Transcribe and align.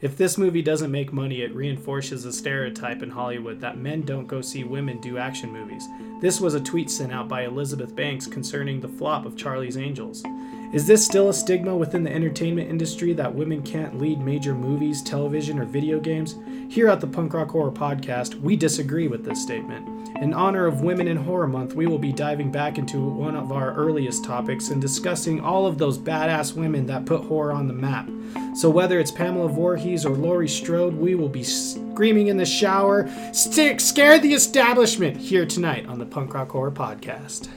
If 0.00 0.16
this 0.16 0.38
movie 0.38 0.62
doesn't 0.62 0.90
make 0.90 1.12
money, 1.12 1.42
it 1.42 1.54
reinforces 1.54 2.24
a 2.24 2.32
stereotype 2.32 3.02
in 3.02 3.10
Hollywood 3.10 3.60
that 3.60 3.76
men 3.76 4.00
don't 4.00 4.26
go 4.26 4.40
see 4.40 4.64
women 4.64 4.98
do 4.98 5.18
action 5.18 5.52
movies. 5.52 5.86
This 6.22 6.40
was 6.40 6.54
a 6.54 6.60
tweet 6.60 6.90
sent 6.90 7.12
out 7.12 7.28
by 7.28 7.44
Elizabeth 7.44 7.94
Banks 7.94 8.26
concerning 8.26 8.80
the 8.80 8.88
flop 8.88 9.26
of 9.26 9.36
Charlie's 9.36 9.76
Angels. 9.76 10.22
Is 10.72 10.86
this 10.86 11.04
still 11.04 11.28
a 11.28 11.34
stigma 11.34 11.76
within 11.76 12.04
the 12.04 12.14
entertainment 12.14 12.70
industry 12.70 13.12
that 13.14 13.34
women 13.34 13.60
can't 13.60 13.98
lead 13.98 14.20
major 14.20 14.54
movies, 14.54 15.02
television, 15.02 15.58
or 15.58 15.64
video 15.64 15.98
games? 15.98 16.36
Here 16.68 16.86
at 16.86 17.00
the 17.00 17.08
Punk 17.08 17.34
Rock 17.34 17.50
Horror 17.50 17.72
Podcast, 17.72 18.40
we 18.40 18.54
disagree 18.54 19.08
with 19.08 19.24
this 19.24 19.42
statement. 19.42 20.16
In 20.18 20.32
honor 20.32 20.66
of 20.66 20.82
Women 20.82 21.08
in 21.08 21.16
Horror 21.16 21.48
Month, 21.48 21.74
we 21.74 21.88
will 21.88 21.98
be 21.98 22.12
diving 22.12 22.52
back 22.52 22.78
into 22.78 23.04
one 23.04 23.34
of 23.34 23.50
our 23.50 23.74
earliest 23.74 24.24
topics 24.24 24.68
and 24.68 24.80
discussing 24.80 25.40
all 25.40 25.66
of 25.66 25.76
those 25.76 25.98
badass 25.98 26.54
women 26.54 26.86
that 26.86 27.04
put 27.04 27.24
horror 27.24 27.50
on 27.50 27.66
the 27.66 27.74
map. 27.74 28.08
So 28.54 28.70
whether 28.70 29.00
it's 29.00 29.10
Pamela 29.10 29.48
Voorhees 29.48 30.06
or 30.06 30.14
Laurie 30.14 30.46
Strode, 30.46 30.94
we 30.94 31.16
will 31.16 31.28
be 31.28 31.42
screaming 31.42 32.28
in 32.28 32.36
the 32.36 32.46
shower, 32.46 33.10
stick, 33.32 33.80
scare 33.80 34.20
the 34.20 34.34
establishment 34.34 35.16
here 35.16 35.46
tonight 35.46 35.86
on 35.86 35.98
the 35.98 36.06
Punk 36.06 36.32
Rock 36.32 36.52
Horror 36.52 36.70
Podcast. 36.70 37.48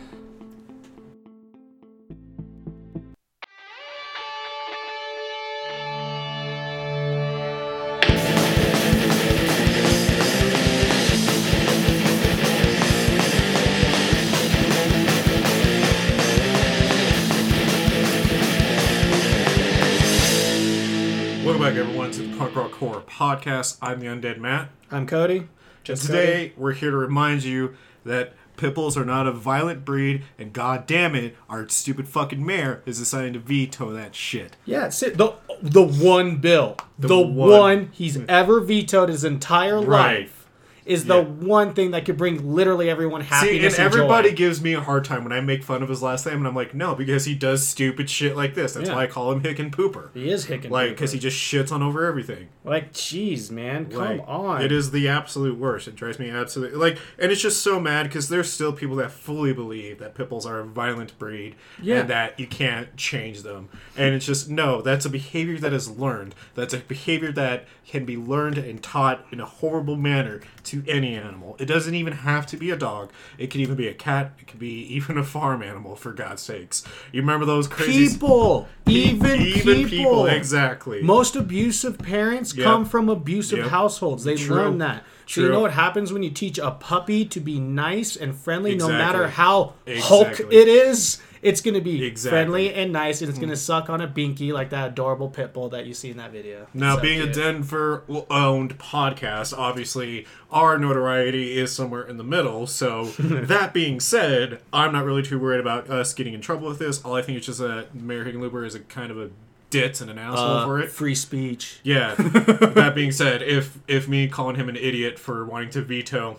Podcast. 23.14 23.78
I'm 23.82 24.00
the 24.00 24.08
Undead 24.08 24.40
Matt. 24.40 24.70
I'm 24.90 25.06
Cody. 25.06 25.48
Just 25.84 26.06
Today, 26.08 26.54
we're 26.58 26.74
here 26.74 26.90
to 26.90 26.98
remind 26.98 27.44
you 27.44 27.76
that 28.06 28.34
Pipples 28.58 28.98
are 28.98 29.06
not 29.06 29.28
a 29.28 29.32
violent 29.32 29.84
breed, 29.86 30.24
and 30.40 30.52
god 30.54 30.86
damn 30.88 31.14
it, 31.16 31.36
our 31.50 31.68
stupid 31.70 32.08
fucking 32.08 32.44
mayor 32.44 32.82
is 32.86 32.98
deciding 33.00 33.34
to 33.34 33.40
veto 33.40 33.92
that 33.92 34.16
shit. 34.16 34.56
Yeah, 34.66 34.90
sit, 34.90 35.18
the 35.18 35.34
the 35.62 35.84
one 35.84 36.38
bill, 36.38 36.78
the, 36.98 37.20
one. 37.20 37.60
one. 37.60 37.90
he's 37.92 38.18
ever 38.28 38.60
vetoed 38.62 39.10
his 39.10 39.24
entire 39.24 39.80
Right. 39.80 40.20
life 40.22 40.43
is 40.86 41.06
the 41.06 41.18
Yeah. 41.18 41.22
one 41.24 41.74
thing 41.74 41.92
that 41.92 42.06
could 42.06 42.18
bring 42.18 42.54
literally 42.54 42.90
everyone 42.90 43.22
See, 43.22 43.28
happiness 43.28 43.78
and 43.78 43.86
and, 43.86 43.94
everybody 43.94 44.30
joy. 44.32 44.36
gives 44.36 44.62
me 44.62 44.74
a 44.74 44.82
hard 44.82 45.06
time 45.06 45.24
when 45.24 45.32
I 45.34 45.42
make 45.42 45.64
fun 45.64 45.82
of 45.84 45.90
his 45.90 46.02
last 46.02 46.26
name, 46.26 46.38
and 46.38 46.48
I'm 46.48 46.56
like, 46.56 46.74
no, 46.74 46.94
because 46.96 47.26
he 47.26 47.36
does 47.36 47.68
stupid 47.68 48.10
shit 48.10 48.36
like 48.36 48.54
this. 48.56 48.74
That's 48.74 48.90
Yeah. 48.90 48.96
why 48.96 49.04
I 49.04 49.08
call 49.08 49.32
him 49.32 49.42
Hick 49.42 49.60
and 49.60 49.72
Pooper. 49.76 50.10
He 50.14 50.30
is 50.30 50.46
hicking 50.46 50.72
Like, 50.72 50.90
because 50.90 51.12
he 51.12 51.20
just 51.20 51.38
shits 51.38 51.72
on 51.72 51.82
over 51.82 52.06
everything. 52.06 52.48
like, 52.66 52.94
jeez, 52.94 53.50
man, 53.52 53.86
come 53.86 54.00
Like, 54.00 54.24
on. 54.28 54.62
It 54.62 54.72
is 54.72 54.92
the 54.92 55.08
absolute 55.08 55.58
worst. 55.58 55.88
It 55.88 55.96
drives 55.96 56.20
me 56.20 56.30
absolutely 56.30 56.78
like, 56.78 56.98
and 57.20 57.32
it's 57.32 57.42
just 57.42 57.62
so 57.62 57.80
mad 57.80 58.04
because 58.04 58.30
there's 58.30 58.52
still 58.52 58.72
people 58.74 58.96
that 58.98 59.12
fully 59.12 59.54
believe 59.54 60.00
that 60.00 60.16
Pipples 60.16 60.46
are 60.46 60.60
a 60.60 60.66
violent 60.66 61.18
breed 61.20 61.56
Yeah. 61.82 62.02
and 62.02 62.10
that 62.10 62.40
you 62.40 62.48
can't 62.48 62.96
change 62.98 63.44
them. 63.44 63.70
And 63.98 64.16
it's 64.16 64.26
just 64.26 64.50
no. 64.50 64.82
That's 64.82 65.06
a 65.06 65.10
behavior 65.10 65.58
that 65.60 65.74
is 65.74 65.90
learned. 65.90 66.36
That's 66.56 66.74
a 66.74 66.78
behavior 66.78 67.32
that 67.34 67.66
can 67.88 68.06
be 68.06 68.16
learned 68.18 68.58
and 68.58 68.82
taught 68.82 69.26
in 69.32 69.40
a 69.40 69.46
horrible 69.46 69.96
manner 69.98 70.40
to 70.64 70.73
any 70.88 71.16
animal. 71.16 71.56
It 71.60 71.66
doesn't 71.66 71.94
even 71.94 72.14
have 72.14 72.46
to 72.48 72.58
be 72.58 72.72
a 72.72 72.76
dog. 72.78 73.12
It 73.38 73.48
could 73.48 73.62
even 73.62 73.76
be 73.76 73.88
a 73.88 73.94
cat. 73.94 74.32
It 74.40 74.48
could 74.48 74.60
be 74.60 74.82
even 74.96 75.18
a 75.18 75.24
farm 75.24 75.62
animal. 75.62 75.96
For 75.96 76.12
God's 76.14 76.42
sakes, 76.42 76.84
you 77.12 77.22
remember 77.22 77.46
those 77.46 77.68
crazy 77.68 78.10
people, 78.10 78.68
even, 78.88 79.42
even 79.42 79.88
people, 79.88 80.26
exactly. 80.26 81.02
Most 81.02 81.36
abusive 81.36 81.98
parents 82.00 82.56
Yep. 82.56 82.64
come 82.64 82.86
from 82.86 83.10
abusive 83.10 83.60
Yep. 83.60 83.68
households. 83.68 84.24
They 84.24 84.36
True. 84.36 84.56
learn 84.56 84.78
that. 84.80 85.04
So 85.26 85.42
you 85.42 85.50
know 85.50 85.62
what 85.62 85.72
happens 85.72 86.12
when 86.12 86.22
you 86.24 86.30
teach 86.30 86.58
a 86.58 86.72
puppy 86.72 87.26
to 87.26 87.40
be 87.40 87.60
nice 87.60 88.16
and 88.16 88.36
friendly, 88.36 88.76
no 88.76 88.90
matter 88.90 89.24
Exactly. 89.26 89.44
how 89.44 89.74
Hulk 90.02 90.40
it 90.52 90.68
is. 90.68 91.20
It's 91.44 91.62
gonna 91.62 91.82
be 91.82 92.06
Exactly. 92.06 92.30
friendly 92.38 92.74
and 92.74 92.92
nice, 92.94 93.22
and 93.22 93.30
it's 93.30 93.38
gonna 93.38 93.56
suck 93.56 93.90
on 93.90 94.02
a 94.02 94.08
binky 94.08 94.52
like 94.54 94.70
that 94.72 94.92
adorable 94.92 95.30
pit 95.30 95.54
bull 95.54 95.70
that 95.70 95.86
you 95.86 95.94
see 95.94 96.10
in 96.10 96.18
that 96.18 96.32
video. 96.32 96.68
Now, 96.74 96.96
So 96.96 97.02
being 97.02 97.22
a. 97.22 97.32
Denver 97.32 98.04
owned 98.30 98.78
podcast, 98.80 99.58
obviously 99.58 100.26
our 100.52 100.78
notoriety 100.78 101.58
is 101.58 101.72
somewhere 101.74 102.04
in 102.04 102.18
the 102.18 102.24
middle. 102.24 102.66
So, 102.68 103.06
that 103.20 103.74
being 103.74 104.00
said, 104.00 104.62
I'm 104.72 104.94
not 104.94 105.04
really 105.06 105.24
too 105.24 105.38
worried 105.40 105.60
about 105.60 105.90
us 105.90 106.14
getting 106.14 106.34
in 106.34 106.42
trouble 106.42 106.68
with 106.68 106.80
this. 106.80 107.04
All 107.04 107.16
I 107.16 107.22
think 107.22 107.40
is 107.40 107.46
just 107.46 107.60
that 107.60 107.94
Mayor 107.94 108.24
Hickenlooper 108.26 108.66
is 108.66 108.76
a 108.76 108.80
kind 108.80 109.12
of 109.12 109.20
a 109.20 109.30
ditz 109.70 110.02
and 110.02 110.10
an 110.12 110.20
asshole 110.20 110.46
Uh, 110.46 110.66
for 110.66 110.80
it. 110.80 110.92
free 110.92 111.16
speech. 111.16 111.80
Yeah. 111.84 112.14
that 112.18 112.94
being 112.96 113.12
said, 113.12 113.42
if 113.42 113.80
if 113.88 114.08
me 114.08 114.28
calling 114.28 114.56
him 114.56 114.70
an 114.70 114.76
idiot 114.76 115.18
for 115.20 115.44
wanting 115.46 115.72
to 115.72 115.82
veto 115.82 116.38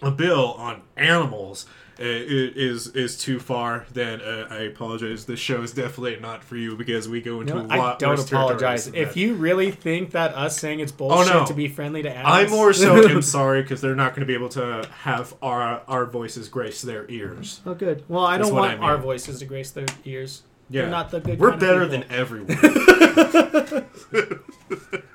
a 0.00 0.10
bill 0.10 0.54
on 0.54 0.82
animals 0.96 1.66
uh, 2.00 2.04
is 2.04 2.88
is 2.88 3.18
too 3.18 3.38
far, 3.38 3.84
then 3.92 4.20
uh, 4.22 4.48
I 4.50 4.62
apologize. 4.62 5.26
This 5.26 5.38
show 5.38 5.62
is 5.62 5.72
definitely 5.72 6.18
not 6.20 6.42
for 6.42 6.56
you 6.56 6.76
because 6.76 7.08
we 7.08 7.20
go 7.20 7.40
into 7.40 7.54
know, 7.54 7.60
a 7.60 7.76
lot 7.76 7.96
I 7.96 7.98
don't 7.98 8.18
apologize. 8.18 8.88
If 8.88 9.16
you 9.16 9.34
really 9.34 9.70
think 9.70 10.12
that 10.12 10.34
us 10.34 10.58
saying 10.58 10.80
it's 10.80 10.92
bullshit 10.92 11.32
no. 11.32 11.46
to 11.46 11.54
be 11.54 11.68
friendly 11.68 12.02
to 12.02 12.10
animals, 12.10 12.34
I 12.34 12.46
more 12.48 12.72
so 12.72 12.96
am 13.08 13.22
sorry 13.22 13.62
because 13.62 13.80
they're 13.80 13.94
not 13.94 14.12
going 14.12 14.20
to 14.20 14.26
be 14.26 14.34
able 14.34 14.48
to 14.50 14.88
have 15.00 15.34
our 15.42 15.82
our 15.86 16.06
voices 16.06 16.48
grace 16.48 16.82
their 16.82 17.08
ears. 17.10 17.60
Oh, 17.66 17.74
good. 17.74 18.04
Well, 18.08 18.24
I 18.24 18.38
That's 18.38 18.48
don't 18.48 18.58
want 18.58 18.80
I 18.80 18.84
our 18.84 18.96
voices 18.96 19.40
to 19.40 19.44
grace 19.44 19.70
their 19.70 19.86
ears. 20.04 20.42
Yeah, 20.70 20.82
They're 20.82 20.90
not 20.90 21.10
the 21.10 21.20
good. 21.20 21.38
We're 21.38 21.50
kind 21.50 21.60
better 21.60 21.86
than 21.86 22.04
everyone. 22.10 22.56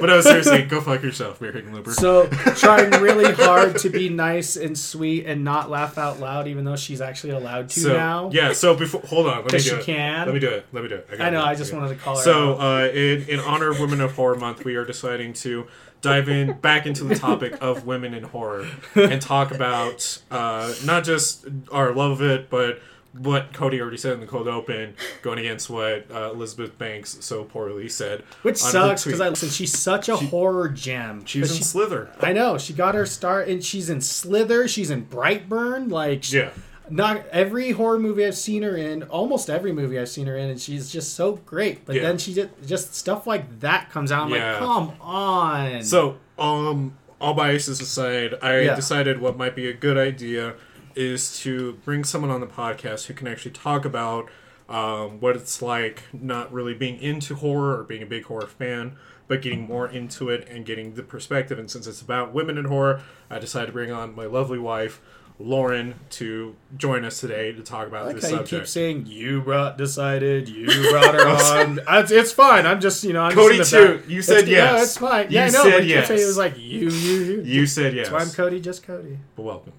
but 0.00 0.06
no, 0.06 0.20
seriously, 0.20 0.62
go 0.62 0.80
fuck 0.80 1.02
yourself, 1.02 1.40
Mayor 1.40 1.52
Hickenlooper. 1.52 1.92
So 1.92 2.26
trying 2.56 2.90
really 3.02 3.32
hard 3.32 3.78
to 3.78 3.90
be 3.90 4.08
nice 4.08 4.56
and 4.56 4.76
sweet 4.78 5.26
and 5.26 5.44
not 5.44 5.70
laugh 5.70 5.98
out 5.98 6.20
loud, 6.20 6.48
even 6.48 6.64
though 6.64 6.76
she's 6.76 7.00
actually 7.00 7.32
allowed 7.32 7.68
to 7.70 7.80
So, 7.80 7.92
now. 7.96 8.30
yeah. 8.32 8.52
So 8.52 8.74
before, 8.76 9.00
hold 9.02 9.26
on, 9.26 9.36
let 9.36 9.38
me 9.38 9.42
Because 9.44 9.64
do 9.64 9.70
she 9.70 9.76
it. 9.76 9.84
can. 9.84 10.26
Let 10.26 10.34
me 10.34 10.40
do 10.40 10.48
it. 10.50 10.66
Let 10.72 10.82
me 10.82 10.88
do 10.88 10.96
it. 10.96 11.08
I 11.12 11.16
gotta 11.16 11.30
know. 11.32 11.40
it. 11.40 11.46
I 11.46 11.54
just 11.54 11.72
wanted 11.72 11.88
to 11.90 11.94
call 11.96 12.16
her. 12.16 12.22
So, 12.22 12.54
out. 12.54 12.60
uh, 12.84 12.92
in, 12.92 13.22
in 13.28 13.40
honor 13.40 13.70
of 13.70 13.80
Women 13.80 14.00
of 14.00 14.12
Horror 14.12 14.36
Month, 14.36 14.64
we 14.64 14.74
are 14.76 14.84
deciding 14.84 15.32
to 15.34 15.66
dive 16.00 16.28
in 16.28 16.52
back 16.54 16.84
into 16.84 17.04
the 17.04 17.14
topic 17.14 17.56
of 17.60 17.86
women 17.86 18.12
in 18.12 18.24
horror 18.24 18.66
and 18.96 19.22
talk 19.22 19.52
about 19.52 20.20
uh, 20.32 20.74
not 20.84 21.04
just 21.04 21.46
our 21.70 21.92
love 21.94 22.20
of 22.20 22.22
it, 22.22 22.50
but 22.50 22.80
what 23.18 23.52
Cody 23.52 23.80
already 23.80 23.98
said 23.98 24.14
in 24.14 24.20
the 24.20 24.26
cold 24.26 24.48
open, 24.48 24.94
going 25.20 25.38
against 25.38 25.68
what 25.68 26.06
uh, 26.10 26.30
Elizabeth 26.32 26.78
Banks 26.78 27.18
so 27.20 27.44
poorly 27.44 27.88
said. 27.88 28.22
which 28.42 28.56
sucks 28.56 29.04
because 29.04 29.20
I 29.20 29.28
listen. 29.28 29.50
She's 29.50 29.76
such 29.78 30.08
a 30.08 30.16
horror 30.16 30.68
gem. 30.68 31.24
she's 31.26 31.50
in 31.50 31.56
she- 31.58 31.62
Slither. 31.64 32.10
I 32.20 32.32
know 32.32 32.56
she 32.58 32.72
got 32.72 32.94
her 32.94 33.04
start, 33.06 33.48
and 33.48 33.62
she's 33.62 33.90
in 33.90 34.00
Slither. 34.00 34.66
She's 34.66 34.90
in 34.90 35.04
Brightburn. 35.06 35.90
Like, 35.90 36.32
Yeah. 36.32 36.50
not 36.88 37.26
every 37.28 37.72
horror 37.72 37.98
movie 37.98 38.24
I've 38.26 38.36
seen 38.36 38.62
her 38.62 38.76
in, 38.76 39.02
almost 39.04 39.50
every 39.50 39.72
movie 39.72 39.98
I've 39.98 40.08
seen 40.08 40.26
her 40.26 40.36
in, 40.36 40.48
and 40.50 40.60
she's 40.60 40.90
just 40.90 41.14
so 41.14 41.34
great. 41.44 41.84
But 41.84 41.96
Yeah. 41.96 42.02
then 42.02 42.18
she 42.18 42.32
just 42.34 42.48
just 42.66 42.94
stuff 42.94 43.26
like 43.26 43.60
that 43.60 43.90
comes 43.90 44.10
out. 44.10 44.24
I'm 44.26 44.30
Yeah. 44.34 44.52
like, 44.52 44.58
come 44.58 44.92
on. 45.00 45.82
So, 45.84 46.16
um, 46.38 46.94
all 47.20 47.34
biases 47.34 47.80
aside, 47.80 48.34
I 48.42 48.60
Yeah. 48.60 48.74
decided 48.74 49.20
what 49.20 49.36
might 49.36 49.54
be 49.54 49.68
a 49.68 49.72
good 49.74 49.96
idea 49.98 50.54
is 50.94 51.38
to 51.40 51.74
bring 51.84 52.04
someone 52.04 52.30
on 52.30 52.40
the 52.40 52.46
podcast 52.46 53.06
who 53.06 53.14
can 53.14 53.26
actually 53.28 53.52
talk 53.52 53.84
about 53.84 54.28
um, 54.68 55.20
what 55.20 55.36
it's 55.36 55.60
like 55.60 56.02
not 56.12 56.52
really 56.52 56.74
being 56.74 56.98
into 57.00 57.34
horror 57.34 57.78
or 57.78 57.84
being 57.84 58.02
a 58.02 58.06
big 58.06 58.24
horror 58.24 58.46
fan, 58.46 58.96
but 59.28 59.42
getting 59.42 59.60
more 59.66 59.88
into 59.88 60.30
it 60.30 60.48
and 60.48 60.64
getting 60.64 60.94
the 60.94 61.02
perspective. 61.02 61.58
And 61.58 61.70
since 61.70 61.86
it's 61.86 62.00
about 62.00 62.32
women 62.32 62.56
in 62.58 62.64
horror, 62.66 63.02
I 63.28 63.38
decided 63.38 63.66
to 63.66 63.72
bring 63.72 63.90
on 63.92 64.14
my 64.14 64.24
lovely 64.26 64.58
wife. 64.58 65.00
Lauren 65.38 65.94
to 66.10 66.54
join 66.76 67.04
us 67.04 67.18
today 67.18 67.52
to 67.52 67.62
talk 67.62 67.88
about 67.88 68.06
like 68.06 68.16
this 68.16 68.30
how 68.30 68.40
you 68.40 68.44
keep 68.44 68.66
saying 68.66 69.06
you 69.06 69.40
brought 69.40 69.76
decided 69.76 70.48
you 70.48 70.66
brought 70.90 71.14
her 71.14 71.26
on. 71.66 71.80
It's, 71.88 72.12
it's 72.12 72.30
fine. 72.32 72.64
I'm 72.64 72.80
just 72.80 73.02
you 73.02 73.12
know 73.12 73.22
I'm 73.22 73.32
Cody 73.32 73.56
just 73.56 73.72
in 73.72 73.80
the 73.80 73.86
too. 73.88 73.98
back. 73.98 74.08
You 74.08 74.22
said 74.22 74.38
it's, 74.40 74.48
yes. 74.48 74.72
Yeah, 74.76 74.82
it's 74.82 74.96
fine. 74.98 75.30
You 75.30 75.38
Yeah, 75.38 75.44
I 75.44 75.46
know. 75.46 75.62
said 75.64 75.72
but 75.72 75.84
you 75.86 75.94
kept 75.94 76.10
yes. 76.10 76.20
It 76.20 76.26
was 76.26 76.36
like 76.36 76.58
you, 76.58 76.90
you, 76.90 77.12
you. 77.24 77.42
you 77.42 77.66
said 77.66 77.94
yes. 77.94 78.08
That's 78.08 78.12
why 78.24 78.28
I'm 78.28 78.34
Cody, 78.34 78.60
just 78.60 78.84
Cody. 78.84 79.18
but 79.34 79.42
welcome. 79.42 79.72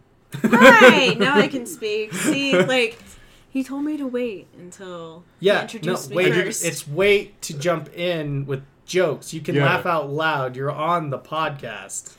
Right 0.43 1.17
now 1.17 1.37
I 1.37 1.47
can 1.47 1.65
speak. 1.77 2.13
See, 2.13 2.57
like 2.57 2.99
he 3.49 3.63
told 3.63 3.83
me 3.85 3.97
to 3.97 4.07
wait 4.07 4.47
until 4.57 5.23
he 5.39 5.47
Yeah, 5.47 5.53
no, 5.55 5.61
introduced 5.61 6.09
me 6.09 6.15
wait. 6.17 6.33
first. 6.33 6.65
It's 6.65 6.87
wait 6.87 7.41
to 7.43 7.57
jump 7.57 7.93
in 7.97 8.45
with 8.45 8.63
jokes. 8.85 9.33
You 9.33 9.41
can 9.41 9.55
Yeah. 9.55 9.65
laugh 9.65 9.85
out 9.85 10.09
loud. 10.09 10.55
You're 10.55 10.71
on 10.71 11.09
the 11.11 11.19
podcast. 11.19 12.15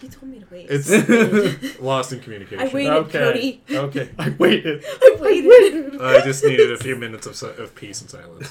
he 0.00 0.08
told 0.08 0.30
me 0.32 0.38
to 0.40 0.46
wait. 0.50 0.66
It's 0.70 1.78
lost 1.80 2.12
in 2.12 2.20
communication. 2.20 2.66
I 2.66 2.72
waited, 2.72 2.92
okay. 2.92 3.18
Cody. 3.18 3.62
Okay. 3.70 4.10
I 4.18 4.30
waited. 4.30 4.84
I 4.86 5.16
waited. 5.20 6.00
I 6.00 6.20
just 6.24 6.44
needed 6.44 6.72
a 6.72 6.76
few 6.78 6.96
minutes 6.96 7.26
of, 7.26 7.36
si- 7.36 7.46
of 7.58 7.74
peace 7.74 8.00
and 8.00 8.08
silence. 8.10 8.50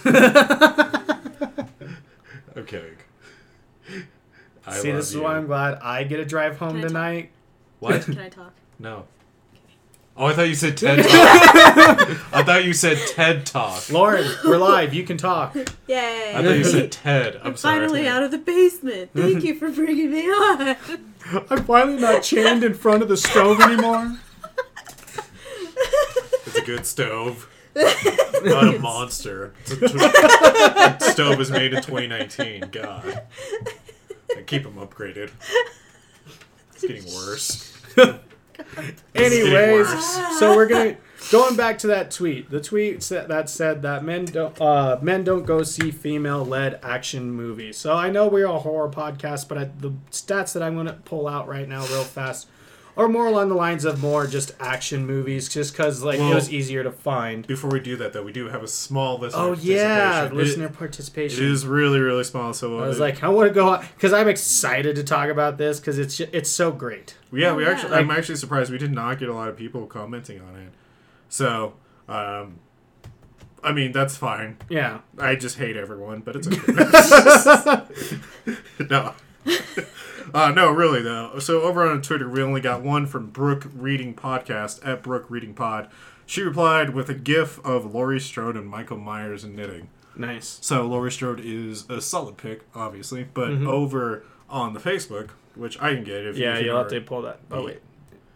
okay. 2.58 2.92
I 4.66 4.74
See, 4.80 4.90
love 4.90 4.98
this 4.98 5.10
is 5.12 5.18
why 5.18 5.38
I'm 5.38 5.48
glad 5.48 5.76
I 5.82 6.04
get 6.04 6.18
to 6.18 6.26
drive 6.26 6.58
home 6.58 6.72
Can 6.76 6.84
I 6.84 6.88
tonight. 6.88 7.32
What? 7.80 8.02
Can 8.04 8.20
I 8.20 8.28
talk? 8.30 8.54
No. 8.80 9.06
Oh, 10.20 10.26
I 10.26 10.34
thought 10.34 10.48
you 10.50 10.56
said 10.56 10.76
TED 10.78 11.04
Talk. 11.04 11.10
I 12.34 12.44
thought 12.44 12.66
you 12.66 12.74
said 12.74 12.98
TED 13.10 13.46
Talk. 13.46 13.88
Lauren, 13.92 14.28
we're 14.44 14.58
live. 14.58 14.92
You 14.94 15.04
can 15.04 15.16
talk. 15.18 15.56
Yay! 15.88 16.34
I 16.36 16.42
thought 16.44 16.58
you 16.58 16.64
said 16.64 16.92
TED. 17.04 17.40
I'm 17.44 17.56
sorry. 17.56 17.82
Finally 17.82 18.08
out 18.08 18.24
of 18.24 18.32
the 18.32 18.40
basement. 18.40 19.12
Thank 19.14 19.44
you 19.44 19.54
for 19.56 19.70
bringing 19.70 20.10
me 20.12 20.24
on. 20.28 20.76
I'm 21.52 21.64
finally 21.66 22.00
not 22.02 22.24
chained 22.24 22.64
in 22.64 22.74
front 22.74 23.04
of 23.04 23.10
the 23.10 23.18
stove 23.18 23.62
anymore. 23.62 24.18
It's 26.48 26.56
a 26.58 26.62
good 26.62 26.86
stove. 26.88 27.48
Not 27.76 28.76
a 28.76 28.80
monster. 28.80 29.54
It's 29.68 29.72
a 29.72 30.98
tw- 30.98 31.04
stove 31.12 31.38
was 31.38 31.52
made 31.52 31.74
in 31.74 31.84
2019. 31.84 32.70
God. 32.72 33.22
I 34.36 34.42
keep 34.48 34.64
them 34.64 34.76
upgraded. 34.76 35.30
It's 36.74 36.82
getting 36.82 37.06
worse. 37.14 37.74
Anyways, 39.16 39.88
so 40.40 40.56
we're 40.56 40.68
gonna 40.68 40.98
going 41.32 41.56
back 41.56 41.78
to 41.80 41.88
that 41.88 42.12
tweet. 42.12 42.50
The 42.50 42.62
tweet 42.62 43.02
that 43.02 43.50
said 43.50 43.82
that 43.82 44.04
men 44.04 44.26
don't 44.26 44.60
uh, 44.62 45.00
men 45.02 45.24
don't 45.24 45.46
go 45.46 45.64
see 45.64 45.92
female 45.92 46.46
led 46.46 46.80
action 46.84 47.32
movies. 47.32 47.78
So 47.78 47.94
I 47.94 48.10
know 48.10 48.28
we're 48.28 48.46
a 48.46 48.60
horror 48.60 48.90
podcast, 48.90 49.48
but 49.48 49.58
I, 49.58 49.64
the 49.66 49.92
stats 50.12 50.54
that 50.54 50.64
I'm 50.64 50.76
gonna 50.76 51.00
pull 51.06 51.28
out 51.28 51.48
right 51.48 51.68
now 51.68 51.86
real 51.88 52.04
fast 52.04 52.48
are 52.98 53.08
more 53.08 53.28
along 53.28 53.48
the 53.50 53.56
lines 53.56 53.86
of 53.86 54.02
more 54.02 54.26
just 54.28 54.52
action 54.60 55.06
movies, 55.06 55.48
just 55.48 55.72
because 55.72 56.04
like 56.04 56.20
it 56.20 56.34
was 56.34 56.52
easier 56.52 56.84
to 56.84 56.92
find. 56.92 57.46
Before 57.48 57.70
we 57.70 57.80
do 57.80 57.96
that, 57.98 58.12
though, 58.12 58.24
we 58.24 58.32
do 58.32 58.50
have 58.50 58.64
a 58.64 58.68
small 58.68 59.18
listener. 59.20 59.42
Oh 59.42 59.54
yeah, 59.54 59.98
participation. 60.28 60.38
listener 60.38 60.66
It- 60.66 60.74
participation. 60.78 61.44
it 61.46 61.52
is 61.52 61.66
really, 61.68 62.00
really 62.00 62.24
small. 62.24 62.54
So 62.54 62.80
I 62.80 62.88
was 62.88 63.00
uh, 63.00 63.04
like, 63.04 63.24
I 63.24 63.30
want 63.30 63.48
to 63.50 63.54
go 63.54 63.80
because 63.96 64.12
I'm 64.14 64.28
excited 64.28 64.96
to 64.98 65.04
talk 65.04 65.30
about 65.30 65.58
this 65.58 65.80
because 65.80 66.00
it's 66.00 66.20
it's 66.20 66.50
so 66.50 66.72
great. 66.72 67.16
Yeah, 67.32 67.54
we 67.54 67.66
Oh, 67.66 67.72
actually. 67.72 67.92
yeah. 67.92 67.98
I'm 67.98 68.10
actually 68.12 68.36
surprised 68.38 68.72
we 68.72 68.78
did 68.80 68.92
not 68.94 69.20
get 69.20 69.30
a 69.30 69.34
lot 69.34 69.48
of 69.50 69.56
people 69.56 69.86
commenting 69.86 70.42
on 70.42 70.56
it. 70.60 70.74
So, 71.30 71.74
um, 72.10 72.60
I 73.64 73.74
mean 73.74 73.92
that's 73.92 74.16
fine. 74.18 74.58
Yeah, 74.70 75.00
I 75.20 75.36
just 75.36 75.58
hate 75.58 75.78
everyone, 75.78 76.22
but 76.22 76.36
it's 76.36 76.48
okay. 76.52 77.84
no, 78.90 79.14
uh, 80.34 80.52
no, 80.52 80.72
really 80.72 81.02
though. 81.02 81.40
So 81.40 81.62
over 81.62 81.88
on 81.88 82.02
Twitter, 82.02 82.30
we 82.30 82.42
only 82.42 82.62
got 82.62 82.82
one 82.84 83.06
from 83.06 83.28
Brooke 83.28 83.66
Reading 83.74 84.14
Podcast 84.14 84.86
at 84.86 85.04
Brooke 85.04 85.26
Reading 85.30 85.54
Pod. 85.54 85.90
She 86.26 86.42
replied 86.42 86.90
with 86.94 87.10
a 87.10 87.14
GIF 87.14 87.64
of 87.66 87.94
Laurie 87.94 88.20
Strode 88.20 88.56
and 88.58 88.68
Michael 88.68 88.98
Myers 88.98 89.46
knitting. 89.46 89.90
nice. 90.16 90.58
So 90.62 90.86
Laurie 90.88 91.12
Strode 91.12 91.40
is 91.44 91.88
a 91.90 92.02
solid 92.02 92.38
pick, 92.38 92.62
obviously, 92.76 93.24
but 93.34 93.50
Mhm. 93.50 93.68
over 93.68 94.24
on 94.50 94.74
the 94.74 94.80
Facebook, 94.80 95.30
which 95.56 95.80
I 95.82 95.94
can 95.94 96.04
get 96.04 96.26
if 96.26 96.38
you 96.38 96.44
Yeah, 96.46 96.58
you 96.58 96.66
you'll 96.66 96.78
have 96.80 96.88
to 96.90 97.00
pull 97.02 97.22
that. 97.24 97.40
Oh 97.52 97.66
wait, 97.66 97.82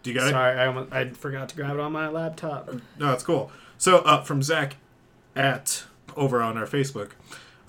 Do 0.04 0.12
you 0.12 0.18
got 0.18 0.28
it? 0.28 0.32
sorry, 0.32 0.60
I 0.60 0.68
almost, 0.68 0.94
I 0.94 1.10
forgot 1.10 1.50
to 1.50 1.56
grab 1.56 1.74
it 1.74 1.80
on 1.80 1.92
my 1.92 2.08
laptop. 2.08 2.70
No, 3.00 3.08
that's 3.08 3.24
cool. 3.24 3.52
So, 3.78 3.98
uh, 4.00 4.22
from 4.22 4.42
Zach 4.44 4.76
at 5.36 5.84
over 6.16 6.42
on 6.42 6.58
our 6.58 6.66
Facebook, 6.68 7.12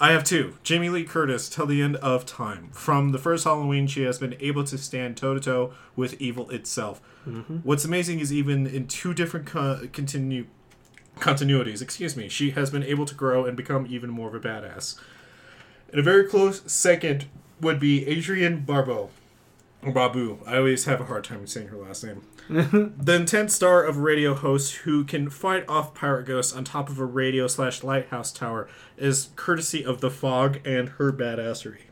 I 0.03 0.11
have 0.11 0.25
two. 0.25 0.57
Jamie 0.65 0.89
Lee 0.89 1.05
Curtis, 1.05 1.49
till 1.49 1.65
the 1.65 1.81
end 1.81 1.95
of 1.97 2.27
time. 2.27 2.71
From 2.73 3.13
the 3.13 3.19
first 3.19 3.45
Halloween, 3.45 3.87
she 3.87 4.03
has 4.03 4.19
been 4.19 4.35
able 4.41 4.65
to 4.65 4.77
stand 4.77 5.17
toe 5.17 5.35
to 5.35 5.39
toe 5.39 5.75
with 5.95 6.21
evil 6.21 6.51
itself. 6.51 7.01
Mm-hmm. 7.25 7.59
What's 7.59 7.85
amazing 7.85 8.19
is 8.19 8.33
even 8.33 8.67
in 8.67 8.89
two 8.89 9.15
different 9.15 9.47
co- 9.47 9.87
continue 9.93 10.47
continuities, 11.21 11.81
excuse 11.81 12.17
me, 12.17 12.29
she 12.29 12.51
has 12.51 12.69
been 12.69 12.83
able 12.83 13.07
to 13.07 13.15
grow 13.15 13.45
and 13.45 13.57
become 13.57 13.87
even 13.89 14.11
more 14.11 14.27
of 14.27 14.35
a 14.35 14.41
badass. 14.41 14.99
And 15.93 16.01
a 16.01 16.03
very 16.03 16.25
close 16.25 16.63
second 16.67 17.27
would 17.61 17.79
be 17.79 18.05
Adrienne 18.11 18.65
Barbeau. 18.65 19.11
Babu. 19.83 20.39
I 20.47 20.59
always 20.59 20.85
have 20.85 21.01
a 21.01 21.05
hard 21.05 21.25
time 21.25 21.47
saying 21.47 21.69
her 21.69 21.77
last 21.77 22.05
name. 22.05 22.23
the 22.49 23.15
intense 23.15 23.55
star 23.55 23.83
of 23.83 23.99
radio 23.99 24.35
host 24.35 24.77
who 24.77 25.05
can 25.05 25.29
fight 25.29 25.69
off 25.69 25.95
pirate 25.95 26.27
ghosts 26.27 26.53
on 26.53 26.65
top 26.65 26.89
of 26.89 27.01
a 27.01 27.05
radio 27.05 27.47
slash 27.49 27.83
lighthouse 27.83 28.33
tower 28.33 28.69
is 28.97 29.31
courtesy 29.35 29.85
of 29.85 30.01
the 30.01 30.11
fog 30.11 30.61
and 30.65 30.91
her 30.91 31.13
badassery. 31.13 31.83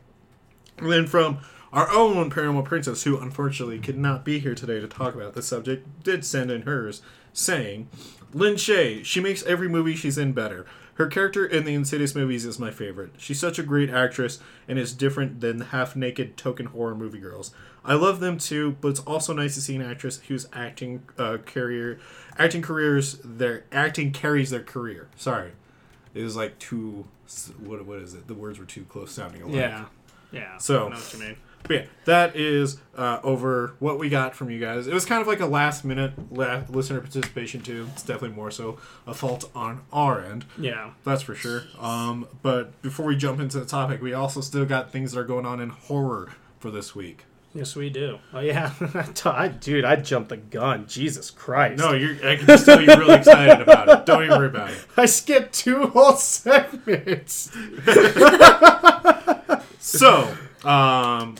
And 0.77 0.91
then 0.91 1.05
from 1.05 1.39
our 1.73 1.91
own 1.91 2.29
paranormal 2.29 2.65
princess, 2.65 3.03
who 3.03 3.19
unfortunately 3.19 3.79
could 3.79 3.97
not 3.97 4.23
be 4.23 4.39
here 4.39 4.55
today 4.55 4.79
to 4.79 4.87
talk 4.87 5.13
about 5.13 5.33
this 5.33 5.47
subject, 5.47 6.03
did 6.03 6.25
send 6.25 6.49
in 6.49 6.63
hers, 6.63 7.01
saying, 7.33 7.89
Lin 8.33 8.55
Shaye, 8.55 9.03
she 9.03 9.19
makes 9.19 9.43
every 9.43 9.67
movie 9.67 9.95
she's 9.95 10.17
in 10.17 10.33
better. 10.33 10.65
Her 10.95 11.07
character 11.07 11.45
in 11.45 11.63
the 11.63 11.73
Insidious 11.73 12.13
movies 12.13 12.45
is 12.45 12.59
my 12.59 12.69
favorite. 12.69 13.11
She's 13.17 13.39
such 13.39 13.57
a 13.57 13.63
great 13.63 13.89
actress 13.89 14.39
and 14.67 14.77
is 14.77 14.93
different 14.93 15.41
than 15.41 15.57
the 15.57 15.65
half 15.65 15.95
naked 15.95 16.37
token 16.37 16.67
horror 16.67 16.93
movie 16.95 17.19
girls. 17.19 17.51
I 17.83 17.95
love 17.95 18.19
them 18.19 18.37
too, 18.37 18.77
but 18.81 18.89
it's 18.89 18.99
also 19.01 19.33
nice 19.33 19.55
to 19.55 19.61
see 19.61 19.75
an 19.75 19.81
actress 19.81 20.19
whose 20.27 20.47
acting 20.53 21.01
uh, 21.17 21.37
career, 21.45 21.99
acting 22.37 22.61
careers, 22.61 23.17
their 23.23 23.63
acting 23.71 24.11
carries 24.11 24.51
their 24.51 24.61
career. 24.63 25.07
Sorry, 25.15 25.51
it 26.13 26.21
was 26.23 26.35
like 26.35 26.59
too. 26.59 27.05
What 27.59 27.85
what 27.85 27.99
is 27.99 28.13
it? 28.13 28.27
The 28.27 28.35
words 28.35 28.59
were 28.59 28.65
too 28.65 28.83
close 28.83 29.11
sounding 29.11 29.41
alike. 29.41 29.55
Yeah, 29.55 29.85
yeah. 30.31 30.57
So- 30.57 30.87
I 30.87 30.89
know 30.89 30.95
what 30.97 31.13
you 31.13 31.19
mean. 31.19 31.37
But 31.63 31.71
yeah, 31.75 31.85
that 32.05 32.35
is 32.35 32.77
uh, 32.97 33.19
over 33.23 33.73
what 33.79 33.99
we 33.99 34.09
got 34.09 34.35
from 34.35 34.49
you 34.49 34.59
guys. 34.59 34.87
It 34.87 34.93
was 34.93 35.05
kind 35.05 35.21
of 35.21 35.27
like 35.27 35.39
a 35.39 35.45
last 35.45 35.85
minute 35.85 36.13
la- 36.31 36.63
listener 36.69 36.99
participation 36.99 37.61
too. 37.61 37.87
It's 37.93 38.03
definitely 38.03 38.35
more 38.35 38.51
so 38.51 38.79
a 39.07 39.13
fault 39.13 39.49
on 39.55 39.81
our 39.93 40.21
end. 40.23 40.45
Yeah, 40.57 40.91
That's 41.03 41.21
for 41.21 41.35
sure. 41.35 41.63
Um, 41.79 42.27
but 42.41 42.81
before 42.81 43.05
we 43.05 43.15
jump 43.15 43.39
into 43.39 43.59
the 43.59 43.65
topic, 43.65 44.01
we 44.01 44.13
also 44.13 44.41
still 44.41 44.65
got 44.65 44.91
things 44.91 45.11
that 45.13 45.19
are 45.19 45.23
going 45.25 45.45
on 45.45 45.59
in 45.59 45.69
horror 45.69 46.33
for 46.59 46.71
this 46.71 46.93
week. 46.95 47.25
yes, 47.53 47.75
we 47.75 47.89
do. 47.89 48.19
Oh 48.33 48.39
yeah, 48.39 48.71
I, 49.25 49.47
dude, 49.49 49.85
I 49.85 49.95
jumped 49.97 50.29
the 50.29 50.37
gun. 50.37 50.87
Jesus 50.87 51.29
Christ! 51.29 51.77
No, 51.79 51.93
you're. 51.93 52.15
I 52.27 52.37
can 52.37 52.47
just 52.47 52.65
tell 52.65 52.81
you're 52.81 52.97
really 52.97 53.15
excited 53.15 53.61
about 53.61 53.87
it. 53.89 54.05
Don't 54.05 54.23
even 54.23 54.37
worry 54.37 54.47
about 54.47 54.69
it. 54.71 54.85
I 54.97 55.05
skipped 55.05 55.53
two 55.53 55.87
whole 55.87 56.15
segments. 56.15 57.51
So, 59.83 60.31
um, 60.63 61.35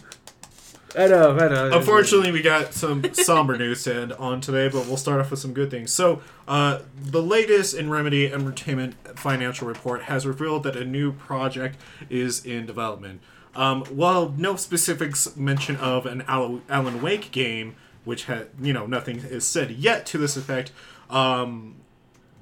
I 0.95 1.07
know, 1.07 1.37
I 1.37 1.47
know. 1.47 1.77
Unfortunately, 1.77 2.31
we 2.31 2.41
got 2.41 2.73
some 2.73 3.13
somber 3.13 3.57
news 3.57 3.83
to 3.83 3.95
end 3.95 4.13
on 4.13 4.41
today, 4.41 4.67
but 4.67 4.87
we'll 4.87 4.97
start 4.97 5.21
off 5.21 5.31
with 5.31 5.39
some 5.39 5.53
good 5.53 5.71
things. 5.71 5.91
So, 5.91 6.21
uh, 6.47 6.79
the 6.97 7.21
latest 7.21 7.73
in 7.73 7.89
Remedy 7.89 8.31
Entertainment 8.31 8.95
financial 9.17 9.67
report 9.67 10.03
has 10.03 10.25
revealed 10.25 10.63
that 10.63 10.75
a 10.75 10.83
new 10.83 11.13
project 11.13 11.77
is 12.09 12.45
in 12.45 12.65
development. 12.65 13.21
Um, 13.55 13.83
while 13.85 14.29
no 14.29 14.55
specifics 14.55 15.35
mention 15.35 15.75
of 15.77 16.05
an 16.05 16.23
Alan 16.27 17.01
Wake 17.01 17.31
game, 17.31 17.75
which 18.03 18.25
had 18.25 18.49
you 18.61 18.73
know 18.73 18.85
nothing 18.85 19.17
is 19.17 19.45
said 19.45 19.71
yet 19.71 20.05
to 20.07 20.17
this 20.17 20.35
effect, 20.35 20.71
um, 21.09 21.75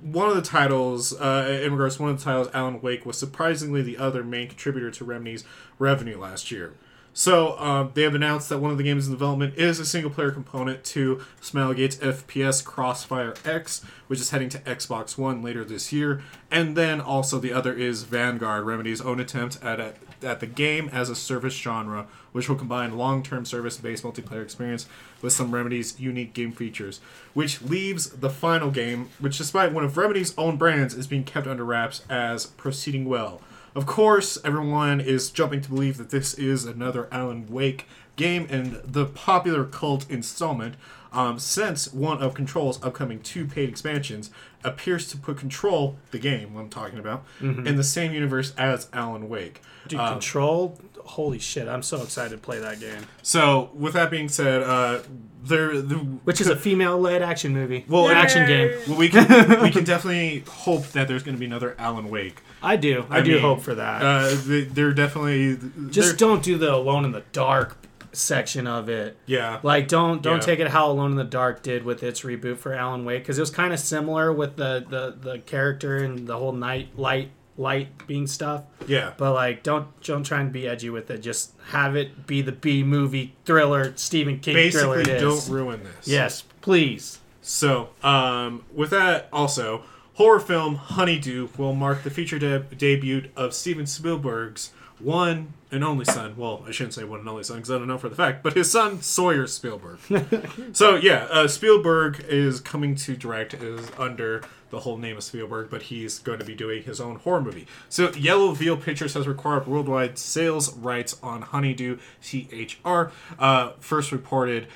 one 0.01 0.29
of 0.29 0.35
the 0.35 0.41
titles, 0.41 1.13
uh, 1.19 1.59
in 1.63 1.73
regards 1.73 1.97
to 1.97 2.03
one 2.03 2.11
of 2.11 2.17
the 2.17 2.23
titles, 2.23 2.47
Alan 2.53 2.81
Wake 2.81 3.05
was 3.05 3.17
surprisingly 3.17 3.81
the 3.81 3.97
other 3.97 4.23
main 4.23 4.47
contributor 4.47 4.89
to 4.91 5.03
Remedy's 5.03 5.43
revenue 5.77 6.17
last 6.17 6.51
year. 6.51 6.73
So 7.13 7.57
um, 7.59 7.91
they 7.95 8.03
have 8.03 8.15
announced 8.15 8.49
that 8.49 8.59
one 8.59 8.71
of 8.71 8.77
the 8.77 8.83
games 8.83 9.07
in 9.07 9.13
development 9.13 9.55
is 9.55 9.79
a 9.79 9.85
single-player 9.85 10.31
component 10.31 10.83
to 10.85 11.21
Smilegate's 11.41 11.97
FPS 11.97 12.63
Crossfire 12.63 13.33
X, 13.43 13.83
which 14.07 14.19
is 14.19 14.29
heading 14.29 14.49
to 14.49 14.59
Xbox 14.59 15.17
One 15.17 15.41
later 15.41 15.63
this 15.65 15.91
year, 15.91 16.21
and 16.49 16.77
then 16.77 17.01
also 17.01 17.39
the 17.39 17.51
other 17.51 17.73
is 17.73 18.03
Vanguard, 18.03 18.65
Remedy's 18.65 19.01
own 19.01 19.19
attempt 19.19 19.61
at 19.63 19.79
a, 19.79 19.93
at 20.21 20.39
the 20.39 20.47
game 20.47 20.89
as 20.93 21.09
a 21.09 21.15
service 21.15 21.55
genre, 21.55 22.07
which 22.31 22.47
will 22.47 22.55
combine 22.55 22.97
long-term 22.97 23.43
service-based 23.45 24.03
multiplayer 24.03 24.43
experience 24.43 24.85
with 25.21 25.33
some 25.33 25.53
Remedy's 25.53 25.99
unique 25.99 26.33
game 26.33 26.51
features, 26.51 27.01
which 27.33 27.61
leaves 27.61 28.09
the 28.09 28.29
final 28.29 28.71
game, 28.71 29.09
which 29.19 29.37
despite 29.37 29.73
one 29.73 29.83
of 29.83 29.97
Remedy's 29.97 30.37
own 30.37 30.57
brands, 30.57 30.93
is 30.93 31.07
being 31.07 31.23
kept 31.23 31.47
under 31.47 31.65
wraps 31.65 32.03
as 32.09 32.45
proceeding 32.45 33.05
well. 33.05 33.41
Of 33.75 33.85
course, 33.85 34.37
everyone 34.43 34.99
is 34.99 35.29
jumping 35.29 35.61
to 35.61 35.69
believe 35.69 35.97
that 35.97 36.09
this 36.09 36.33
is 36.33 36.65
another 36.65 37.07
Alan 37.11 37.47
Wake 37.47 37.85
game 38.15 38.47
and 38.49 38.81
the 38.83 39.05
popular 39.05 39.63
cult 39.63 40.09
installment, 40.09 40.75
um, 41.13 41.39
since 41.39 41.91
one 41.93 42.21
of 42.21 42.33
Control's 42.33 42.83
upcoming 42.83 43.19
two 43.21 43.45
paid 43.45 43.69
expansions 43.69 44.29
appears 44.63 45.07
to 45.09 45.17
put 45.17 45.37
Control, 45.37 45.97
the 46.11 46.19
game 46.19 46.55
I'm 46.57 46.69
talking 46.69 46.99
about, 46.99 47.23
in 47.39 47.75
the 47.77 47.83
same 47.83 48.11
universe 48.11 48.53
as 48.57 48.87
Alan 48.91 49.29
Wake. 49.29 49.61
Dude, 49.87 49.99
Um, 49.99 50.13
Control. 50.13 50.77
Holy 51.09 51.39
shit! 51.39 51.67
I'm 51.67 51.81
so 51.83 52.01
excited 52.03 52.31
to 52.31 52.37
play 52.37 52.59
that 52.59 52.79
game. 52.79 53.01
so, 53.21 53.71
with 53.73 53.93
that 53.93 54.09
being 54.11 54.29
said, 54.29 54.61
uh, 54.63 54.99
there, 55.43 55.81
the, 55.81 55.95
Which 55.95 56.39
is 56.39 56.47
a 56.47 56.55
female-led 56.55 57.21
action 57.21 57.53
movie. 57.53 57.83
Well, 57.87 58.03
Well, 58.05 58.13
action 58.13 58.45
game. 58.47 58.77
well, 58.87 58.97
we 58.97 59.09
can 59.09 59.61
we 59.61 59.71
can 59.71 59.83
definitely 59.83 60.43
hope 60.47 60.85
that 60.89 61.07
there's 61.07 61.23
going 61.23 61.35
to 61.35 61.39
be 61.39 61.45
another 61.45 61.75
Alan 61.79 62.09
Wake. 62.09 62.41
I 62.61 62.75
do. 62.75 63.05
I, 63.09 63.17
I 63.17 63.21
do 63.21 63.33
mean, 63.33 63.41
hope 63.41 63.61
for 63.61 63.73
that. 63.75 64.01
Uh, 64.01 64.35
they, 64.45 64.61
they're 64.65 64.93
definitely 64.93 65.57
Just 65.89 66.09
they're- 66.09 66.17
don't 66.17 66.43
do 66.43 66.57
the 66.57 66.73
Alone 66.73 67.05
in 67.05 67.11
the 67.11 67.23
Dark 67.31 67.77
section 68.11 68.65
of 68.67 68.89
it. 68.89 69.17
yeah. 69.25 69.59
Like, 69.63 69.87
don't 69.87 70.21
don't 70.21 70.35
Yeah. 70.37 70.41
take 70.41 70.59
it 70.59 70.67
how 70.69 70.91
Alone 70.91 71.11
in 71.11 71.17
the 71.17 71.23
Dark 71.23 71.63
did 71.63 71.83
with 71.83 72.01
its 72.03 72.21
reboot 72.21 72.57
for 72.57 72.73
Alan 72.73 73.05
Wake 73.05 73.23
because 73.23 73.37
it 73.37 73.41
was 73.41 73.51
kind 73.51 73.71
of 73.73 73.79
similar 73.79 74.31
with 74.33 74.55
the, 74.57 74.85
the 74.89 75.15
the 75.31 75.39
character 75.39 75.97
and 75.97 76.27
the 76.27 76.37
whole 76.37 76.51
night 76.53 76.89
light 76.97 77.29
light 77.59 78.07
being 78.07 78.25
stuff. 78.25 78.63
Yeah. 78.87 79.13
But 79.17 79.33
like, 79.33 79.61
don't 79.61 80.01
don't 80.01 80.23
try 80.23 80.41
and 80.41 80.51
be 80.51 80.67
edgy 80.67 80.89
with 80.89 81.11
it. 81.11 81.19
Just 81.19 81.53
have 81.67 81.95
it 81.95 82.25
be 82.25 82.41
the 82.41 82.51
B 82.51 82.83
movie 82.83 83.35
thriller 83.45 83.93
Stephen 83.97 84.39
King 84.39 84.71
thriller. 84.71 84.97
Basically, 84.97 85.13
is. 85.13 85.21
don't 85.21 85.53
ruin 85.53 85.83
this. 85.83 86.07
Yes, 86.07 86.41
please. 86.61 87.19
So, 87.41 87.89
um, 88.03 88.63
with 88.73 88.91
that, 88.91 89.27
also, 89.33 89.83
horror 90.15 90.39
film 90.39 90.75
Honeydew 90.75 91.49
will 91.57 91.73
mark 91.73 92.03
the 92.03 92.09
feature 92.09 92.37
de- 92.37 92.59
debut 92.59 93.29
of 93.35 93.53
Steven 93.53 93.87
Spielberg's 93.87 94.71
one 94.99 95.53
and 95.71 95.83
only 95.83 96.05
son. 96.05 96.35
Well, 96.35 96.63
I 96.67 96.71
shouldn't 96.71 96.93
say 96.93 97.03
one 97.03 97.19
and 97.21 97.29
only 97.29 97.43
son 97.43 97.57
because 97.57 97.71
I 97.71 97.77
don't 97.77 97.87
know 97.87 97.97
for 97.97 98.09
the 98.09 98.15
fact, 98.15 98.43
but 98.43 98.53
his 98.53 98.71
son 98.71 99.01
Sawyer 99.01 99.47
Spielberg. 99.47 99.99
so 100.73 100.95
yeah, 100.95 101.27
uh, 101.31 101.47
Spielberg 101.47 102.25
is 102.27 102.59
coming 102.59 102.95
to 102.95 103.15
direct 103.15 103.53
is 103.53 103.89
under 103.97 104.43
the 104.69 104.81
whole 104.81 104.97
name 104.97 105.17
of 105.17 105.23
Spielberg, 105.23 105.69
but 105.69 105.83
he's 105.83 106.19
going 106.19 106.39
to 106.39 106.45
be 106.45 106.55
doing 106.55 106.83
his 106.83 106.99
own 106.99 107.15
horror 107.17 107.41
movie. 107.41 107.67
So 107.89 108.11
Yellow 108.11 108.51
Veil 108.51 108.77
Pictures 108.77 109.13
has 109.13 109.27
required 109.27 109.67
worldwide 109.67 110.17
sales 110.17 110.75
rights 110.75 111.17
on 111.21 111.41
Honeydew 111.41 111.97
CHR. 112.21 113.11
Uh, 113.37 113.71
first 113.79 114.11
reported 114.11 114.67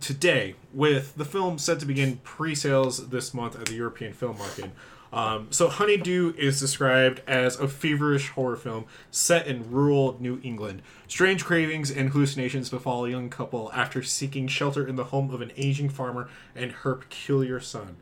today, 0.00 0.54
with 0.72 1.16
the 1.16 1.24
film 1.24 1.58
set 1.58 1.80
to 1.80 1.86
begin 1.86 2.18
pre-sales 2.18 3.08
this 3.08 3.34
month 3.34 3.58
at 3.58 3.66
the 3.66 3.74
European 3.74 4.12
film 4.12 4.38
market. 4.38 4.70
Um, 5.12 5.48
so 5.50 5.68
Honeydew 5.68 6.34
is 6.36 6.60
described 6.60 7.22
as 7.26 7.58
a 7.58 7.66
feverish 7.66 8.28
horror 8.30 8.56
film 8.56 8.84
set 9.10 9.46
in 9.46 9.70
rural 9.70 10.16
New 10.20 10.40
England. 10.42 10.82
Strange 11.06 11.44
cravings 11.44 11.90
and 11.90 12.10
hallucinations 12.10 12.68
befall 12.68 13.06
a 13.06 13.10
young 13.10 13.30
couple 13.30 13.70
after 13.74 14.02
seeking 14.02 14.46
shelter 14.48 14.86
in 14.86 14.96
the 14.96 15.04
home 15.04 15.32
of 15.32 15.40
an 15.40 15.52
aging 15.56 15.88
farmer 15.88 16.28
and 16.54 16.72
her 16.72 16.94
peculiar 16.94 17.58
son. 17.58 17.96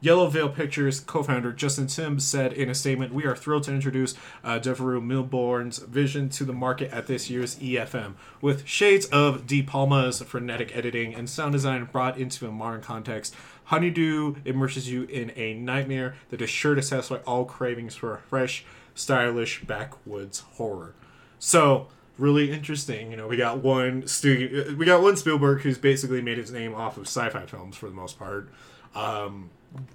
Yellow 0.00 0.28
Veil 0.28 0.48
Pictures 0.48 1.00
co-founder 1.00 1.52
Justin 1.52 1.88
Sims 1.88 2.24
said 2.24 2.52
in 2.52 2.70
a 2.70 2.74
statement, 2.74 3.12
"We 3.12 3.24
are 3.24 3.34
thrilled 3.34 3.64
to 3.64 3.74
introduce 3.74 4.14
uh, 4.44 4.60
Milburn's 4.60 5.78
vision 5.78 6.28
to 6.30 6.44
the 6.44 6.52
market 6.52 6.92
at 6.92 7.08
this 7.08 7.28
year's 7.28 7.56
EFM, 7.56 8.14
with 8.40 8.66
shades 8.66 9.06
of 9.06 9.46
De 9.46 9.62
Palma's 9.62 10.22
frenetic 10.22 10.76
editing 10.76 11.14
and 11.16 11.28
sound 11.28 11.52
design 11.52 11.88
brought 11.90 12.16
into 12.16 12.46
a 12.46 12.52
modern 12.52 12.80
context. 12.80 13.34
Honeydew 13.64 14.36
immerses 14.44 14.88
you 14.88 15.02
in 15.04 15.32
a 15.34 15.54
nightmare 15.54 16.14
that 16.30 16.40
is 16.40 16.48
sure 16.48 16.76
to 16.76 16.82
satisfy 16.82 17.16
all 17.26 17.44
cravings 17.44 17.96
for 17.96 18.14
a 18.14 18.18
fresh, 18.18 18.64
stylish 18.94 19.62
backwoods 19.64 20.40
horror." 20.40 20.94
So. 21.38 21.88
Really 22.18 22.50
interesting, 22.50 23.12
you 23.12 23.16
know. 23.16 23.28
We 23.28 23.36
got 23.36 23.58
one 23.58 24.04
we 24.24 24.84
got 24.84 25.02
one 25.02 25.16
Spielberg 25.16 25.60
who's 25.60 25.78
basically 25.78 26.20
made 26.20 26.36
his 26.36 26.50
name 26.50 26.74
off 26.74 26.96
of 26.96 27.04
sci-fi 27.04 27.46
films 27.46 27.76
for 27.76 27.86
the 27.86 27.94
most 27.94 28.18
part. 28.18 28.48
Um, 28.92 29.50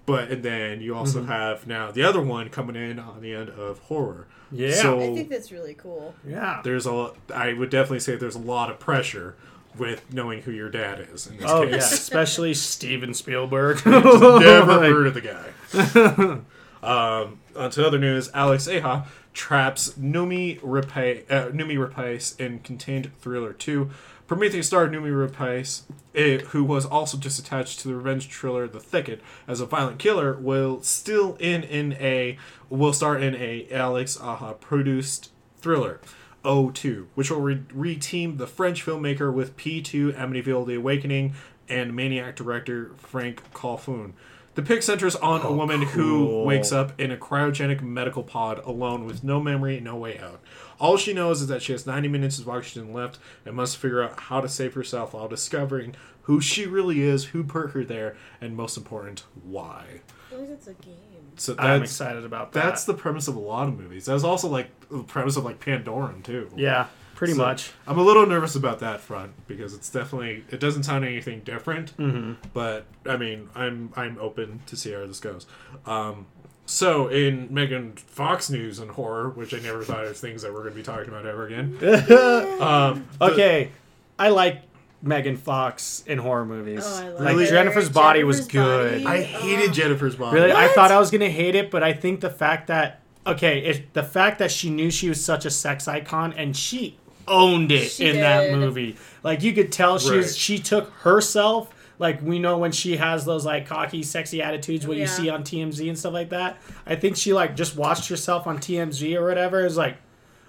but 0.06 0.30
and 0.32 0.44
then 0.44 0.82
you 0.82 0.96
also 0.96 1.20
Mm-hmm. 1.22 1.32
have 1.32 1.68
now 1.68 1.92
the 1.92 2.04
other 2.04 2.22
one 2.22 2.50
coming 2.50 2.76
in 2.76 3.00
on 3.00 3.22
the 3.22 3.34
end 3.34 3.50
of 3.50 3.80
horror. 3.80 4.28
Yeah. 4.52 4.72
So 4.76 5.00
I 5.00 5.14
think 5.16 5.30
that's 5.30 5.52
really 5.52 5.74
cool. 5.74 6.14
Yeah. 6.28 6.62
there's 6.64 6.86
a 6.86 7.12
I 7.34 7.54
would 7.54 7.70
definitely 7.70 8.00
say 8.02 8.16
there's 8.16 8.36
a 8.36 8.40
lot 8.40 8.70
of 8.70 8.80
pressure 8.80 9.36
with 9.78 10.14
knowing 10.14 10.44
who 10.44 10.52
your 10.52 10.70
dad 10.70 11.00
is 11.12 11.26
in 11.26 11.38
this 11.38 11.50
Oh 11.50 11.64
yeah, 11.64 11.78
case. 11.78 11.92
especially 11.92 12.54
Steven 12.72 13.14
Spielberg. 13.16 13.84
Never 13.86 14.02
Like- 14.02 14.82
heard 14.92 15.08
of 15.08 15.14
the 15.16 15.22
guy. 15.22 16.40
um, 16.84 17.40
on 17.56 17.72
to 17.72 17.86
other 17.86 17.98
news, 18.00 18.30
Alex 18.34 18.68
Aja 18.68 19.06
traps 19.34 19.94
Noomi 19.94 20.60
Rapace, 20.62 21.24
uh, 21.32 21.48
Noomi 21.50 21.76
Rapace 21.78 22.40
in 22.40 22.60
Contained 22.60 23.12
Thriller 23.20 23.54
2. 23.54 23.90
Prometheus 24.28 24.68
star 24.68 24.88
Noomi 24.88 25.12
Rapace, 25.12 25.84
eh, 26.16 26.40
who 26.50 26.64
was 26.64 26.86
also 26.86 27.18
just 27.18 27.40
attached 27.40 27.80
to 27.82 27.88
the 27.88 27.96
revenge 27.96 28.30
thriller 28.30 28.68
The 28.68 28.80
Thicket 28.80 29.22
as 29.48 29.60
a 29.60 29.66
violent 29.66 30.00
killer, 30.00 30.34
will 30.38 30.82
still 30.82 31.36
in 31.40 31.64
in 31.64 31.94
a 31.94 32.38
will 32.70 32.94
star 32.94 33.18
in 33.18 33.36
a 33.36 33.68
Alex 33.72 34.18
Aja 34.20 34.54
produced 34.54 35.32
thriller. 35.58 36.00
O2, 36.44 37.08
which 37.16 37.32
will 37.32 37.40
re- 37.40 37.64
reteam 37.74 38.38
the 38.38 38.48
French 38.48 38.86
filmmaker 38.86 39.34
with 39.34 39.56
P2 39.56 40.14
Amityville 40.14 40.68
The 40.68 40.76
Awakening 40.76 41.36
and 41.70 41.96
Maniac 41.96 42.36
director 42.36 42.92
Franck 42.98 43.42
Khalfoun. 43.54 44.12
The 44.56 44.62
pick 44.62 44.84
centers 44.84 45.16
on 45.16 45.42
a 45.42 45.52
woman 45.52 45.82
who 45.82 46.44
wakes 46.44 46.72
up 46.72 47.00
in 47.02 47.10
a 47.10 47.18
cryogenic 47.18 47.82
medical 47.82 48.22
pod 48.22 48.60
alone 48.60 49.06
with 49.06 49.24
no 49.24 49.40
memory, 49.40 49.80
no 49.80 49.96
way 49.96 50.20
out. 50.20 50.42
All 50.84 50.98
she 50.98 51.14
knows 51.14 51.42
is 51.42 51.48
that 51.48 51.62
she 51.62 51.72
has 51.72 51.86
90 51.88 52.10
minutes 52.10 52.40
of 52.40 52.50
oxygen 52.50 52.92
left 52.94 53.18
and 53.46 53.56
must 53.56 53.78
figure 53.78 54.04
out 54.04 54.20
how 54.20 54.42
to 54.42 54.50
save 54.50 54.74
herself 54.74 55.14
while 55.14 55.28
discovering 55.30 55.96
who 56.24 56.42
she 56.42 56.66
really 56.66 57.02
is, 57.02 57.26
who 57.26 57.44
put 57.44 57.72
her 57.72 57.84
there, 57.84 58.16
and 58.42 58.56
most 58.58 58.76
important, 58.78 59.24
why. 59.44 59.86
I 60.28 60.30
feel 60.30 60.40
like 60.42 60.50
it's 60.50 60.68
a 60.68 60.74
game. 60.74 60.96
So 61.38 61.56
I'm 61.58 61.82
excited 61.84 62.26
about 62.26 62.52
that. 62.52 62.64
that's 62.64 62.84
the 62.86 62.94
premise 62.94 63.28
of 63.28 63.36
a 63.36 63.40
lot 63.40 63.68
of 63.68 63.80
movies. 63.80 64.06
That's 64.06 64.24
also 64.24 64.48
like 64.48 64.68
the 64.90 65.04
premise 65.04 65.38
of 65.38 65.46
like 65.46 65.60
Pandorum 65.60 66.22
too. 66.24 66.50
yeah, 66.56 66.88
pretty 67.16 67.34
So, 67.34 67.40
much. 67.40 67.72
I'm 67.88 67.98
a 67.98 68.04
little 68.04 68.26
nervous 68.28 68.56
about 68.56 68.80
that 68.80 69.00
front 69.02 69.32
because 69.48 69.74
it's 69.74 69.90
definitely 69.90 70.44
it 70.52 70.60
doesn't 70.60 70.84
sound 70.84 71.06
anything 71.06 71.40
different. 71.42 71.96
Mm-hmm. 71.98 72.34
But 72.54 72.86
I 73.08 73.18
mean, 73.18 73.50
I'm 73.56 73.92
I'm 73.96 74.18
open 74.20 74.62
to 74.68 74.76
see 74.76 74.92
how 74.92 75.06
this 75.08 75.20
goes. 75.20 75.48
Um, 75.86 76.26
so 76.74 77.08
in 77.08 77.54
Megan 77.54 77.94
Fox 77.94 78.50
news 78.50 78.80
and 78.80 78.90
horror, 78.92 79.30
which 79.30 79.54
I 79.54 79.60
never 79.60 79.84
thought 79.84 80.04
was 80.06 80.20
things 80.20 80.42
that 80.42 80.52
we're 80.52 80.62
going 80.62 80.72
to 80.74 80.78
be 80.78 80.84
talking 80.84 81.10
about 81.10 81.26
ever 81.26 81.46
again. 81.46 81.78
Um, 82.62 83.08
the- 83.20 83.26
Okay, 83.26 83.70
I 84.18 84.30
like 84.30 84.62
Megan 85.02 85.38
Fox 85.38 86.04
in 86.08 86.18
horror 86.18 86.46
movies. 86.46 86.84
Oh, 86.86 87.04
I 87.04 87.08
love 87.10 87.20
like 87.22 87.36
Really? 87.36 87.46
Jennifer's 87.48 87.90
Body 87.90 88.24
was 88.24 88.48
good. 88.48 89.04
Body. 89.04 89.20
I 89.20 89.22
hated 89.24 89.70
Oh. 89.70 89.74
Jennifer's 89.74 90.16
body. 90.16 90.36
Really, 90.40 90.52
I 90.52 90.68
thought 90.70 90.92
I 90.92 91.00
was 91.00 91.12
gonna 91.12 91.30
hate 91.30 91.56
it, 91.56 91.70
but 91.72 91.84
I 91.84 91.94
think 91.94 92.22
the 92.22 92.30
fact 92.30 92.68
that 92.68 93.02
okay, 93.28 93.60
it, 93.60 93.94
the 93.94 94.04
fact 94.04 94.40
that 94.40 94.52
she 94.52 94.70
knew 94.70 94.90
she 94.92 95.10
was 95.10 95.24
such 95.24 95.46
a 95.46 95.50
sex 95.52 95.88
icon 95.88 96.34
and 96.34 96.56
she 96.56 96.98
owned 97.28 97.72
it 97.72 97.90
She 97.92 98.06
in 98.10 98.18
that 98.18 98.52
movie. 98.52 98.96
Like 99.24 99.44
you 99.44 99.54
could 99.54 99.72
tell 99.72 100.00
she 100.00 100.18
was 100.18 100.38
she 100.38 100.58
took 100.60 100.90
herself. 101.02 101.70
Like 102.00 102.22
we 102.22 102.40
know 102.40 102.58
when 102.58 102.72
she 102.72 102.98
has 102.98 103.24
those 103.26 103.46
like 103.46 103.68
cocky, 103.68 104.04
sexy 104.04 104.42
attitudes, 104.42 104.88
what 104.88 104.98
you 104.98 105.08
see 105.08 105.30
on 105.30 105.44
TMZ 105.44 105.88
and 105.88 105.98
stuff 105.98 106.14
like 106.14 106.30
that. 106.30 106.58
I 106.86 106.96
think 106.96 107.16
she 107.16 107.34
like 107.34 107.56
just 107.56 107.76
watched 107.76 108.10
herself 108.10 108.48
on 108.48 108.58
TMZ 108.58 109.16
or 109.16 109.26
whatever. 109.28 109.62
It 109.62 109.66
was 109.66 109.78
like, 109.78 109.98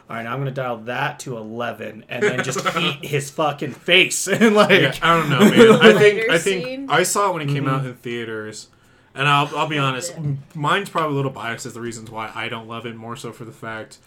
all 0.09 0.17
right, 0.17 0.27
I'm 0.27 0.39
gonna 0.39 0.51
dial 0.51 0.79
that 0.79 1.19
to 1.21 1.37
eleven 1.37 2.05
and 2.09 2.23
then 2.23 2.43
just 2.45 2.65
eat 2.77 3.05
his 3.05 3.31
fucking 3.31 3.73
face 3.73 4.27
and 4.29 4.55
like. 4.55 4.71
Yeah, 4.71 4.95
I 5.03 5.17
don't 5.21 5.31
know, 5.31 5.41
man. 5.41 5.81
I 5.83 5.99
think 5.99 6.31
I 6.31 6.39
think 6.39 6.65
scene? 6.65 6.91
I 6.91 7.03
saw 7.03 7.31
it 7.31 7.35
when 7.35 7.43
it 7.43 7.53
came 7.53 7.65
Mm-hmm. 7.65 7.75
out 7.75 7.87
in 7.87 7.95
theaters, 7.95 8.69
and 9.15 9.29
I'll 9.29 9.55
I'll 9.57 9.69
be 9.69 9.79
honest, 9.79 10.15
mine's 10.55 10.89
probably 10.91 11.13
a 11.13 11.17
little 11.17 11.31
biased 11.31 11.67
as 11.67 11.75
the 11.75 11.81
reasons 11.81 12.11
why 12.11 12.33
I 12.35 12.49
don't 12.49 12.67
love 12.69 12.87
it. 12.87 12.97
More 12.97 13.17
so 13.17 13.33
for 13.33 13.45
the 13.45 13.53
fact 13.53 13.99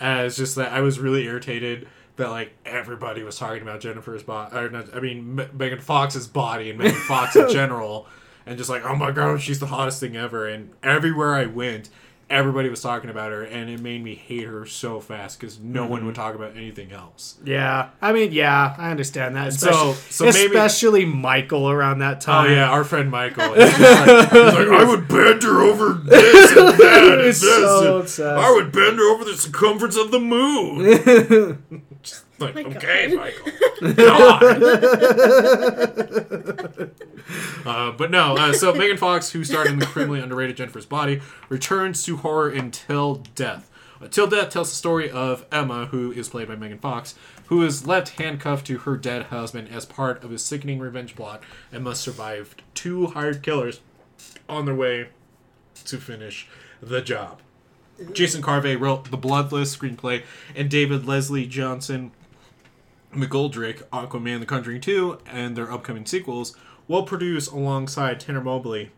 as 0.00 0.36
just 0.36 0.56
that 0.56 0.72
I 0.72 0.80
was 0.80 0.98
really 0.98 1.24
irritated 1.24 1.88
that 2.16 2.30
like 2.30 2.52
everybody 2.64 3.22
was 3.22 3.38
talking 3.38 3.62
about 3.62 3.80
Jennifer's 3.80 4.22
body, 4.22 4.68
not, 4.70 4.94
I 4.94 5.00
mean 5.00 5.38
M- 5.40 5.50
Megan 5.56 5.80
Fox's 5.80 6.26
body 6.26 6.70
and 6.70 6.78
Megan 6.78 6.94
Fox 7.00 7.36
in 7.36 7.48
general, 7.52 8.06
and 8.46 8.56
just 8.58 8.70
like 8.70 8.84
oh 8.84 8.94
my 8.96 9.10
god, 9.10 9.40
she's 9.40 9.58
the 9.60 9.66
hottest 9.66 10.00
thing 10.00 10.16
ever. 10.16 10.46
And 10.48 10.70
everywhere 10.82 11.34
I 11.34 11.46
went. 11.46 11.90
Everybody 12.28 12.68
was 12.68 12.82
talking 12.82 13.08
about 13.08 13.30
her, 13.30 13.44
and 13.44 13.70
it 13.70 13.78
made 13.80 14.02
me 14.02 14.16
hate 14.16 14.46
her 14.48 14.66
so 14.66 14.98
fast 14.98 15.38
because 15.38 15.60
no 15.60 15.82
Mm-hmm. 15.82 15.90
one 15.92 16.06
would 16.06 16.16
talk 16.16 16.34
about 16.34 16.56
anything 16.56 16.90
else. 16.90 17.36
Yeah, 17.44 17.90
I 18.02 18.12
mean, 18.12 18.32
yeah, 18.32 18.74
I 18.76 18.90
understand 18.90 19.36
that. 19.36 19.52
So- 19.52 19.68
Especially, 19.92 19.94
so 20.10 20.24
maybe- 20.24 20.56
especially 20.56 21.04
Michael 21.04 21.70
around 21.70 22.00
that 22.00 22.20
time. 22.20 22.50
Oh 22.50 22.52
yeah, 22.52 22.68
our 22.68 22.82
friend 22.82 23.12
Michael. 23.12 23.44
He's 23.54 23.78
like, 23.78 23.78
he's 24.32 24.32
like, 24.32 24.68
I 24.68 24.84
would 24.84 25.06
bend 25.06 25.44
her 25.44 25.60
over 25.62 25.92
this 25.92 26.50
and 26.56 26.68
that 26.80 27.02
and 27.12 27.20
It's 27.28 27.40
this. 27.42 28.14
so 28.16 28.28
and. 28.28 28.40
I 28.40 28.50
would 28.50 28.72
bend 28.72 28.98
her 28.98 29.08
over 29.14 29.24
the 29.24 29.36
circumference 29.36 29.96
of 29.96 30.10
the 30.10 30.18
moon. 30.18 31.85
Like, 32.38 32.54
My 32.54 32.62
okay, 32.62 33.14
God. 33.14 33.16
Michael. 33.16 33.52
God. 33.94 34.42
uh, 37.66 37.92
but 37.92 38.10
no, 38.10 38.36
uh, 38.36 38.52
so 38.52 38.74
Megan 38.74 38.96
Fox, 38.96 39.30
who 39.30 39.42
starred 39.44 39.68
in 39.68 39.78
the 39.78 39.86
criminally 39.86 40.20
underrated 40.20 40.56
Jennifer's 40.56 40.86
Body, 40.86 41.22
returns 41.48 42.04
to 42.04 42.18
horror 42.18 42.50
until 42.50 43.16
death. 43.34 43.70
Until 44.00 44.26
Death 44.26 44.50
tells 44.50 44.68
the 44.68 44.76
story 44.76 45.10
of 45.10 45.46
Emma, 45.50 45.86
who 45.86 46.12
is 46.12 46.28
played 46.28 46.48
by 46.48 46.56
Megan 46.56 46.78
Fox, 46.78 47.14
who 47.46 47.64
is 47.64 47.86
left 47.86 48.20
handcuffed 48.20 48.66
to 48.66 48.78
her 48.78 48.96
dead 48.96 49.24
husband 49.24 49.68
as 49.70 49.86
part 49.86 50.22
of 50.22 50.30
a 50.30 50.38
sickening 50.38 50.78
revenge 50.78 51.16
plot 51.16 51.42
and 51.72 51.84
must 51.84 52.02
survive 52.02 52.54
two 52.74 53.06
hired 53.06 53.42
killers 53.42 53.80
on 54.48 54.66
their 54.66 54.74
way 54.74 55.08
to 55.86 55.96
finish 55.96 56.46
the 56.82 57.00
job. 57.00 57.40
Jason 58.12 58.42
Carvey 58.42 58.78
wrote 58.78 59.10
the 59.10 59.16
Blood 59.16 59.52
List 59.52 59.78
screenplay, 59.78 60.22
and 60.54 60.68
David 60.68 61.06
Leslie 61.06 61.46
Johnson 61.46 62.12
McGoldrick, 63.16 63.82
Aquaman 63.92 64.40
The 64.40 64.46
Conjuring 64.46 64.80
2, 64.80 65.18
and 65.26 65.56
their 65.56 65.70
upcoming 65.72 66.06
sequels 66.06 66.56
will 66.88 67.02
produce 67.02 67.48
alongside 67.48 68.20
Tanner 68.20 68.40
Mobley, 68.40 68.90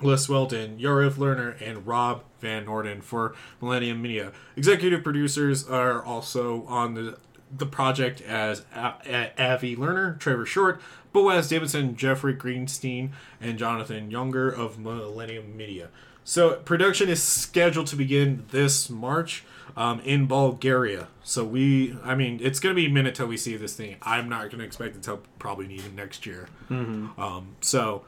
Les 0.00 0.28
Weldon, 0.28 0.78
Yariv 0.78 1.12
Lerner, 1.14 1.60
and 1.60 1.86
Rob 1.86 2.22
Van 2.40 2.64
Norden 2.66 3.00
for 3.00 3.34
Millennium 3.60 4.00
Media. 4.00 4.32
Executive 4.56 5.02
producers 5.02 5.66
are 5.68 6.02
also 6.02 6.64
on 6.66 6.94
the 6.94 7.18
the 7.56 7.64
project 7.64 8.20
as 8.20 8.66
A- 8.76 8.92
A- 9.06 9.32
Avi 9.54 9.74
Lerner, 9.74 10.18
Trevor 10.18 10.44
Short, 10.44 10.82
Boaz 11.14 11.48
Davidson, 11.48 11.96
Jeffrey 11.96 12.34
Greenstein, 12.34 13.12
and 13.40 13.58
Jonathan 13.58 14.10
Younger 14.10 14.50
of 14.50 14.78
Millennium 14.78 15.56
Media. 15.56 15.88
So 16.24 16.56
production 16.56 17.08
is 17.08 17.22
scheduled 17.22 17.86
to 17.86 17.96
begin 17.96 18.44
this 18.50 18.90
March 18.90 19.44
um, 19.76 20.00
in 20.00 20.26
Bulgaria. 20.26 21.08
So 21.22 21.44
we, 21.44 21.96
I 22.02 22.14
mean, 22.14 22.40
it's 22.42 22.60
gonna 22.60 22.74
be 22.74 22.86
a 22.86 22.90
minute 22.90 23.14
till 23.14 23.26
we 23.26 23.36
see 23.36 23.56
this 23.56 23.74
thing. 23.74 23.96
I'm 24.02 24.28
not 24.28 24.50
gonna 24.50 24.64
expect 24.64 24.96
it 24.96 25.02
till 25.02 25.20
probably 25.38 25.72
even 25.74 25.94
next 25.94 26.26
year. 26.26 26.48
Um, 26.70 27.56
so 27.60 28.04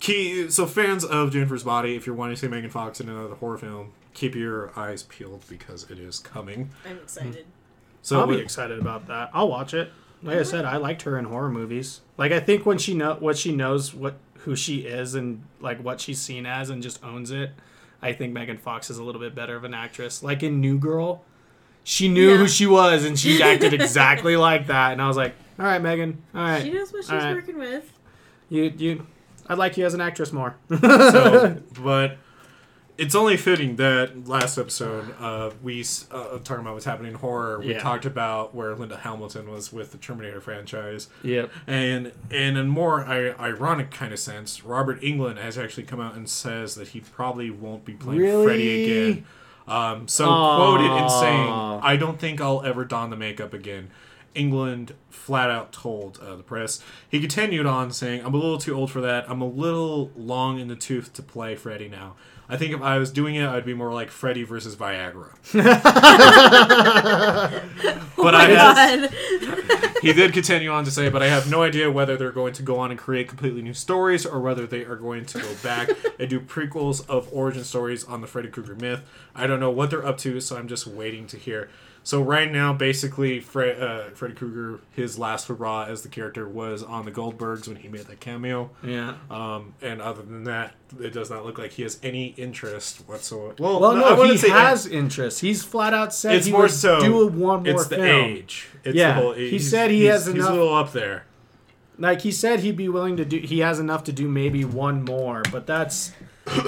key. 0.00 0.50
So 0.50 0.66
fans 0.66 1.04
of 1.04 1.32
Jennifer's 1.32 1.62
Body, 1.64 1.96
if 1.96 2.06
you're 2.06 2.14
wanting 2.16 2.36
to 2.36 2.40
see 2.40 2.48
Megan 2.48 2.70
Fox 2.70 3.00
in 3.00 3.08
another 3.08 3.34
horror 3.34 3.58
film, 3.58 3.92
keep 4.12 4.34
your 4.34 4.78
eyes 4.78 5.02
peeled 5.04 5.44
because 5.48 5.90
it 5.90 5.98
is 5.98 6.18
coming. 6.18 6.70
I'm 6.88 6.98
excited. 6.98 7.46
So 8.02 8.20
I'll 8.20 8.26
be 8.26 8.38
excited 8.38 8.78
about 8.78 9.06
that. 9.06 9.30
I'll 9.32 9.48
watch 9.48 9.72
it. 9.72 9.90
Like 10.22 10.38
I 10.38 10.42
said, 10.42 10.64
I 10.64 10.76
liked 10.76 11.02
her 11.02 11.18
in 11.18 11.26
horror 11.26 11.50
movies. 11.50 12.00
Like 12.16 12.32
I 12.32 12.40
think 12.40 12.64
when 12.66 12.78
she 12.78 12.94
know 12.94 13.16
what 13.18 13.36
she 13.36 13.54
knows 13.54 13.94
what 13.94 14.16
who 14.38 14.54
she 14.54 14.80
is 14.80 15.14
and 15.14 15.42
like 15.60 15.82
what 15.82 16.00
she's 16.00 16.20
seen 16.20 16.44
as 16.44 16.68
and 16.70 16.82
just 16.82 17.02
owns 17.02 17.30
it, 17.30 17.50
I 18.04 18.12
think 18.12 18.32
Megan 18.32 18.58
Fox 18.58 18.90
is 18.90 18.98
a 18.98 19.02
little 19.04 19.20
bit 19.20 19.34
better 19.34 19.56
of 19.56 19.64
an 19.64 19.72
actress. 19.74 20.22
Like 20.22 20.42
in 20.42 20.60
New 20.60 20.78
Girl, 20.78 21.22
she 21.82 22.08
knew 22.08 22.30
Yeah. 22.32 22.36
who 22.36 22.48
she 22.48 22.66
was 22.66 23.04
and 23.04 23.18
she 23.18 23.42
acted 23.42 23.72
exactly 23.80 24.36
like 24.36 24.66
that. 24.66 24.92
And 24.92 25.00
I 25.02 25.08
was 25.08 25.16
like, 25.16 25.34
all 25.58 25.64
right, 25.64 25.80
Megan, 25.80 26.22
all 26.34 26.42
right, 26.42 26.62
She 26.62 26.70
knows 26.70 26.92
what 26.92 27.04
she's 27.04 27.12
Alright. 27.12 27.34
working 27.34 27.58
with. 27.58 27.90
you 28.50 28.72
you, 28.76 29.06
I'd 29.48 29.58
like 29.58 29.76
you 29.76 29.84
as 29.86 29.94
an 29.94 30.00
actress 30.00 30.32
more. 30.32 30.54
so, 30.80 31.60
but 31.82 32.18
it's 32.96 33.14
only 33.14 33.36
fitting 33.36 33.76
that 33.76 34.28
last 34.28 34.56
episode 34.56 35.14
uh, 35.20 35.50
we 35.62 35.84
uh, 36.12 36.38
talking 36.38 36.60
about 36.60 36.74
what's 36.74 36.84
happening 36.84 37.12
in 37.12 37.18
horror. 37.18 37.58
We 37.58 37.72
Yeah. 37.72 37.80
talked 37.80 38.04
about 38.04 38.54
where 38.54 38.74
Linda 38.74 38.96
Hamilton 38.98 39.50
was 39.50 39.72
with 39.72 39.90
the 39.92 39.98
Terminator 39.98 40.40
franchise, 40.40 41.08
yep. 41.22 41.50
and 41.66 42.12
and 42.30 42.56
in 42.56 42.68
more 42.68 43.04
I- 43.04 43.34
ironic 43.40 43.90
kind 43.90 44.12
of 44.12 44.18
sense, 44.20 44.64
Robert 44.64 45.00
Englund 45.02 45.38
has 45.38 45.58
actually 45.58 45.84
come 45.84 46.00
out 46.00 46.14
and 46.14 46.28
says 46.28 46.76
that 46.76 46.88
he 46.88 47.00
probably 47.00 47.50
won't 47.50 47.84
be 47.84 47.94
playing 47.94 48.20
Really? 48.20 48.44
Freddy 48.46 48.84
again. 49.08 49.26
Um, 49.66 50.06
so 50.08 50.28
Aw. 50.28 50.56
quoted 50.56 51.02
in 51.02 51.08
saying, 51.08 51.50
"I 51.82 51.96
don't 51.96 52.20
think 52.20 52.40
I'll 52.40 52.62
ever 52.62 52.84
don 52.84 53.10
the 53.10 53.16
makeup 53.16 53.52
again." 53.54 53.90
Englund 54.36 54.90
flat 55.10 55.48
out 55.48 55.72
told 55.72 56.18
uh, 56.18 56.34
the 56.36 56.42
press. 56.42 56.80
He 57.08 57.20
continued 57.20 57.66
on 57.66 57.90
saying, 57.92 58.24
"I'm 58.24 58.34
a 58.34 58.36
little 58.36 58.58
too 58.58 58.74
old 58.74 58.90
for 58.90 59.00
that. 59.00 59.28
I'm 59.30 59.40
a 59.40 59.46
little 59.48 60.10
long 60.16 60.58
in 60.58 60.68
the 60.68 60.76
tooth 60.76 61.12
to 61.14 61.22
play 61.22 61.54
Freddy 61.56 61.88
now. 61.88 62.14
I 62.48 62.56
think 62.56 62.74
if 62.74 62.82
I 62.82 62.98
was 62.98 63.10
doing 63.10 63.36
it, 63.36 63.46
I'd 63.46 63.64
be 63.64 63.74
more 63.74 63.92
like 63.92 64.10
Freddy 64.10 64.42
versus 64.42 64.76
Viagra." 64.76 65.34
but 68.16 68.34
oh 68.34 68.38
I 68.38 68.54
God. 68.54 69.10
he 70.02 70.12
did 70.12 70.32
continue 70.32 70.70
on 70.70 70.84
to 70.84 70.90
say, 70.90 71.08
but 71.08 71.22
I 71.22 71.28
have 71.28 71.50
no 71.50 71.62
idea 71.62 71.90
whether 71.90 72.16
they're 72.16 72.32
going 72.32 72.52
to 72.54 72.62
go 72.62 72.78
on 72.78 72.90
and 72.90 72.98
create 72.98 73.28
completely 73.28 73.62
new 73.62 73.74
stories 73.74 74.26
or 74.26 74.40
whether 74.40 74.66
they 74.66 74.84
are 74.84 74.96
going 74.96 75.24
to 75.26 75.38
go 75.38 75.54
back 75.62 75.90
and 76.18 76.28
do 76.28 76.40
prequels 76.40 77.08
of 77.08 77.28
origin 77.32 77.64
stories 77.64 78.04
on 78.04 78.20
the 78.20 78.26
Freddy 78.26 78.48
Krueger 78.48 78.74
myth. 78.74 79.02
I 79.34 79.46
don't 79.46 79.60
know 79.60 79.70
what 79.70 79.90
they're 79.90 80.06
up 80.06 80.18
to, 80.18 80.40
so 80.40 80.56
I'm 80.56 80.68
just 80.68 80.86
waiting 80.86 81.26
to 81.28 81.38
hear. 81.38 81.68
So 82.06 82.20
right 82.20 82.52
now, 82.52 82.74
basically, 82.74 83.40
Fre- 83.40 83.62
uh, 83.80 84.10
Freddy 84.10 84.34
Krueger, 84.34 84.80
his 84.92 85.18
last 85.18 85.48
hurrah 85.48 85.86
as 85.86 86.02
the 86.02 86.10
character 86.10 86.46
was 86.46 86.82
on 86.82 87.06
the 87.06 87.10
Goldbergs 87.10 87.66
when 87.66 87.78
he 87.78 87.88
made 87.88 88.02
that 88.02 88.20
cameo. 88.20 88.70
Yeah. 88.82 89.14
Um, 89.30 89.72
and 89.80 90.02
other 90.02 90.20
than 90.20 90.44
that, 90.44 90.74
it 91.00 91.14
does 91.14 91.30
not 91.30 91.46
look 91.46 91.56
like 91.58 91.72
he 91.72 91.82
has 91.82 91.98
any 92.02 92.26
interest 92.36 92.98
whatsoever. 93.08 93.54
Well, 93.58 93.80
Well, 93.80 93.92
I 94.04 94.16
no, 94.16 94.32
he 94.34 94.48
has 94.50 94.86
interest. 94.86 95.40
He's 95.40 95.64
flat 95.64 95.94
out 95.94 96.12
said 96.12 96.34
It's 96.34 96.44
he 96.46 96.52
more 96.52 96.68
so- 96.68 97.00
do 97.00 97.26
one 97.26 97.62
more 97.62 97.66
It's 97.66 97.86
the 97.86 97.96
film. 97.96 98.06
age. 98.06 98.68
It's 98.84 98.94
Yeah, 98.94 99.14
the 99.14 99.20
whole, 99.22 99.32
he 99.32 99.58
said 99.58 99.90
he 99.90 100.04
has 100.04 100.26
He's 100.26 100.44
a 100.44 100.52
little 100.52 100.74
up 100.74 100.92
there. 100.92 101.24
like 101.98 102.20
he 102.20 102.30
said 102.30 102.60
he'd 102.60 102.76
be 102.76 102.88
willing 102.90 103.16
to 103.16 103.24
do 103.24 103.38
he 103.38 103.60
has 103.60 103.78
enough 103.80 104.04
to 104.04 104.12
do 104.12 104.28
maybe 104.28 104.62
one 104.64 105.04
more 105.04 105.42
but 105.52 105.64
that's 105.66 106.10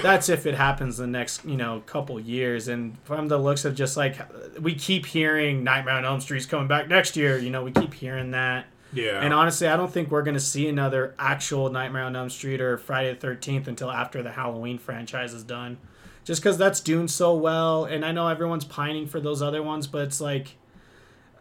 that's 0.03 0.29
if 0.29 0.47
it 0.47 0.55
happens 0.55 0.97
the 0.97 1.07
next 1.07 1.45
you 1.45 1.57
know 1.57 1.83
couple 1.87 2.19
years. 2.19 2.69
And 2.69 2.99
from 3.05 3.29
the 3.29 3.39
looks 3.39 3.65
of 3.65 3.75
just 3.75 3.97
like 3.97 4.17
we 4.61 4.75
keep 4.75 5.07
hearing 5.07 5.65
nightmare 5.65 5.95
on 5.95 6.05
elm 6.05 6.21
street's 6.21 6.47
coming 6.47 6.69
back 6.69 6.89
next 6.89 7.17
year 7.17 7.39
you 7.39 7.51
know 7.51 7.63
we 7.63 7.73
keep 7.73 7.95
hearing 7.95 8.31
that. 8.33 8.67
Yeah. 8.93 9.21
and 9.21 9.35
honestly 9.35 9.67
i 9.67 9.77
don't 9.77 9.93
think 9.93 10.11
we're 10.11 10.23
going 10.23 10.35
to 10.35 10.41
see 10.41 10.69
another 10.69 11.15
actual 11.19 11.69
nightmare 11.71 12.05
on 12.05 12.15
elm 12.15 12.31
street 12.31 12.61
or 12.61 12.79
friday 12.79 13.13
the 13.13 13.27
13th 13.27 13.67
until 13.67 13.91
after 13.91 14.23
the 14.23 14.31
halloween 14.31 14.79
franchise 14.79 15.35
is 15.35 15.43
done. 15.43 15.77
Just 16.25 16.41
because 16.41 16.57
that's 16.57 16.81
doing 16.81 17.09
so 17.09 17.35
well 17.35 17.85
and 17.85 18.05
i 18.05 18.13
know 18.13 18.29
everyone's 18.29 18.65
pining 18.65 19.07
for 19.07 19.21
those 19.21 19.43
other 19.43 19.63
ones 19.63 19.87
but 19.87 20.03
it's 20.03 20.21
like 20.21 20.57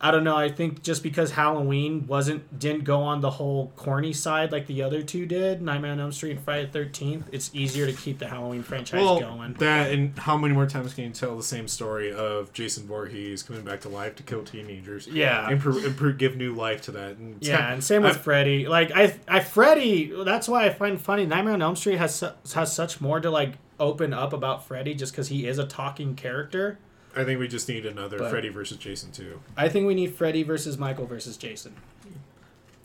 I 0.01 0.11
don't 0.11 0.23
know. 0.25 0.35
I 0.35 0.49
think 0.49 0.83
just 0.83 1.01
because 1.03 1.31
Halloween 1.31 2.05
wasn't 2.05 2.59
didn't 2.59 2.83
go 2.83 3.01
on 3.01 3.21
the 3.21 3.29
whole 3.31 3.71
corny 3.77 4.11
side 4.13 4.51
like 4.51 4.67
the 4.67 4.83
other 4.83 5.01
two 5.01 5.25
did, 5.25 5.61
Nightmare 5.61 5.93
on 5.93 5.99
Elm 5.99 6.11
Street 6.11 6.31
and 6.31 6.41
Friday 6.41 6.65
the 6.65 6.71
Thirteenth, 6.71 7.29
it's 7.31 7.49
easier 7.53 7.85
to 7.85 7.93
keep 7.93 8.19
the 8.19 8.27
Halloween 8.27 8.61
franchise 8.61 9.01
well, 9.01 9.19
going. 9.19 9.53
that 9.55 9.91
and 9.91 10.17
how 10.19 10.35
many 10.37 10.53
more 10.53 10.65
times 10.67 10.93
can 10.93 11.05
you 11.05 11.09
tell 11.11 11.37
the 11.37 11.43
same 11.43 11.67
story 11.67 12.13
of 12.13 12.51
Jason 12.51 12.85
Voorhees 12.85 13.41
coming 13.41 13.63
back 13.63 13.81
to 13.81 13.89
life 13.89 14.15
to 14.17 14.23
kill 14.23 14.43
teenagers? 14.43 15.07
Yeah, 15.07 15.49
And, 15.49 15.59
pro- 15.61 15.77
and 15.77 15.95
pro- 15.95 16.11
give 16.13 16.35
new 16.35 16.53
life 16.53 16.81
to 16.83 16.91
that. 16.91 17.15
And 17.17 17.37
yeah, 17.41 17.57
kind- 17.57 17.73
and 17.75 17.83
same 17.83 18.03
with 18.03 18.17
I- 18.17 18.19
Freddy. 18.19 18.67
Like 18.67 18.91
I, 18.93 19.15
I 19.27 19.39
Freddy. 19.39 20.11
That's 20.25 20.49
why 20.49 20.65
I 20.65 20.69
find 20.71 21.01
funny. 21.01 21.25
Nightmare 21.25 21.53
on 21.53 21.61
Elm 21.61 21.75
Street 21.77 21.97
has 21.97 22.13
su- 22.15 22.31
has 22.53 22.73
such 22.75 22.99
more 22.99 23.19
to 23.21 23.31
like 23.31 23.53
open 23.79 24.13
up 24.13 24.33
about 24.33 24.67
Freddy 24.67 24.93
just 24.93 25.13
because 25.13 25.29
he 25.29 25.47
is 25.47 25.57
a 25.57 25.65
talking 25.65 26.15
character. 26.15 26.79
I 27.15 27.23
think 27.23 27.39
we 27.39 27.47
just 27.47 27.67
need 27.69 27.85
another 27.85 28.17
But- 28.19 28.29
Freddy 28.31 28.49
versus 28.49 28.77
Jason 28.77 29.11
too. 29.11 29.39
I 29.55 29.69
think 29.69 29.87
we 29.87 29.95
need 29.95 30.13
Freddy 30.13 30.43
versus 30.43 30.77
Michael 30.77 31.05
versus 31.05 31.37
Jason. 31.37 31.73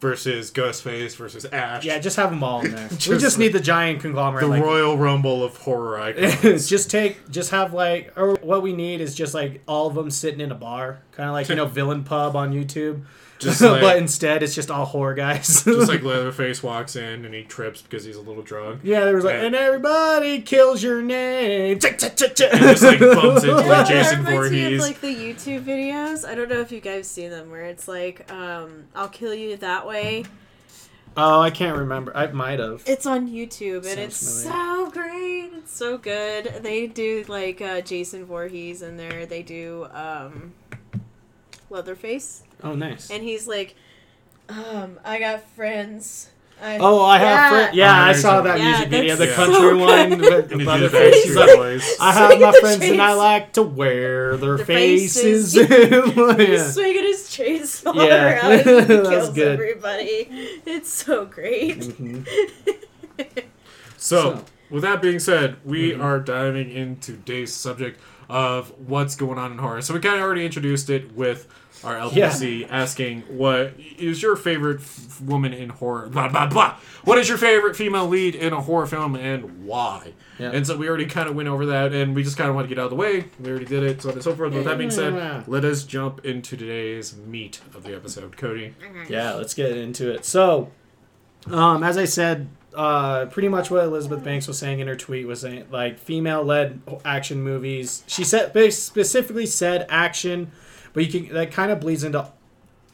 Versus 0.00 0.50
Ghostface 0.50 1.14
versus 1.14 1.44
Ash. 1.44 1.84
Yeah, 1.84 1.98
just 1.98 2.16
have 2.16 2.30
them 2.30 2.42
all 2.42 2.62
in 2.64 2.70
there. 2.70 2.88
we 2.90 2.96
Just 2.96 3.20
just 3.20 3.38
need 3.38 3.52
the 3.52 3.60
giant 3.60 4.00
conglomerate. 4.00 4.40
the 4.44 4.48
like, 4.48 4.62
Royal 4.62 4.96
Rumble 4.96 5.44
of 5.44 5.58
horror 5.58 6.00
icons. 6.00 6.66
just 6.70 6.90
take 6.90 7.28
just 7.30 7.50
have 7.50 7.74
like 7.74 8.10
or 8.16 8.36
what 8.36 8.62
we 8.62 8.72
need 8.72 9.02
is 9.02 9.14
just 9.14 9.34
like 9.34 9.60
all 9.68 9.88
of 9.88 9.94
them 9.94 10.10
sitting 10.10 10.40
in 10.40 10.50
a 10.50 10.54
bar 10.54 11.00
kind 11.12 11.28
of 11.28 11.34
like 11.34 11.50
you 11.50 11.54
know 11.54 11.66
villain 11.80 12.02
pub 12.02 12.34
on 12.34 12.50
youtube 12.54 13.02
Just 13.40 13.60
like- 13.62 13.80
but 13.80 13.96
instead 13.96 14.42
it's 14.42 14.54
just 14.54 14.70
all 14.70 14.84
horror 14.84 15.14
guys 15.14 15.64
just 15.64 15.88
like 15.88 16.02
Leatherface 16.04 16.62
walks 16.62 16.94
in 16.94 17.24
and 17.24 17.34
he 17.34 17.42
trips 17.42 17.82
because 17.82 18.04
he's 18.04 18.16
a 18.16 18.20
little 18.20 18.42
drunk. 18.42 18.80
yeah 18.84 19.04
there 19.04 19.14
was 19.16 19.24
like 19.24 19.34
Yeah. 19.34 19.46
and 19.46 19.54
everybody 19.56 20.42
kills 20.42 20.82
your 20.82 21.00
name 21.02 21.72
And 21.72 21.80
just 21.80 22.82
like 22.82 23.00
bumps 23.00 23.42
into 23.42 23.54
like 23.56 23.88
Jason 23.88 24.18
reminds 24.24 24.28
of 24.28 24.50
Voorhees. 24.50 24.80
like 24.80 25.00
the 25.00 25.14
YouTube 25.14 25.64
videos. 25.64 26.28
I 26.28 26.34
don't 26.34 26.48
know 26.50 26.60
if 26.60 26.70
you 26.70 26.80
guys 26.80 27.08
see 27.08 27.28
them, 27.28 27.50
where 27.50 27.64
it's 27.64 27.88
like, 27.88 28.30
um, 28.30 28.84
"I'll 28.94 29.08
kill 29.08 29.34
you 29.34 29.56
that 29.56 29.86
way." 29.86 30.24
oh 31.16 31.40
i 31.40 31.50
can't 31.50 31.76
remember 31.76 32.16
i 32.16 32.24
might 32.28 32.60
have 32.60 32.84
It's 32.86 33.04
on 33.04 33.28
YouTube, 33.28 33.78
and 33.78 33.84
Sounds 33.84 33.98
it's 33.98 34.42
familiar. 34.44 34.62
so 34.86 34.90
great. 34.92 35.50
It's 35.58 35.72
so 35.76 35.98
good. 35.98 36.60
They 36.62 36.86
do 36.86 37.24
like 37.26 37.60
uh, 37.60 37.80
Jason 37.80 38.24
Voorhees 38.26 38.80
in 38.82 38.96
there. 38.96 39.26
They 39.26 39.42
do 39.42 39.88
um, 39.92 40.52
Leatherface, 41.68 42.42
oh 42.62 42.74
nice 42.74 43.10
and 43.10 43.22
he's 43.22 43.46
like, 43.48 43.74
um, 44.48 44.98
"I 45.04 45.18
got 45.18 45.42
friends." 45.42 46.30
I, 46.62 46.76
oh 46.78 47.00
i 47.02 47.16
have 47.16 47.50
friends. 47.52 47.74
yeah 47.74 48.04
i 48.04 48.12
saw 48.12 48.42
that 48.42 48.58
Yeah, 48.58 48.64
music 48.72 48.88
video 48.90 49.16
the 49.16 49.24
that's 49.24 49.34
country 49.34 49.54
so 49.54 49.78
one 49.78 50.10
good. 50.10 50.20
with 50.20 50.52
And 50.52 50.60
he 50.60 50.66
did 50.66 50.66
Leatherface. 50.66 51.14
the 51.14 51.20
He's 51.24 51.36
like, 51.36 52.00
I 52.00 52.12
have 52.18 52.38
my 52.38 52.52
the 52.52 52.58
friends 52.60 52.82
and 52.84 53.00
I 53.00 53.14
like 53.14 53.52
to 53.54 53.62
wear 53.62 54.36
their, 54.36 54.56
Their 54.58 54.66
faces. 54.66 55.54
faces. 55.54 56.16
Yeah. 56.16 56.36
He's 56.36 56.74
swinging 56.74 57.04
his 57.04 57.22
chainsaw 57.30 57.94
Yeah. 57.94 58.34
around 58.42 58.52
and 58.52 58.60
he 58.90 58.94
That's 58.96 59.08
kills 59.08 59.30
good. 59.30 59.52
everybody. 59.54 60.28
It's 60.66 60.92
so 60.92 61.24
great. 61.24 61.78
Mhm. 61.78 62.26
So, 63.96 64.20
So- 64.34 64.44
with 64.70 64.82
that 64.82 65.00
being 65.02 65.18
said, 65.18 65.56
we 65.64 65.92
Mhm. 65.92 66.02
are 66.04 66.20
diving 66.20 66.70
into 66.70 67.12
today's 67.12 67.54
subject 67.54 67.98
of 68.28 68.72
what's 68.86 69.16
going 69.16 69.38
on 69.38 69.52
in 69.52 69.58
horror. 69.58 69.80
So 69.82 69.94
we 69.94 70.00
kind 70.00 70.16
of 70.16 70.22
already 70.22 70.44
introduced 70.44 70.90
it 70.90 71.12
with 71.16 71.48
our 71.84 71.96
LPC 71.96 72.66
asking, 72.70 73.22
"What 73.28 73.74
is 73.98 74.22
your 74.22 74.36
favorite 74.36 74.80
f- 74.80 75.20
woman 75.20 75.52
in 75.52 75.68
horror?" 75.70 76.08
Blah 76.08 76.28
blah 76.28 76.46
blah. 76.46 76.76
What 77.04 77.18
is 77.18 77.28
your 77.28 77.38
favorite 77.38 77.76
female 77.76 78.06
lead 78.06 78.34
in 78.34 78.52
a 78.52 78.60
horror 78.60 78.86
film 78.86 79.16
and 79.16 79.64
why? 79.64 80.12
Yeah. 80.38 80.50
And 80.52 80.66
so 80.66 80.76
we 80.76 80.88
already 80.88 81.06
kind 81.06 81.28
of 81.28 81.34
went 81.34 81.48
over 81.48 81.66
that, 81.66 81.92
and 81.92 82.14
we 82.14 82.22
just 82.22 82.36
kind 82.36 82.48
of 82.48 82.54
want 82.56 82.68
to 82.68 82.74
get 82.74 82.78
out 82.80 82.84
of 82.84 82.90
the 82.90 82.96
way. 82.96 83.26
We 83.38 83.50
already 83.50 83.66
did 83.66 83.82
it, 83.82 84.02
so 84.02 84.08
on 84.08 84.14
and 84.14 84.24
so 84.24 84.34
forth. 84.34 84.52
With 84.54 84.64
that 84.64 84.78
being 84.78 84.90
said, 84.90 85.46
let 85.48 85.64
us 85.64 85.84
jump 85.84 86.24
into 86.24 86.56
today's 86.56 87.16
meat 87.16 87.60
of 87.74 87.82
the 87.82 87.94
episode. 87.94 88.36
Cody, 88.36 88.74
Yeah, 89.08 89.34
let's 89.34 89.54
get 89.54 89.76
into 89.76 90.10
it. 90.10 90.24
So, 90.24 90.70
um, 91.50 91.82
as 91.82 91.96
I 91.98 92.04
said, 92.06 92.48
uh, 92.74 93.26
pretty 93.26 93.48
much 93.48 93.70
what 93.70 93.82
Elizabeth 93.84 94.22
Banks 94.22 94.46
was 94.46 94.56
saying 94.58 94.78
in 94.80 94.86
her 94.86 94.96
tweet 94.96 95.26
was 95.26 95.40
saying 95.40 95.66
like 95.70 95.98
female-led 95.98 96.80
action 97.04 97.42
movies. 97.42 98.04
She 98.06 98.24
said 98.24 98.52
specifically 98.72 99.46
said 99.46 99.86
action, 99.88 100.52
but 100.92 101.04
you 101.04 101.10
can 101.10 101.34
that 101.34 101.52
kind 101.52 101.70
of 101.70 101.80
bleeds 101.80 102.04
into 102.04 102.30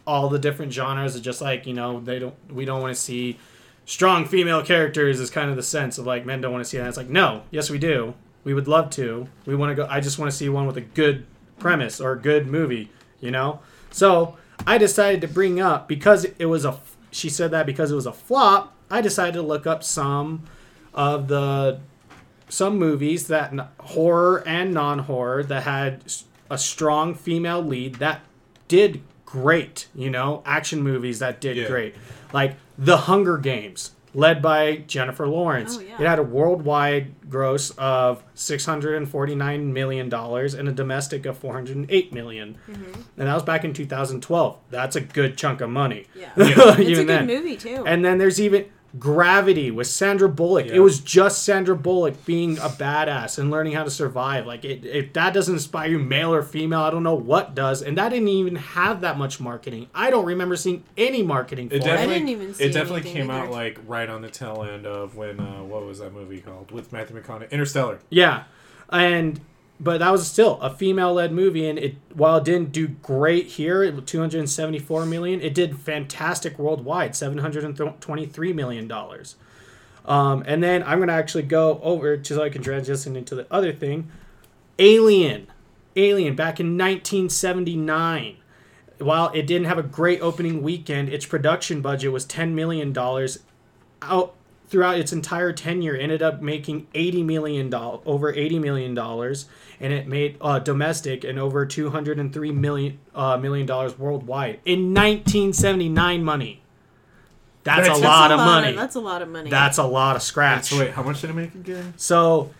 all 0.06 0.28
the 0.28 0.38
different 0.38 0.72
genres. 0.72 1.16
Of 1.16 1.22
just 1.22 1.40
like 1.40 1.66
you 1.66 1.74
know 1.74 2.00
they 2.00 2.18
don't 2.18 2.34
we 2.52 2.64
don't 2.64 2.80
want 2.80 2.94
to 2.94 3.00
see 3.00 3.38
strong 3.84 4.24
female 4.24 4.62
characters 4.62 5.20
is 5.20 5.30
kind 5.30 5.50
of 5.50 5.56
the 5.56 5.62
sense 5.62 5.98
of 5.98 6.06
like 6.06 6.26
men 6.26 6.40
don't 6.40 6.52
want 6.52 6.64
to 6.64 6.68
see 6.68 6.78
that. 6.78 6.88
It's 6.88 6.96
like 6.96 7.08
no, 7.08 7.42
yes 7.50 7.70
we 7.70 7.78
do. 7.78 8.14
We 8.44 8.54
would 8.54 8.68
love 8.68 8.90
to. 8.90 9.28
We 9.44 9.56
want 9.56 9.70
to 9.70 9.74
go. 9.74 9.88
I 9.90 10.00
just 10.00 10.18
want 10.18 10.30
to 10.30 10.36
see 10.36 10.48
one 10.48 10.66
with 10.66 10.76
a 10.76 10.82
good 10.82 11.26
premise 11.58 12.00
or 12.00 12.12
a 12.12 12.18
good 12.18 12.46
movie. 12.46 12.90
You 13.20 13.30
know. 13.30 13.60
So 13.90 14.36
I 14.66 14.78
decided 14.78 15.20
to 15.22 15.28
bring 15.28 15.60
up 15.60 15.88
because 15.88 16.24
it 16.24 16.46
was 16.46 16.64
a. 16.64 16.78
She 17.10 17.28
said 17.28 17.50
that 17.50 17.66
because 17.66 17.90
it 17.90 17.94
was 17.94 18.06
a 18.06 18.12
flop. 18.12 18.74
I 18.90 19.00
decided 19.00 19.34
to 19.34 19.42
look 19.42 19.66
up 19.66 19.82
some 19.82 20.44
of 20.94 21.28
the 21.28 21.80
some 22.48 22.78
movies 22.78 23.26
that 23.26 23.52
horror 23.80 24.46
and 24.46 24.72
non-horror 24.72 25.42
that 25.44 25.64
had 25.64 26.04
a 26.50 26.58
strong 26.58 27.14
female 27.14 27.62
lead 27.62 27.96
that 27.96 28.20
did 28.68 29.02
great. 29.24 29.88
You 29.94 30.10
know, 30.10 30.42
action 30.46 30.82
movies 30.82 31.18
that 31.18 31.40
did 31.40 31.56
Yeah. 31.56 31.68
great, 31.68 31.94
like 32.32 32.56
The 32.78 32.96
Hunger 32.96 33.38
Games. 33.38 33.92
led 34.14 34.40
by 34.40 34.76
Jennifer 34.86 35.28
Lawrence. 35.28 35.76
Oh, 35.76 35.82
yeah. 35.82 36.00
It 36.00 36.06
had 36.06 36.18
a 36.18 36.22
worldwide 36.22 37.28
gross 37.28 37.68
of 37.76 38.22
$649 38.34 39.72
million 39.72 40.12
and 40.14 40.68
a 40.68 40.72
domestic 40.72 41.26
of 41.26 41.36
408 41.38 42.12
million. 42.12 42.56
Mm-hmm. 42.70 43.00
And 43.18 43.28
that 43.28 43.34
was 43.34 43.42
back 43.42 43.64
in 43.64 43.72
2012. 43.74 44.58
That's 44.70 44.96
a 44.96 45.00
good 45.00 45.36
chunk 45.36 45.60
of 45.60 45.70
money. 45.70 46.06
Yeah. 46.14 46.30
Even 46.36 46.46
It's 46.58 46.78
a 46.98 47.04
good 47.04 47.08
then. 47.08 47.26
movie 47.26 47.56
too. 47.56 47.84
And 47.86 48.04
then 48.04 48.18
there's 48.18 48.40
even 48.40 48.66
Gravity 48.98 49.70
with 49.70 49.86
Sandra 49.86 50.28
Bullock. 50.28 50.66
Yeah. 50.66 50.74
It 50.74 50.78
was 50.78 51.00
just 51.00 51.42
Sandra 51.42 51.76
Bullock 51.76 52.24
being 52.24 52.56
a 52.58 52.68
badass 52.68 53.38
and 53.38 53.50
learning 53.50 53.74
how 53.74 53.84
to 53.84 53.90
survive. 53.90 54.46
Like, 54.46 54.64
it, 54.64 54.84
if 54.86 55.12
that 55.12 55.34
doesn't 55.34 55.54
inspire 55.54 55.90
you, 55.90 55.98
male 55.98 56.32
or 56.32 56.42
female, 56.42 56.80
I 56.80 56.90
don't 56.90 57.02
know 57.02 57.14
what 57.14 57.54
does. 57.54 57.82
And 57.82 57.98
that 57.98 58.08
didn't 58.08 58.28
even 58.28 58.56
have 58.56 59.02
that 59.02 59.18
much 59.18 59.38
marketing. 59.40 59.88
I 59.94 60.10
don't 60.10 60.24
remember 60.24 60.56
seeing 60.56 60.84
any 60.96 61.22
marketing 61.22 61.68
for 61.68 61.74
It 61.74 61.82
it. 61.82 61.84
definitely, 61.84 62.14
didn't 62.14 62.28
even 62.30 62.54
see 62.54 62.64
it 62.64 62.72
definitely 62.72 63.00
anything 63.02 63.16
came 63.22 63.30
out 63.30 63.50
like 63.50 63.78
right 63.86 64.08
on 64.08 64.22
the 64.22 64.30
tail 64.30 64.62
end 64.62 64.86
of 64.86 65.14
when 65.16 65.40
uh, 65.40 65.62
what 65.62 65.84
was 65.84 65.98
that 65.98 66.12
movie 66.14 66.40
called 66.40 66.70
with 66.70 66.92
Matthew 66.92 67.20
McConaughey? 67.20 67.50
Interstellar. 67.50 67.98
Yeah, 68.08 68.44
and 68.90 69.40
but 69.78 69.98
that 69.98 70.10
was 70.10 70.26
still 70.26 70.60
a 70.60 70.70
female-led 70.70 71.32
movie, 71.32 71.68
and 71.68 71.78
it 71.78 71.96
while 72.14 72.38
it 72.38 72.44
didn't 72.44 72.72
do 72.72 72.88
great 72.88 73.46
here, 73.46 73.90
two 74.00 74.20
hundred 74.20 74.48
seventy-four 74.48 75.04
million. 75.06 75.40
It 75.40 75.54
did 75.54 75.78
fantastic 75.78 76.58
worldwide, 76.58 77.14
seven 77.14 77.38
hundred 77.38 77.76
twenty-three 78.00 78.52
million 78.52 78.88
dollars. 78.88 79.36
Um, 80.06 80.44
and 80.46 80.62
then 80.62 80.82
I'm 80.84 81.00
gonna 81.00 81.12
actually 81.12 81.42
go 81.42 81.80
over 81.82 82.16
to 82.16 82.34
so 82.34 82.42
I 82.42 82.48
can 82.48 82.62
transition 82.62 83.16
into 83.16 83.34
the 83.34 83.46
other 83.50 83.72
thing. 83.72 84.10
Alien, 84.78 85.48
Alien, 85.94 86.36
back 86.36 86.60
in 86.60 86.78
1979. 86.78 88.36
While 88.98 89.30
it 89.34 89.46
didn't 89.46 89.66
have 89.66 89.76
a 89.76 89.82
great 89.82 90.20
opening 90.22 90.62
weekend, 90.62 91.10
its 91.10 91.26
production 91.26 91.82
budget 91.82 92.12
was 92.12 92.24
ten 92.24 92.54
million 92.54 92.94
dollars. 92.94 93.40
Out 94.00 94.35
throughout 94.68 94.98
its 94.98 95.12
entire 95.12 95.52
tenure, 95.52 95.94
ended 95.94 96.22
up 96.22 96.40
making 96.42 96.86
eighty 96.94 97.22
million 97.22 97.70
dollars, 97.70 98.00
over 98.06 98.32
eighty 98.32 98.58
million 98.58 98.94
dollars, 98.94 99.46
and 99.80 99.92
it 99.92 100.06
made 100.08 100.36
uh, 100.40 100.58
domestic 100.58 101.24
and 101.24 101.38
over 101.38 101.64
two 101.66 101.90
hundred 101.90 102.18
and 102.18 102.32
three 102.32 102.52
million 102.52 102.98
uh, 103.14 103.36
million 103.36 103.66
dollars 103.66 103.98
worldwide 103.98 104.60
in 104.64 104.92
1979 104.94 106.24
money. 106.24 106.62
That's, 107.64 107.78
That's- 107.88 107.98
a 107.98 108.00
that's 108.00 108.04
lot 108.04 108.30
a 108.30 108.34
of 108.34 108.38
lot 108.40 108.46
money. 108.62 108.76
that's 108.76 108.94
a 108.94 109.00
lot 109.00 109.22
of 109.22 109.28
money. 109.28 109.50
That's 109.50 109.78
a 109.78 109.84
lot 109.84 110.14
of 110.16 110.22
scratch. 110.22 110.66
So 110.66 110.78
wait, 110.78 110.90
how 110.92 111.02
much 111.02 111.20
did 111.20 111.30
it 111.30 111.34
make 111.34 111.54
again? 111.54 111.94
So, 111.96 112.50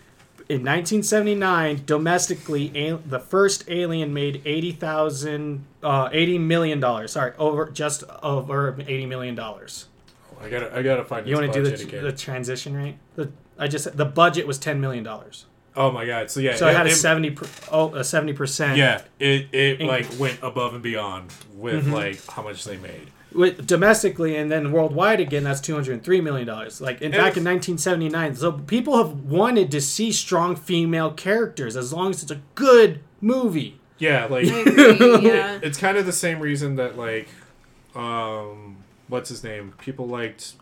in 0.49 0.63
1979, 0.65 1.83
domestically, 1.85 2.71
a- 2.75 2.97
the 2.97 3.19
first 3.19 3.63
Alien 3.69 4.13
made 4.13 4.41
80,000, 4.45 5.63
uh, 5.81 6.09
80 6.11 6.39
million 6.39 6.79
dollars. 6.81 7.13
Sorry, 7.13 7.31
over 7.37 7.69
just 7.69 8.03
over 8.21 8.75
80 8.79 9.05
million 9.05 9.33
dollars. 9.35 9.87
I 10.41 10.49
gotta, 10.49 10.75
I 10.77 10.81
gotta 10.81 11.03
find. 11.03 11.27
You 11.27 11.35
want 11.35 11.51
to 11.51 11.63
do 11.63 11.69
the, 11.69 11.81
again. 11.83 12.03
the 12.03 12.11
transition 12.11 12.75
rate? 12.75 12.95
The, 13.15 13.31
I 13.57 13.67
just 13.67 13.95
the 13.97 14.05
budget 14.05 14.45
was 14.47 14.57
10 14.59 14.79
million 14.79 15.03
dollars. 15.03 15.45
Oh 15.75 15.91
my 15.91 16.05
god! 16.05 16.31
So 16.31 16.39
yeah, 16.39 16.55
So 16.55 16.67
it 16.67 16.75
had 16.75 16.87
a 16.87 16.91
70 16.91 17.31
per, 17.31 17.45
oh, 17.71 17.93
a 17.93 18.03
70 18.03 18.33
percent. 18.33 18.77
Yeah, 18.77 19.01
it 19.19 19.47
it 19.51 19.79
Inc- 19.79 19.87
like 19.87 20.07
went 20.19 20.39
above 20.41 20.73
and 20.73 20.81
beyond 20.83 21.31
with 21.55 21.83
Mm-hmm. 21.85 21.93
like 21.93 22.25
how 22.27 22.41
much 22.43 22.63
they 22.63 22.77
made. 22.77 23.09
With 23.33 23.67
domestically 23.67 24.35
and 24.37 24.49
then 24.51 24.71
worldwide 24.71 25.19
again, 25.19 25.43
that's 25.43 25.61
203 25.61 26.21
million 26.21 26.47
dollars. 26.47 26.81
Like 26.81 27.01
in, 27.01 27.13
And 27.13 27.21
back 27.21 27.31
if- 27.33 27.37
in 27.37 27.43
1979. 27.43 28.35
So 28.35 28.51
people 28.53 28.97
have 28.97 29.11
wanted 29.25 29.69
to 29.71 29.81
see 29.81 30.11
strong 30.11 30.55
female 30.55 31.11
characters 31.11 31.75
as 31.77 31.93
long 31.93 32.09
as 32.09 32.23
it's 32.23 32.31
a 32.31 32.41
good 32.55 33.01
movie. 33.21 33.79
Yeah, 33.99 34.25
like 34.25 34.45
yeah. 34.45 35.59
it's 35.61 35.77
kind 35.77 35.97
of 35.97 36.05
the 36.05 36.11
same 36.13 36.39
reason 36.39 36.75
that 36.77 36.97
like, 36.97 37.27
um, 37.95 38.66
what's 39.07 39.29
his 39.29 39.43
name? 39.43 39.73
People 39.79 40.07
liked 40.07 40.53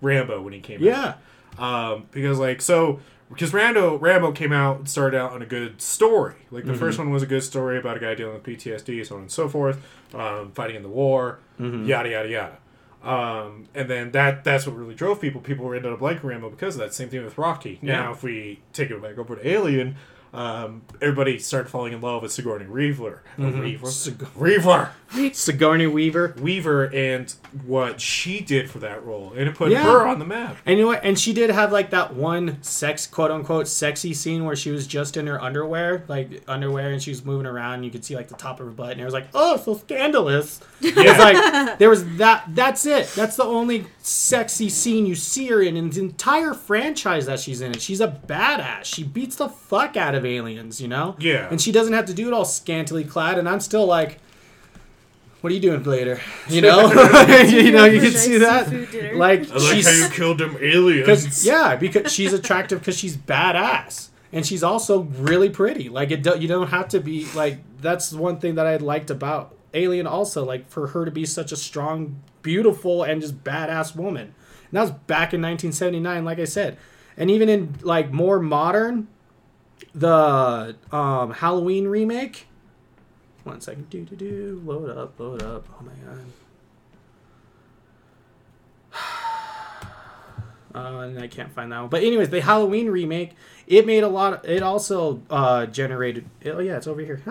Rambo 0.00 0.40
when 0.42 0.52
he 0.52 0.60
came 0.60 0.80
out. 0.80 0.84
Yeah. 0.84 1.14
um, 1.58 2.06
because 2.10 2.38
like 2.38 2.60
so 2.62 3.00
because 3.30 3.52
Rambo 3.52 3.96
Rambo 3.98 4.32
came 4.32 4.52
out 4.52 4.78
and 4.78 4.88
started 4.88 5.16
out 5.18 5.32
on 5.32 5.42
a 5.42 5.46
good 5.46 5.80
story. 5.80 6.34
Like 6.50 6.64
the 6.64 6.74
first 6.74 6.98
one 6.98 7.10
was 7.10 7.22
a 7.22 7.26
good 7.26 7.42
story 7.42 7.78
about 7.78 7.96
a 7.96 8.00
guy 8.00 8.14
dealing 8.14 8.34
with 8.34 8.42
PTSD, 8.42 9.06
so 9.06 9.16
on 9.16 9.22
and 9.22 9.30
so 9.30 9.48
forth, 9.48 9.80
um, 10.14 10.52
fighting 10.52 10.76
in 10.76 10.82
the 10.82 10.88
war, 10.88 11.38
yada 11.58 12.08
yada 12.08 12.28
yada. 12.28 12.56
Um, 13.02 13.66
and 13.74 13.88
then 13.88 14.10
that 14.12 14.44
that's 14.44 14.66
what 14.66 14.76
really 14.76 14.94
drove 14.94 15.20
people. 15.20 15.40
People 15.40 15.72
ended 15.72 15.92
up 15.92 16.00
liking 16.00 16.28
Rambo 16.28 16.50
because 16.50 16.74
of 16.74 16.80
that. 16.80 16.92
Same 16.92 17.08
thing 17.08 17.24
with 17.24 17.38
Rocky. 17.38 17.78
Now, 17.82 18.04
Yeah. 18.08 18.10
if 18.12 18.22
we 18.22 18.60
take 18.72 18.90
it 18.90 19.00
back 19.00 19.16
over 19.16 19.36
to 19.36 19.48
Alien, 19.48 19.96
um, 20.32 20.82
everybody 21.00 21.38
started 21.38 21.68
falling 21.70 21.92
in 21.92 22.00
love 22.00 22.22
with 22.22 22.32
Sigourney 22.32 22.66
Weaver. 22.66 23.22
Weaver. 23.36 23.86
Sig- 23.90 24.26
Weaver. 24.36 24.90
Sigourney 25.32 25.86
Weaver. 25.88 26.34
Weaver 26.40 26.84
and 26.94 27.34
what 27.66 28.00
she 28.00 28.40
did 28.40 28.70
for 28.70 28.78
that 28.78 29.04
role, 29.04 29.32
and 29.36 29.48
it 29.48 29.56
put 29.56 29.72
Yeah. 29.72 29.82
her 29.82 30.06
on 30.06 30.20
the 30.20 30.24
map. 30.24 30.56
And 30.64 30.78
you 30.78 30.84
know 30.84 30.88
what? 30.90 31.04
And 31.04 31.18
she 31.18 31.32
did 31.32 31.50
have 31.50 31.72
like 31.72 31.90
that 31.90 32.14
one 32.14 32.62
sex, 32.62 33.06
quote 33.08 33.30
unquote, 33.32 33.66
sexy 33.66 34.14
scene 34.14 34.44
where 34.44 34.54
she 34.54 34.70
was 34.70 34.86
just 34.86 35.16
in 35.16 35.26
her 35.26 35.42
underwear, 35.42 36.04
like 36.06 36.42
underwear, 36.46 36.90
and 36.90 37.02
she 37.02 37.10
was 37.10 37.24
moving 37.24 37.46
around. 37.46 37.74
And 37.74 37.84
you 37.84 37.90
could 37.90 38.04
see 38.04 38.14
like 38.14 38.28
the 38.28 38.36
top 38.36 38.60
of 38.60 38.66
her 38.66 38.72
butt, 38.72 38.92
and 38.92 39.00
it 39.00 39.04
was 39.04 39.14
like, 39.14 39.28
oh, 39.34 39.56
so 39.56 39.74
scandalous. 39.76 40.60
It's 40.80 40.96
like 41.18 41.78
there 41.78 41.90
was 41.90 42.04
that. 42.18 42.44
That's 42.48 42.86
it. 42.86 43.08
That's 43.16 43.34
the 43.36 43.44
only 43.44 43.86
sexy 43.98 44.68
scene 44.68 45.06
you 45.06 45.14
see 45.16 45.46
her 45.48 45.60
in 45.60 45.76
in 45.76 45.90
the 45.90 46.00
entire 46.00 46.54
franchise 46.54 47.26
that 47.26 47.40
she's 47.40 47.60
in. 47.60 47.72
It. 47.72 47.82
She's 47.82 48.00
a 48.00 48.08
badass. 48.08 48.84
She 48.84 49.02
beats 49.02 49.36
the 49.36 49.48
fuck 49.48 49.96
out 49.96 50.14
of 50.14 50.19
aliens, 50.24 50.80
you 50.80 50.88
know. 50.88 51.16
Yeah. 51.18 51.48
And 51.50 51.60
she 51.60 51.72
doesn't 51.72 51.92
have 51.92 52.06
to 52.06 52.14
do 52.14 52.28
it 52.28 52.32
all 52.32 52.44
scantily 52.44 53.04
clad. 53.04 53.38
And 53.38 53.48
I'm 53.48 53.60
still 53.60 53.86
like. 53.86 54.18
What 55.40 55.50
are 55.50 55.54
you 55.54 55.60
doing 55.60 55.82
later? 55.84 56.20
You 56.50 56.60
know, 56.60 56.92
you 57.48 57.72
know, 57.72 57.86
you 57.86 58.00
can 58.00 58.10
see 58.10 58.36
that. 58.38 58.70
Like 59.14 59.50
I 59.50 59.54
like 59.54 59.74
she's 59.74 59.88
how 59.88 60.06
you 60.06 60.12
killed 60.12 60.36
them 60.36 60.58
aliens. 60.60 61.46
yeah, 61.46 61.76
because 61.76 62.12
she's 62.12 62.34
attractive 62.34 62.80
because 62.80 62.98
she's 62.98 63.16
badass 63.16 64.10
and 64.32 64.46
she's 64.46 64.62
also 64.62 65.00
really 65.02 65.50
pretty. 65.50 65.88
Like 65.88 66.10
it, 66.10 66.22
do, 66.22 66.38
you 66.38 66.48
don't 66.48 66.68
have 66.68 66.88
to 66.88 67.00
be 67.00 67.26
like. 67.34 67.58
That's 67.80 68.12
one 68.12 68.38
thing 68.38 68.56
that 68.56 68.66
I 68.66 68.76
liked 68.76 69.10
about 69.10 69.54
Alien. 69.74 70.06
Also, 70.06 70.44
like 70.44 70.68
for 70.68 70.88
her 70.88 71.04
to 71.04 71.10
be 71.10 71.24
such 71.24 71.52
a 71.52 71.56
strong, 71.56 72.22
beautiful, 72.42 73.02
and 73.02 73.20
just 73.20 73.42
badass 73.42 73.96
woman. 73.96 74.34
And 74.70 74.72
that 74.72 74.82
was 74.82 74.90
back 74.90 75.34
in 75.34 75.42
1979, 75.42 76.24
like 76.24 76.38
I 76.38 76.44
said, 76.44 76.76
and 77.16 77.30
even 77.30 77.48
in 77.48 77.76
like 77.82 78.12
more 78.12 78.38
modern, 78.38 79.08
the 79.94 80.76
um, 80.92 81.32
Halloween 81.32 81.86
remake. 81.86 82.46
One 83.44 83.60
second, 83.60 83.88
do 83.90 84.04
do 84.04 84.16
do, 84.16 84.62
load 84.64 84.90
up, 84.96 85.18
load 85.18 85.42
up. 85.42 85.66
Oh 85.78 85.82
my 85.82 85.92
god. 86.04 86.24
uh, 90.74 91.00
and 91.00 91.18
I 91.18 91.26
can't 91.26 91.52
find 91.52 91.72
that 91.72 91.80
one. 91.80 91.88
But 91.88 92.02
anyways, 92.02 92.28
the 92.28 92.40
Halloween 92.40 92.90
remake, 92.90 93.32
it 93.66 93.86
made 93.86 94.04
a 94.04 94.08
lot. 94.08 94.32
Of, 94.34 94.44
it 94.50 94.62
also 94.62 95.22
uh, 95.30 95.66
generated. 95.66 96.26
Oh 96.44 96.58
yeah, 96.58 96.76
it's 96.76 96.86
over 96.86 97.00
here. 97.00 97.22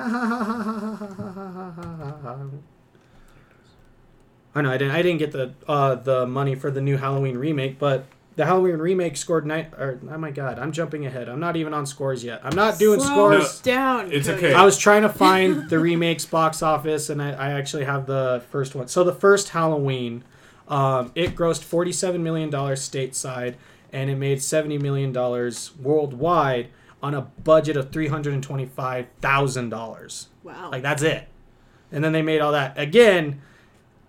I 4.55 4.61
know 4.61 4.71
I 4.71 4.77
didn't. 4.77 4.95
I 4.95 5.01
didn't 5.03 5.19
get 5.19 5.31
the 5.31 5.53
uh, 5.67 5.95
the 5.95 6.25
money 6.25 6.55
for 6.55 6.71
the 6.71 6.81
new 6.81 6.97
Halloween 6.97 7.37
remake, 7.37 7.77
but 7.77 8.05
the 8.39 8.45
Halloween 8.45 8.77
remake 8.77 9.17
scored 9.17 9.45
nine. 9.45 9.67
Or 9.77 9.99
oh 10.09 10.17
my 10.17 10.31
god, 10.31 10.59
I'm 10.59 10.71
jumping 10.71 11.05
ahead. 11.05 11.27
I'm 11.27 11.41
not 11.41 11.57
even 11.57 11.73
on 11.73 11.85
scores 11.85 12.23
yet. 12.23 12.39
I'm 12.41 12.55
not 12.55 12.79
doing 12.79 13.01
Slow 13.01 13.37
scores. 13.37 13.59
down. 13.59 14.13
It's 14.13 14.29
okay. 14.29 14.53
I 14.53 14.63
was 14.63 14.77
trying 14.77 15.01
to 15.01 15.09
find 15.09 15.69
the 15.69 15.77
remakes 15.77 16.23
box 16.25 16.63
office, 16.63 17.09
and 17.09 17.21
I, 17.21 17.31
I 17.31 17.51
actually 17.51 17.83
have 17.83 18.05
the 18.05 18.41
first 18.49 18.75
one. 18.75 18.87
So 18.87 19.03
the 19.03 19.13
first 19.13 19.49
Halloween, 19.49 20.23
um, 20.69 21.11
it 21.15 21.35
grossed 21.35 21.65
forty-seven 21.65 22.23
million 22.23 22.49
dollars 22.49 22.79
stateside, 22.79 23.55
and 23.91 24.09
it 24.09 24.15
made 24.15 24.41
seventy 24.41 24.77
million 24.77 25.11
dollars 25.11 25.71
worldwide 25.75 26.69
on 27.03 27.13
a 27.13 27.23
budget 27.43 27.75
of 27.75 27.91
three 27.91 28.07
hundred 28.07 28.35
and 28.35 28.41
twenty-five 28.41 29.07
thousand 29.19 29.67
dollars. 29.67 30.29
Wow. 30.43 30.71
Like 30.71 30.81
that's 30.81 31.03
it. 31.03 31.27
And 31.91 32.01
then 32.01 32.13
they 32.13 32.21
made 32.21 32.39
all 32.39 32.53
that 32.53 32.79
again 32.79 33.41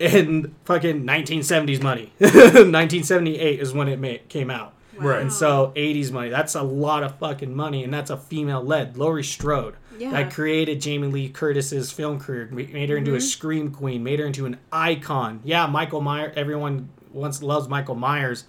in 0.00 0.54
fucking 0.64 1.04
1970s 1.04 1.82
money. 1.82 2.12
1978 2.18 3.60
is 3.60 3.72
when 3.72 3.88
it 3.88 4.28
came 4.28 4.50
out. 4.50 4.74
Right. 4.96 5.20
And 5.22 5.32
so 5.32 5.72
80s 5.76 6.10
money, 6.10 6.28
that's 6.30 6.54
a 6.54 6.62
lot 6.62 7.02
of 7.02 7.18
fucking 7.18 7.54
money, 7.54 7.84
and 7.84 7.92
that's 7.94 8.10
a 8.10 8.16
female 8.16 8.62
led. 8.62 8.96
Laurie 8.98 9.24
Strode, 9.24 9.74
Yeah. 9.98 10.10
that 10.12 10.32
created 10.32 10.80
Jamie 10.80 11.08
Lee 11.08 11.28
Curtis's 11.30 11.90
film 11.90 12.18
career, 12.18 12.48
made 12.50 12.90
her 12.90 12.96
into 12.98 13.14
a 13.14 13.20
scream 13.20 13.70
queen, 13.70 14.02
made 14.02 14.18
her 14.20 14.26
into 14.26 14.44
an 14.46 14.58
icon. 14.72 15.40
Yeah, 15.44 15.66
Michael 15.66 16.00
Myers, 16.02 16.34
everyone 16.36 16.90
once 17.12 17.42
loves 17.42 17.66
Michael 17.68 17.94
Myers, 17.94 18.44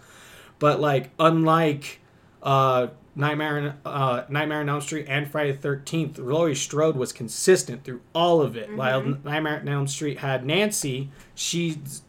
but 0.60 0.80
like 0.82 1.12
unlike 1.20 2.00
uh, 2.44 2.88
Nightmare, 3.16 3.78
uh, 3.86 4.24
Nightmare 4.30 4.62
on 4.62 4.70
Elm 4.70 4.82
Street 4.82 5.06
and 5.10 5.30
Friday 5.30 5.52
the 5.52 5.58
Thirteenth, 5.58 6.18
Laurie 6.18 6.56
Strode 6.56 6.96
was 6.96 7.12
consistent 7.12 7.84
through 7.84 8.02
all 8.14 8.42
of 8.42 8.56
it. 8.56 8.74
While 8.76 9.18
Nightmare 9.24 9.60
on 9.60 9.68
Elm 9.68 9.88
Street 9.88 10.20
had 10.20 10.46
Nancy, 10.46 11.10
she's 11.36 12.04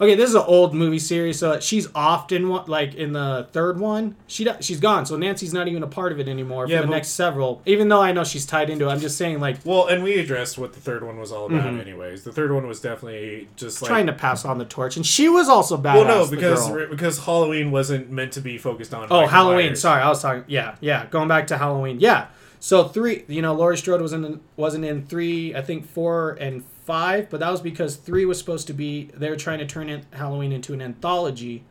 okay, 0.00 0.14
this 0.14 0.28
is 0.30 0.34
an 0.36 0.42
old 0.46 0.74
movie 0.74 0.98
series, 0.98 1.38
so 1.38 1.60
she's 1.60 1.88
often 1.94 2.48
like 2.66 2.94
in 2.94 3.12
the 3.12 3.48
third 3.52 3.78
one, 3.78 4.16
she 4.26 4.46
she's 4.60 4.80
gone, 4.80 5.06
so 5.06 5.16
Nancy's 5.16 5.52
not 5.52 5.68
even 5.68 5.82
a 5.82 5.86
part 5.86 6.12
of 6.12 6.18
it 6.20 6.28
anymore 6.28 6.66
Yeah, 6.68 6.80
for 6.80 6.86
the 6.86 6.92
next 6.92 7.08
several. 7.10 7.62
Even 7.66 7.88
though 7.88 8.00
I 8.00 8.12
know 8.12 8.24
she's 8.24 8.46
tied 8.46 8.70
into 8.70 8.86
it, 8.88 8.90
I'm 8.92 9.00
just 9.00 9.16
saying 9.18 9.40
like 9.40 9.58
Well, 9.64 9.86
and 9.86 10.02
we 10.02 10.18
addressed 10.18 10.58
what 10.58 10.72
the 10.72 10.80
third 10.80 11.02
one 11.04 11.18
was 11.18 11.32
all 11.32 11.46
about, 11.46 11.66
anyways. 11.80 12.24
The 12.24 12.32
third 12.32 12.52
one 12.52 12.66
was 12.66 12.80
definitely 12.80 13.48
just 13.56 13.80
like 13.82 13.86
Mm-hmm. 13.88 13.94
trying 13.94 14.06
to 14.06 14.12
pass 14.12 14.44
on 14.44 14.58
the 14.58 14.64
torch, 14.64 14.96
and 14.96 15.04
she 15.06 15.28
was 15.28 15.48
also 15.48 15.76
bad. 15.76 15.96
Well, 15.96 16.04
no, 16.06 16.30
because 16.30 16.70
because 16.90 17.24
Halloween 17.24 17.70
wasn't 17.70 18.10
meant 18.10 18.32
to 18.32 18.40
be 18.40 18.58
focused 18.58 18.92
on. 18.94 19.04
Oh, 19.10 19.16
Michael 19.22 19.28
Halloween. 19.28 19.66
Myers. 19.66 19.80
Sorry, 19.80 20.02
I 20.02 20.08
was 20.08 20.20
talking. 20.22 20.44
Yeah, 20.48 20.76
yeah. 20.80 21.06
Going 21.06 21.28
back 21.28 21.46
to 21.48 21.58
Halloween. 21.58 22.00
Yeah. 22.00 22.26
So 22.60 22.84
three, 22.84 23.24
you 23.28 23.42
know, 23.42 23.54
Laurie 23.54 23.76
Strode 23.76 24.00
was 24.00 24.14
in 24.14 24.40
wasn't 24.56 24.84
in 24.86 25.04
three. 25.06 25.54
I 25.54 25.60
think 25.60 25.86
four 25.86 26.30
and 26.40 26.64
five, 26.84 27.30
but 27.30 27.40
that 27.40 27.50
was 27.50 27.60
because 27.60 27.96
three 27.96 28.24
was 28.24 28.38
supposed 28.38 28.66
to 28.68 28.72
be. 28.72 29.10
They 29.14 29.30
were 29.30 29.36
trying 29.36 29.58
to 29.58 29.66
turn 29.66 30.04
Halloween 30.12 30.52
into 30.52 30.72
an 30.72 30.82
anthology 30.82 31.64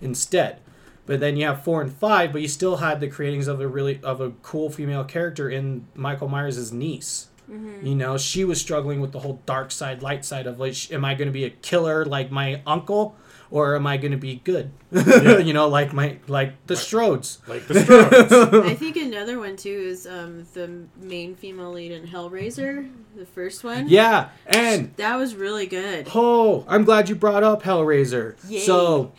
instead. 0.00 0.60
But 1.06 1.20
then 1.20 1.36
you 1.36 1.46
have 1.46 1.64
four 1.64 1.82
and 1.82 1.92
five, 1.92 2.32
but 2.32 2.40
you 2.40 2.48
still 2.48 2.76
had 2.76 3.00
the 3.00 3.08
creatings 3.08 3.48
of 3.48 3.60
a 3.60 3.66
really 3.66 4.00
of 4.02 4.20
a 4.20 4.30
cool 4.42 4.70
female 4.70 5.04
character 5.04 5.50
in 5.50 5.86
Michael 5.94 6.28
Myers' 6.28 6.72
niece. 6.72 7.28
Mm-hmm. 7.50 7.84
You 7.86 7.94
know, 7.96 8.16
she 8.16 8.44
was 8.44 8.60
struggling 8.60 9.00
with 9.00 9.12
the 9.12 9.18
whole 9.18 9.42
dark 9.44 9.72
side, 9.72 10.02
light 10.02 10.24
side 10.24 10.46
of 10.46 10.60
like, 10.60 10.92
am 10.92 11.04
I 11.04 11.14
going 11.14 11.26
to 11.26 11.32
be 11.32 11.44
a 11.44 11.50
killer 11.50 12.04
like 12.04 12.30
my 12.30 12.62
uncle, 12.66 13.16
or 13.50 13.74
am 13.76 13.86
I 13.86 13.96
going 13.96 14.12
to 14.12 14.16
be 14.18 14.36
good? 14.44 14.70
you 14.92 15.52
know, 15.52 15.68
like 15.68 15.92
my 15.92 16.18
like 16.28 16.66
the 16.66 16.74
Strodes. 16.74 17.46
like 17.48 17.66
the 17.66 17.80
Strokes. 17.82 18.32
I 18.70 18.74
think 18.74 18.96
another 18.96 19.38
one 19.38 19.56
too 19.56 19.68
is 19.70 20.06
um, 20.06 20.46
the 20.54 20.70
main 21.00 21.34
female 21.34 21.72
lead 21.72 21.92
in 21.92 22.06
Hellraiser, 22.06 22.90
the 23.16 23.26
first 23.26 23.64
one. 23.64 23.88
Yeah, 23.88 24.28
and 24.46 24.94
That 24.96 25.16
was 25.16 25.34
really 25.34 25.66
good. 25.66 26.08
oh, 26.14 26.64
I'm 26.68 26.84
glad 26.84 27.08
you 27.08 27.14
brought 27.14 27.42
up 27.42 27.62
Hellraiser. 27.62 28.36
Yay. 28.48 28.60
So, 28.60 29.12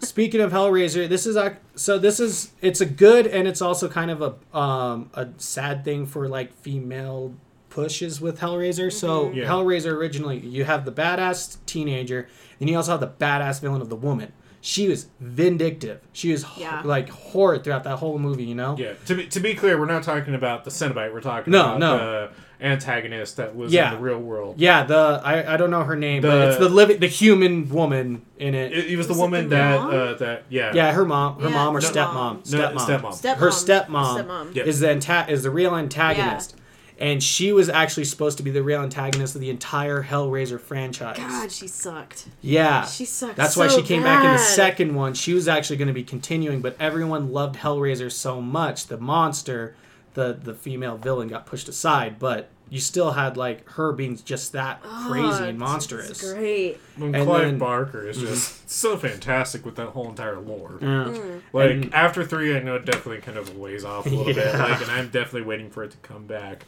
speaking 0.00 0.40
of 0.40 0.52
Hellraiser, 0.52 1.08
this 1.08 1.26
is 1.26 1.36
a 1.36 1.58
so 1.74 1.98
this 1.98 2.20
is 2.20 2.52
it's 2.62 2.80
a 2.80 2.86
good 2.86 3.26
and 3.26 3.46
it's 3.46 3.60
also 3.60 3.88
kind 3.88 4.10
of 4.10 4.22
a 4.22 4.58
um 4.58 5.10
a 5.14 5.28
sad 5.36 5.84
thing 5.84 6.06
for 6.06 6.28
like 6.28 6.54
female 6.54 7.34
pushes 7.68 8.20
with 8.20 8.40
Hellraiser. 8.40 8.90
So 8.90 9.30
Yeah. 9.32 9.46
Hellraiser 9.46 9.92
originally 9.92 10.38
you 10.38 10.64
have 10.64 10.84
the 10.86 10.92
badass 10.92 11.58
teenager, 11.66 12.28
and 12.60 12.68
you 12.70 12.76
also 12.76 12.92
have 12.92 13.00
the 13.00 13.06
badass 13.08 13.60
villain 13.60 13.80
of 13.82 13.88
the 13.88 13.96
woman. 13.96 14.32
She 14.60 14.88
was 14.88 15.06
vindictive. 15.20 16.00
She 16.12 16.32
was 16.32 16.42
ho- 16.42 16.60
Yeah. 16.60 16.82
like 16.84 17.08
horrid 17.08 17.62
throughout 17.62 17.84
that 17.84 17.96
whole 17.98 18.18
movie. 18.18 18.44
You 18.44 18.54
know. 18.56 18.74
yeah. 18.78 18.94
To 19.06 19.14
be 19.14 19.26
to 19.26 19.40
be 19.40 19.54
clear, 19.54 19.78
we're 19.78 19.86
not 19.86 20.02
talking 20.02 20.34
about 20.34 20.64
the 20.64 20.70
Cenobite. 20.70 21.12
We're 21.12 21.20
talking 21.20 21.52
No, 21.52 21.76
about 21.76 21.78
no. 21.80 21.98
the 21.98 22.28
antagonist 22.66 23.36
that 23.36 23.54
was 23.54 23.72
Yeah. 23.72 23.90
in 23.90 23.94
the 23.96 24.00
real 24.00 24.18
world. 24.18 24.54
Yeah, 24.58 24.82
the 24.84 25.20
I, 25.22 25.54
I 25.54 25.56
don't 25.56 25.70
know 25.70 25.84
her 25.84 25.94
name, 25.94 26.22
but 26.22 26.30
The- 26.30 26.48
it's 26.48 26.56
the 26.58 26.68
living 26.68 26.98
the 26.98 27.06
human 27.06 27.68
woman 27.68 28.22
in 28.38 28.54
it. 28.54 28.72
It, 28.72 28.86
it 28.92 28.96
was 28.96 29.06
the 29.06 29.12
Was 29.12 29.18
it 29.18 29.22
woman 29.22 29.48
the 29.48 29.56
that 29.56 29.78
uh, 29.80 30.14
that 30.14 30.44
yeah 30.48 30.72
yeah, 30.74 30.92
her 30.92 31.04
mom, 31.04 31.38
her 31.40 31.48
Yeah, 31.48 31.54
mom 31.54 31.76
or 31.76 31.80
the 31.80 31.86
stepmom, 31.86 32.14
mom. 32.14 32.42
No, 32.50 32.58
stepmom. 32.58 32.76
stepmom. 32.78 33.12
Stepmom. 33.22 33.36
Her 33.36 33.48
stepmom, 33.50 34.26
Stepmom. 34.26 34.56
Is 34.56 34.80
the 34.80 34.88
anta- 34.88 35.28
is 35.28 35.42
the 35.44 35.50
real 35.50 35.76
antagonist, 35.76 36.56
and 36.98 37.22
she 37.22 37.52
was 37.52 37.68
actually 37.68 38.04
supposed 38.04 38.38
to 38.38 38.42
be 38.42 38.50
the 38.50 38.62
real 38.62 38.80
antagonist 38.80 39.34
of 39.34 39.40
the 39.40 39.50
entire 39.50 40.02
Hellraiser 40.02 40.60
franchise. 40.60 41.16
God, 41.18 41.52
she 41.52 41.68
sucked. 41.68 42.28
Yeah, 42.40 42.84
She 42.86 43.04
sucked. 43.04 43.36
that's 43.36 43.56
why 43.56 43.68
she 43.68 43.82
came 43.82 44.02
back 44.02 44.24
in 44.24 44.32
the 44.32 44.38
second 44.38 44.94
one. 44.94 45.14
She 45.14 45.34
was 45.34 45.46
actually 45.48 45.76
going 45.76 45.88
to 45.88 45.94
be 45.94 46.04
continuing, 46.04 46.60
but 46.60 46.76
everyone 46.80 47.32
loved 47.32 47.56
Hellraiser 47.56 48.10
so 48.10 48.40
much, 48.40 48.86
the 48.86 48.96
monster, 48.98 49.74
the 50.14 50.32
the 50.42 50.54
female 50.54 50.96
villain 50.96 51.28
got 51.28 51.46
pushed 51.46 51.68
aside, 51.68 52.18
but. 52.18 52.48
You 52.68 52.80
still 52.80 53.12
had 53.12 53.36
like 53.36 53.64
her 53.70 53.92
being 53.92 54.16
just 54.24 54.50
that 54.54 54.82
crazy 54.82 55.24
Oh, 55.28 55.36
and 55.36 55.50
it's 55.50 55.58
monstrous. 55.60 56.32
Great. 56.32 56.80
And 56.96 57.14
And 57.14 57.24
Clive 57.24 57.42
then- 57.42 57.48
Mm-hmm. 57.50 57.58
Barker 57.58 58.08
is 58.08 58.18
just 58.18 58.68
so 58.68 58.96
fantastic 58.96 59.64
with 59.64 59.76
that 59.76 59.90
whole 59.90 60.08
entire 60.08 60.40
lore. 60.40 60.76
Yeah. 60.82 60.88
Mm. 60.88 61.42
Like 61.52 61.70
And- 61.70 61.94
after 61.94 62.24
three, 62.24 62.56
I 62.56 62.60
know 62.60 62.74
it 62.74 62.84
definitely 62.84 63.20
kind 63.22 63.38
of 63.38 63.56
weighs 63.56 63.84
off 63.84 64.06
a 64.06 64.08
little 64.08 64.34
bit. 64.34 64.52
Like, 64.58 64.80
and 64.82 64.90
I'm 64.90 65.10
definitely 65.10 65.42
waiting 65.42 65.70
for 65.70 65.84
it 65.84 65.92
to 65.92 65.96
come 65.98 66.26
back, 66.26 66.64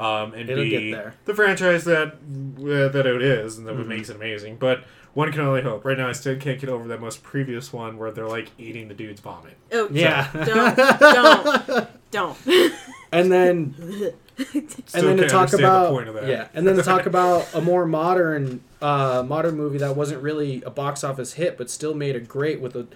um, 0.00 0.32
and 0.34 0.48
It'll 0.48 0.64
be 0.64 0.70
get 0.70 0.90
there. 0.92 1.14
the 1.26 1.34
franchise 1.34 1.84
that 1.84 2.08
uh, 2.14 2.88
that 2.88 3.06
it 3.06 3.22
is, 3.22 3.58
and 3.58 3.66
that 3.66 3.74
Mm-hmm. 3.76 3.88
makes 3.88 4.08
it 4.08 4.16
amazing. 4.16 4.56
But 4.56 4.84
one 5.14 5.30
can 5.32 5.40
only 5.40 5.62
hope. 5.62 5.84
Right 5.84 5.98
now, 5.98 6.08
I 6.08 6.12
still 6.12 6.36
can't 6.36 6.60
get 6.60 6.70
over 6.70 6.86
that 6.88 7.00
most 7.00 7.22
previous 7.22 7.72
one 7.72 7.98
where 7.98 8.10
they're 8.10 8.28
like 8.28 8.50
eating 8.58 8.88
the 8.88 8.94
dude's 8.94 9.20
vomit. 9.20 9.56
Oh 9.72 9.88
Yeah. 9.90 10.30
Don't. 10.32 10.76
Don't. 11.00 11.88
Don't. 12.10 12.72
And 13.12 13.30
then 13.32 13.74
Still 13.74 14.12
and 14.94 15.06
then 15.08 15.16
to 15.18 15.28
talk 15.28 15.52
about 15.52 15.88
the 15.88 15.90
point 15.90 16.08
of 16.08 16.14
that. 16.14 16.26
yeah, 16.28 16.48
and 16.54 16.66
then 16.66 16.76
to 16.76 16.82
talk 16.82 17.06
about 17.12 17.46
a 17.54 17.60
more 17.60 17.84
modern 17.86 18.62
uh, 18.80 19.22
modern 19.26 19.56
movie 19.56 19.78
that 19.78 19.94
wasn't 19.96 20.22
really 20.22 20.62
a 20.64 20.70
box 20.70 21.04
office 21.04 21.34
hit, 21.34 21.58
but 21.58 21.68
still 21.70 21.92
made 21.94 22.16
a 22.16 22.20
great 22.20 22.60
with 22.60 22.74
a 22.76 22.86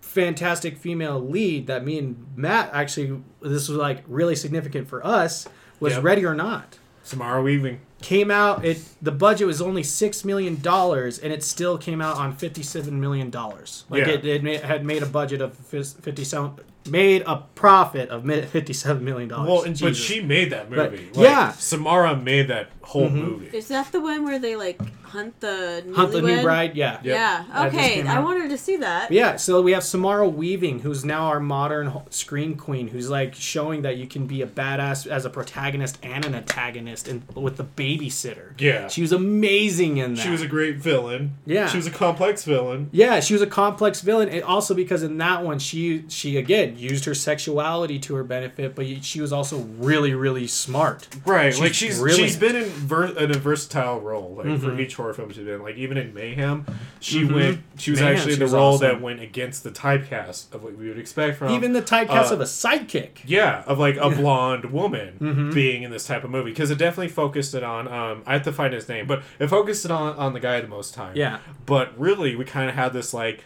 fantastic 0.00 0.76
female 0.76 1.20
lead. 1.20 1.66
That 1.66 1.84
me 1.84 1.98
and 1.98 2.26
Matt 2.36 2.70
actually 2.72 3.20
this 3.40 3.68
was 3.68 3.78
like 3.78 4.02
really 4.06 4.36
significant 4.36 4.88
for 4.88 5.04
us 5.06 5.46
was 5.80 5.94
Yep. 5.94 6.04
Ready 6.04 6.24
or 6.24 6.34
Not. 6.34 6.78
Samara 7.02 7.42
Weaving. 7.42 7.80
Came 8.02 8.30
out 8.30 8.64
it 8.64 8.80
the 9.02 9.10
budget 9.10 9.46
was 9.46 9.60
only 9.60 9.82
six 9.82 10.24
million 10.24 10.60
dollars 10.60 11.18
and 11.18 11.32
it 11.32 11.42
still 11.42 11.76
came 11.76 12.00
out 12.00 12.16
on 12.16 12.34
fifty 12.34 12.62
seven 12.62 13.00
million 13.00 13.28
dollars. 13.30 13.84
Like 13.90 14.06
Yeah. 14.06 14.12
it, 14.14 14.24
it 14.24 14.42
ma- 14.44 14.66
had 14.66 14.84
made 14.84 15.02
a 15.02 15.06
budget 15.06 15.40
of 15.42 15.54
fis- 15.54 15.92
fifty 15.94 16.24
seven 16.24 16.52
made 16.88 17.22
a 17.26 17.42
profit 17.54 18.08
of 18.08 18.24
mi- 18.24 18.40
fifty 18.42 18.72
seven 18.72 19.04
million 19.04 19.28
dollars. 19.28 19.48
Well, 19.48 19.62
and, 19.64 19.78
but 19.78 19.96
she 19.96 20.22
made 20.22 20.50
that 20.50 20.70
But- 20.70 20.92
movie. 20.92 21.08
yeah. 21.14 21.52
Samara 21.52 22.16
made 22.16 22.48
that 22.48 22.79
whole 22.90 23.08
Mhm. 23.08 23.14
movie. 23.14 23.56
Is 23.56 23.68
that 23.68 23.92
the 23.92 24.00
one 24.00 24.24
where 24.24 24.38
they 24.38 24.56
like 24.56 24.80
hunt 25.04 25.40
the 25.40 25.82
Hunt 25.94 26.12
the 26.12 26.22
New? 26.22 26.40
Bride, 26.42 26.76
yeah. 26.76 26.98
Yep. 27.02 27.04
Yeah. 27.04 27.66
Okay. 27.66 28.02
I 28.02 28.16
out. 28.16 28.24
wanted 28.24 28.48
to 28.50 28.56
see 28.58 28.76
that. 28.76 29.08
But 29.08 29.16
yeah, 29.16 29.36
so 29.36 29.60
we 29.60 29.72
have 29.72 29.82
Samara 29.82 30.28
Weaving, 30.28 30.80
who's 30.80 31.04
now 31.04 31.26
our 31.26 31.40
modern 31.40 31.92
screen 32.10 32.54
queen, 32.56 32.88
who's 32.88 33.08
like 33.10 33.34
showing 33.34 33.82
that 33.82 33.96
you 33.96 34.06
can 34.06 34.26
be 34.26 34.40
a 34.42 34.46
badass 34.46 35.06
as 35.06 35.24
a 35.24 35.30
protagonist 35.30 35.98
and 36.02 36.24
an 36.24 36.34
antagonist, 36.34 37.08
and 37.08 37.22
with 37.34 37.56
the 37.56 37.64
babysitter. 37.64 38.52
Yeah. 38.58 38.88
she 38.88 39.02
was 39.02 39.12
amazing 39.12 39.96
in 39.98 40.14
that. 40.14 40.22
She 40.22 40.30
was 40.30 40.42
a 40.42 40.46
great 40.46 40.76
villain. 40.76 41.34
Yeah. 41.46 41.66
She 41.68 41.76
was 41.76 41.86
a 41.86 41.90
complex 41.90 42.44
villain. 42.44 42.88
yeah, 42.92 43.20
she 43.20 43.32
was 43.34 43.42
a 43.42 43.46
complex 43.46 44.00
villain, 44.00 44.28
and 44.28 44.42
also 44.44 44.74
because 44.74 45.02
in 45.02 45.18
that 45.18 45.44
one 45.44 45.58
she 45.58 46.04
she 46.08 46.36
again 46.36 46.76
used 46.78 47.04
her 47.04 47.14
sexuality 47.14 47.98
to 48.00 48.14
her 48.14 48.24
benefit, 48.24 48.74
but 48.74 48.86
she 49.04 49.20
was 49.20 49.32
also 49.32 49.58
really 49.78 50.14
really 50.14 50.46
smart. 50.46 51.08
Right, 51.26 51.52
She's 51.52 51.60
like 51.60 51.74
she's 51.74 51.98
brilliant. 51.98 52.28
she's 52.30 52.36
been 52.36 52.56
in, 52.56 52.79
ver- 52.80 53.16
in 53.16 53.30
a 53.30 53.38
versatile 53.38 54.00
role, 54.00 54.34
like 54.36 54.58
for 54.60 54.70
Mhm. 54.70 54.80
each 54.80 54.96
horror 54.96 55.14
film 55.14 55.30
she's 55.32 55.44
been. 55.44 55.62
Like 55.62 55.76
even 55.76 55.96
in 55.96 56.12
Mayhem, 56.14 56.66
she 57.00 57.22
Mhm. 57.22 57.34
went. 57.34 57.60
She 57.78 57.90
was 57.92 58.00
Mayhem, 58.00 58.16
actually 58.16 58.32
she 58.32 58.38
the 58.38 58.44
was 58.46 58.52
role 58.52 58.74
awesome. 58.74 58.88
that 58.88 59.00
went 59.00 59.20
against 59.20 59.62
the 59.64 59.70
typecast 59.70 60.52
of 60.54 60.62
what 60.62 60.76
we 60.76 60.88
would 60.88 60.98
expect 60.98 61.38
from 61.38 61.50
Even 61.52 61.72
the 61.72 61.82
typecast 61.82 62.30
uh, 62.30 62.34
of 62.34 62.40
a 62.40 62.44
sidekick. 62.44 63.18
yeah, 63.24 63.62
of 63.66 63.78
like 63.78 63.96
a 63.96 64.10
blonde 64.10 64.66
woman 64.66 65.14
Mhm. 65.20 65.54
being 65.54 65.82
in 65.82 65.90
this 65.90 66.06
type 66.06 66.24
of 66.24 66.30
movie 66.30 66.50
because 66.50 66.70
it 66.70 66.78
definitely 66.78 67.08
focused 67.08 67.54
it 67.54 67.62
on. 67.62 67.86
Um, 67.88 68.22
I 68.26 68.32
have 68.34 68.42
to 68.42 68.52
find 68.52 68.72
his 68.74 68.88
name, 68.88 69.06
but 69.06 69.22
it 69.38 69.48
focused 69.48 69.84
it 69.84 69.90
on 69.90 70.16
on 70.16 70.32
the 70.32 70.40
guy 70.40 70.60
the 70.60 70.68
most 70.68 70.94
time. 70.94 71.12
Yeah, 71.14 71.38
but 71.66 71.92
really 71.98 72.34
we 72.36 72.44
kind 72.44 72.68
of 72.68 72.74
had 72.74 72.92
this 72.92 73.12
like 73.14 73.44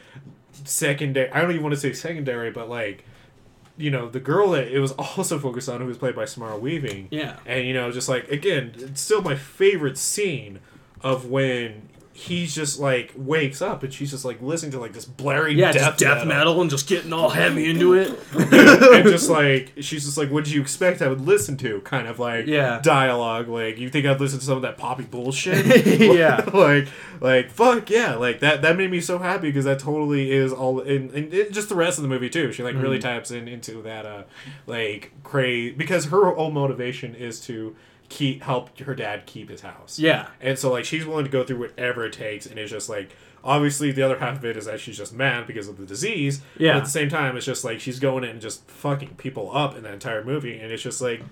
secondary. 0.65 1.31
I 1.33 1.41
don't 1.41 1.51
even 1.51 1.63
want 1.63 1.75
to 1.75 1.81
say 1.81 1.93
secondary, 1.93 2.51
but 2.51 2.69
like. 2.69 3.05
You 3.77 3.91
know, 3.91 4.09
the 4.09 4.21
girl 4.21 4.51
that 4.51 4.69
it 4.69 4.79
was 4.79 4.93
also 4.93 5.39
focused 5.39 5.69
on, 5.69 5.81
who 5.81 5.87
was 5.87 5.99
played 5.99 6.15
by 6.15 6.27
Samara 6.27 6.59
Weaving, 6.59 7.09
yeah. 7.11 7.39
and 7.45 7.67
you 7.67 7.75
know, 7.75 7.91
just 7.91 8.09
like 8.09 8.29
again, 8.31 8.73
it's 8.77 9.01
still 9.01 9.23
my 9.23 9.35
favorite 9.35 9.99
scene 9.99 10.61
of 11.01 11.27
when 11.27 11.89
he's 12.17 12.55
just 12.55 12.79
like 12.79 13.13
wakes 13.17 13.61
up 13.61 13.83
and 13.83 13.93
she's 13.93 14.09
just 14.13 14.25
like 14.25 14.41
listening 14.41 14.71
to 14.71 14.79
like 14.79 14.93
this 14.93 15.05
blaring 15.05 15.59
Yeah, 15.59 15.73
death, 15.73 15.97
death 15.97 16.25
metal. 16.25 16.61
and 16.61 16.71
just 16.71 16.89
getting 16.89 17.13
all 17.13 17.29
heavy 17.31 17.69
into 17.69 17.95
it. 17.95 18.09
and 18.35 19.05
just 19.09 19.29
like 19.29 19.73
she's 19.81 20.05
just 20.05 20.17
like, 20.17 20.31
"What 20.31 20.45
did 20.45 20.53
you 20.53 20.61
expect 20.61 21.03
I 21.03 21.09
would 21.09 21.23
listen 21.23 21.57
to?" 21.59 21.81
Kind 21.81 22.07
of 22.07 22.21
like 22.21 22.47
Yeah. 22.47 22.81
dialogue. 22.83 23.49
Like 23.49 23.79
you 23.79 23.91
think 23.91 24.07
I'd 24.07 24.21
listen 24.21 24.39
to 24.39 24.45
some 24.45 24.57
of 24.57 24.63
that 24.63 24.79
poppy 24.79 25.03
bullshit? 25.05 25.65
Yeah. 26.15 26.45
like 26.55 26.87
like 27.21 27.51
fuck 27.51 27.91
yeah, 27.91 28.15
like 28.15 28.39
that 28.41 28.63
that 28.63 28.77
made 28.77 28.91
me 28.93 29.01
so 29.01 29.19
happy 29.19 29.49
because 29.49 29.65
that 29.65 29.81
totally 29.81 30.31
is 30.31 30.53
all 30.53 30.81
and, 30.81 31.11
and 31.11 31.35
it, 31.35 31.53
just 31.53 31.69
the 31.69 31.75
rest 31.75 31.99
of 31.99 32.03
the 32.03 32.09
movie 32.09 32.31
too. 32.31 32.53
She 32.53 32.63
like 32.63 32.77
really 32.77 32.99
Mm-hmm. 32.99 33.09
taps 33.09 33.31
in 33.33 33.49
into 33.49 33.83
that 33.83 34.07
uh 34.07 34.23
like 34.69 35.11
crazy 35.25 35.73
because 35.75 36.07
her 36.07 36.31
whole 36.33 36.53
motivation 36.53 37.15
is 37.17 37.41
to 37.47 37.75
keep 38.09 38.43
help 38.43 38.79
her 38.81 38.95
dad 38.95 39.27
keep 39.27 39.49
his 39.51 39.63
house. 39.63 39.99
yeah. 39.99 40.29
And 40.41 40.59
so 40.59 40.71
like 40.73 40.85
she's 40.85 41.05
willing 41.07 41.25
to 41.25 41.31
go 41.31 41.45
through 41.45 41.59
whatever 41.59 42.05
it 42.07 42.13
takes 42.13 42.47
and 42.47 42.59
it's 42.59 42.71
just 42.71 42.89
like 42.89 43.11
obviously 43.43 43.93
the 43.93 44.03
other 44.03 44.19
half 44.19 44.37
of 44.39 44.45
it 44.45 44.57
is 44.57 44.65
that 44.67 44.81
she's 44.81 44.97
just 44.97 45.13
mad 45.13 45.47
because 45.47 45.69
of 45.69 45.77
the 45.77 45.85
disease. 45.87 46.41
Yeah. 46.59 46.73
But 46.73 46.79
at 46.79 46.85
the 46.85 46.91
same 46.91 47.09
time 47.09 47.37
it's 47.37 47.47
just 47.47 47.65
like 47.65 47.81
she's 47.81 47.99
going 48.01 48.25
in 48.25 48.31
and 48.31 48.41
just 48.41 48.67
fucking 48.71 49.17
people 49.17 49.55
up 49.57 49.77
in 49.77 49.83
that 49.85 49.95
entire 49.95 50.25
movie 50.25 50.59
and 50.59 50.71
it's 50.73 50.83
just 50.83 51.01
like 51.01 51.23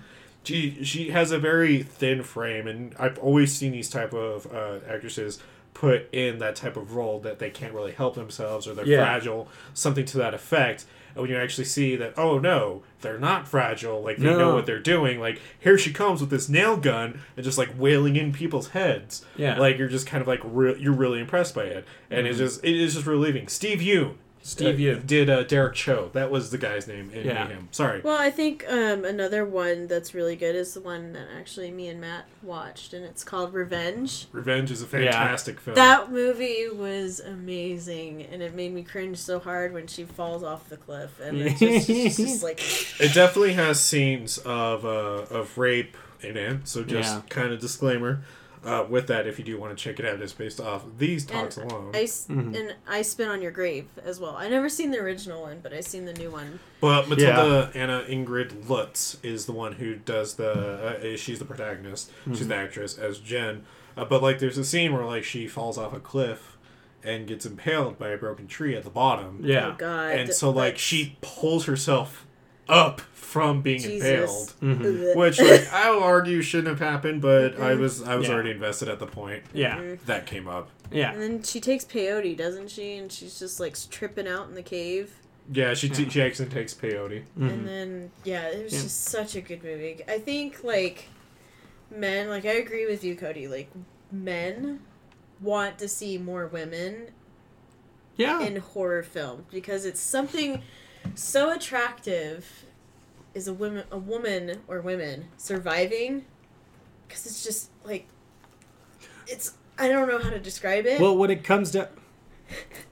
she 0.43 0.83
she 0.83 1.09
has 1.11 1.31
a 1.31 1.39
very 1.39 1.81
thin 1.83 2.21
frame 2.21 2.67
and 2.67 2.93
I've 2.99 3.17
always 3.19 3.53
seen 3.53 3.71
these 3.71 3.89
type 3.89 4.13
of 4.13 4.45
uh, 4.53 4.79
actresses 4.89 5.39
put 5.73 6.07
in 6.13 6.37
that 6.39 6.55
type 6.55 6.77
of 6.77 6.95
role 6.95 7.19
that 7.21 7.39
they 7.39 7.49
can't 7.49 7.73
really 7.73 7.93
help 7.93 8.15
themselves 8.15 8.67
or 8.67 8.73
they're 8.75 8.85
Yeah. 8.85 8.97
fragile, 9.05 9.47
something 9.73 10.05
to 10.05 10.17
that 10.19 10.33
effect. 10.33 10.85
And 11.15 11.21
when 11.21 11.29
you 11.29 11.37
actually 11.37 11.65
see 11.65 11.95
that, 11.95 12.13
oh 12.17 12.39
no, 12.39 12.83
they're 13.01 13.19
not 13.19 13.47
fragile, 13.47 14.01
like 14.01 14.17
they 14.17 14.25
No. 14.25 14.37
know 14.37 14.55
what 14.55 14.65
they're 14.65 14.79
doing. 14.79 15.19
Like 15.19 15.39
here 15.59 15.77
she 15.77 15.91
comes 15.93 16.21
with 16.21 16.29
this 16.29 16.49
nail 16.49 16.77
gun 16.77 17.21
and 17.35 17.43
just 17.43 17.57
like 17.57 17.69
wailing 17.77 18.15
in 18.15 18.31
people's 18.33 18.69
heads. 18.69 19.25
Yeah. 19.35 19.57
like 19.59 19.77
you're 19.77 19.89
just 19.89 20.07
kind 20.07 20.21
of 20.21 20.27
like 20.27 20.41
re- 20.43 20.77
you're 20.79 20.93
really 20.93 21.19
impressed 21.19 21.53
by 21.55 21.63
it, 21.63 21.85
and 22.09 22.25
it's 22.27 22.37
mm-hmm. 22.37 22.45
just 22.45 22.63
it 22.63 22.75
is 22.75 22.95
just 22.95 23.05
relieving. 23.05 23.47
Steve 23.47 23.79
Yeun, 23.79 24.15
Steve 24.45 24.97
uh, 24.97 24.99
did 25.05 25.29
uh, 25.29 25.43
Derek 25.43 25.73
Cho. 25.73 26.09
That 26.13 26.29
was 26.29 26.51
the 26.51 26.57
guy's 26.57 26.85
name 26.85 27.09
in 27.11 27.25
Yeah. 27.25 27.45
Mayhem. 27.45 27.69
Sorry. 27.71 28.01
Well, 28.01 28.19
I 28.19 28.29
think 28.29 28.65
um, 28.67 29.05
another 29.05 29.45
one 29.45 29.87
that's 29.87 30.13
really 30.13 30.35
good 30.35 30.53
is 30.55 30.73
the 30.73 30.81
one 30.81 31.13
that 31.13 31.27
actually 31.39 31.71
me 31.71 31.87
and 31.87 32.01
Matt 32.01 32.25
watched, 32.41 32.93
and 32.93 33.05
it's 33.05 33.23
called 33.23 33.53
Revenge. 33.53 34.27
Revenge 34.33 34.69
is 34.69 34.81
a 34.81 34.85
fantastic 34.85 35.61
film. 35.61 35.75
That 35.75 36.11
movie 36.11 36.67
was 36.69 37.21
amazing, 37.21 38.23
and 38.23 38.41
it 38.41 38.53
made 38.53 38.73
me 38.73 38.83
cringe 38.83 39.17
so 39.17 39.39
hard 39.39 39.73
when 39.73 39.87
she 39.87 40.03
falls 40.03 40.43
off 40.43 40.67
the 40.67 40.77
cliff, 40.77 41.19
and 41.21 41.37
it's 41.41 41.59
just, 41.59 41.89
it's 41.89 42.17
just 42.17 42.43
like, 42.43 42.59
It 42.99 43.13
definitely 43.13 43.53
has 43.53 43.79
scenes 43.79 44.37
of 44.39 44.83
uh, 44.85 44.89
of 45.31 45.57
rape 45.57 45.95
in 46.21 46.35
it, 46.37 46.67
so 46.67 46.83
just 46.83 47.13
Yeah. 47.15 47.21
kind 47.29 47.53
of 47.53 47.59
disclaimer 47.61 48.21
uh, 48.65 48.85
with 48.89 49.07
that 49.07 49.27
if 49.27 49.37
you 49.37 49.45
do 49.45 49.57
want 49.59 49.77
to 49.77 49.83
check 49.83 49.99
it 49.99 50.05
out. 50.05 50.21
It's 50.21 50.33
based 50.33 50.59
off 50.61 50.83
these 50.97 51.25
talks 51.25 51.57
And 51.57 51.71
alone. 51.71 51.91
I 51.93 52.03
s- 52.03 52.27
Mhm. 52.29 52.57
and 52.59 52.75
I 52.87 53.01
Spit 53.01 53.27
on 53.27 53.41
your 53.41 53.51
grave 53.51 53.85
as 54.03 54.19
well. 54.19 54.35
I 54.37 54.47
never 54.49 54.69
seen 54.69 54.91
the 54.91 54.99
original 54.99 55.41
one, 55.41 55.59
but 55.61 55.73
I 55.73 55.81
seen 55.81 56.05
the 56.05 56.13
new 56.13 56.29
one. 56.31 56.59
But 56.79 57.07
Matilda 57.09 57.71
Anna 57.73 58.03
Ingrid 58.07 58.69
Lutz 58.69 59.17
is 59.23 59.45
the 59.45 59.51
one 59.53 59.73
who 59.73 59.95
does 59.95 60.35
the. 60.35 60.51
Uh, 61.13 61.17
she's 61.17 61.39
the 61.39 61.45
protagonist. 61.45 62.09
Mm-hmm. 62.21 62.33
She's 62.35 62.47
the 62.47 62.55
actress 62.55 62.97
as 62.97 63.19
Jen. 63.19 63.63
Uh, 63.97 64.05
but 64.05 64.21
like, 64.23 64.39
there's 64.39 64.57
a 64.57 64.65
scene 64.65 64.93
where 64.93 65.05
like 65.05 65.23
she 65.23 65.47
falls 65.47 65.77
off 65.77 65.93
a 65.93 65.99
cliff 65.99 66.57
and 67.03 67.27
gets 67.27 67.45
impaled 67.45 67.99
by 67.99 68.09
a 68.09 68.17
broken 68.17 68.47
tree 68.47 68.75
at 68.77 68.83
the 68.85 68.89
bottom. 68.89 69.41
Yeah. 69.43 69.67
Oh 69.73 69.75
God! 69.77 70.11
And 70.15 70.33
so 70.33 70.49
like 70.49 70.73
that's- 70.75 70.79
she 70.81 71.17
pulls 71.21 71.65
herself 71.65 72.25
up 72.69 73.01
from 73.13 73.61
being 73.61 73.79
Jesus. 73.81 74.53
impaled. 74.61 74.81
Mhm. 74.81 75.15
Which 75.15 75.39
like 75.39 75.67
I 75.73 75.89
will 75.91 76.03
argue 76.03 76.41
shouldn't 76.41 76.67
have 76.67 76.79
happened, 76.79 77.21
but 77.21 77.59
I 77.59 77.73
was 77.75 78.01
I 78.03 78.15
was 78.15 78.27
Yeah. 78.27 78.33
already 78.35 78.51
invested 78.51 78.89
at 78.89 78.99
the 78.99 79.07
point 79.07 79.43
Yeah. 79.53 79.77
Mhm. 79.77 79.99
that 80.05 80.25
came 80.25 80.47
up. 80.47 80.69
Yeah. 80.91 81.11
And 81.13 81.21
then 81.21 81.43
she 81.43 81.59
takes 81.59 81.83
peyote, 81.83 82.37
doesn't 82.37 82.69
she? 82.69 82.93
And 82.97 83.11
she's 83.11 83.39
just 83.39 83.59
like 83.59 83.75
tripping 83.89 84.27
out 84.27 84.47
in 84.49 84.55
the 84.55 84.61
cave. 84.61 85.13
Yeah, 85.51 85.73
she 85.73 85.89
t- 85.89 86.03
Yeah. 86.03 86.09
she 86.09 86.21
actually 86.21 86.49
takes 86.49 86.73
peyote. 86.73 87.23
Mhm. 87.37 87.49
And 87.49 87.67
then 87.67 88.11
yeah, 88.23 88.47
it 88.47 88.63
was 88.65 88.73
Yeah. 88.73 88.81
just 88.83 89.03
such 89.05 89.35
a 89.35 89.41
good 89.41 89.63
movie. 89.63 90.01
I 90.07 90.19
think 90.19 90.63
like 90.63 91.05
men, 91.89 92.29
like 92.29 92.45
I 92.45 92.53
agree 92.53 92.85
with 92.85 93.03
you, 93.03 93.15
Cody. 93.15 93.47
Like 93.47 93.69
men 94.11 94.79
want 95.41 95.79
to 95.79 95.87
see 95.87 96.17
more 96.17 96.45
women 96.47 97.07
Yeah. 98.15 98.41
in 98.41 98.57
horror 98.57 99.01
films 99.03 99.45
because 99.51 99.85
it's 99.85 99.99
something 99.99 100.61
so 101.15 101.51
attractive. 101.51 102.65
Is 103.33 103.47
a 103.47 103.53
woman, 103.53 103.83
a 103.91 103.97
woman 103.97 104.61
or 104.67 104.79
women 104.81 105.25
surviving? 105.37 106.25
Because 107.07 107.25
it's 107.25 107.43
just 107.43 107.71
like 107.83 108.07
it's. 109.27 109.53
I 109.77 109.87
don't 109.87 110.07
know 110.07 110.19
how 110.19 110.29
to 110.29 110.39
describe 110.39 110.85
it. 110.85 111.01
Well, 111.01 111.17
what 111.17 111.31
it 111.31 111.43
comes 111.43 111.71
down. 111.71 111.87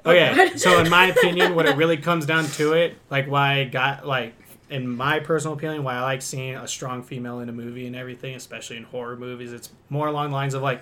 Oh, 0.04 0.12
Okay, 0.12 0.58
so 0.58 0.80
in 0.80 0.90
my 0.90 1.08
opinion, 1.08 1.54
what 1.54 1.68
it 1.68 1.76
really 1.76 1.98
comes 1.98 2.26
down 2.26 2.46
to 2.46 2.74
it, 2.74 2.98
like 3.12 3.28
why 3.30 3.60
I 3.60 3.64
got 3.66 4.08
like, 4.08 4.34
in 4.72 4.88
my 4.88 5.20
personal 5.20 5.54
opinion, 5.56 5.84
why 5.84 5.96
I 5.96 6.02
like 6.02 6.24
seeing 6.24 6.56
a 6.56 6.68
strong 6.68 7.04
female 7.04 7.40
in 7.40 7.50
a 7.50 7.52
movie 7.52 7.86
and 7.86 7.96
everything, 7.96 8.34
especially 8.34 8.78
in 8.78 8.84
horror 8.84 9.16
movies, 9.16 9.54
it's 9.54 9.70
more 9.90 10.08
along 10.08 10.30
the 10.30 10.36
lines 10.36 10.56
of 10.56 10.64
like, 10.64 10.82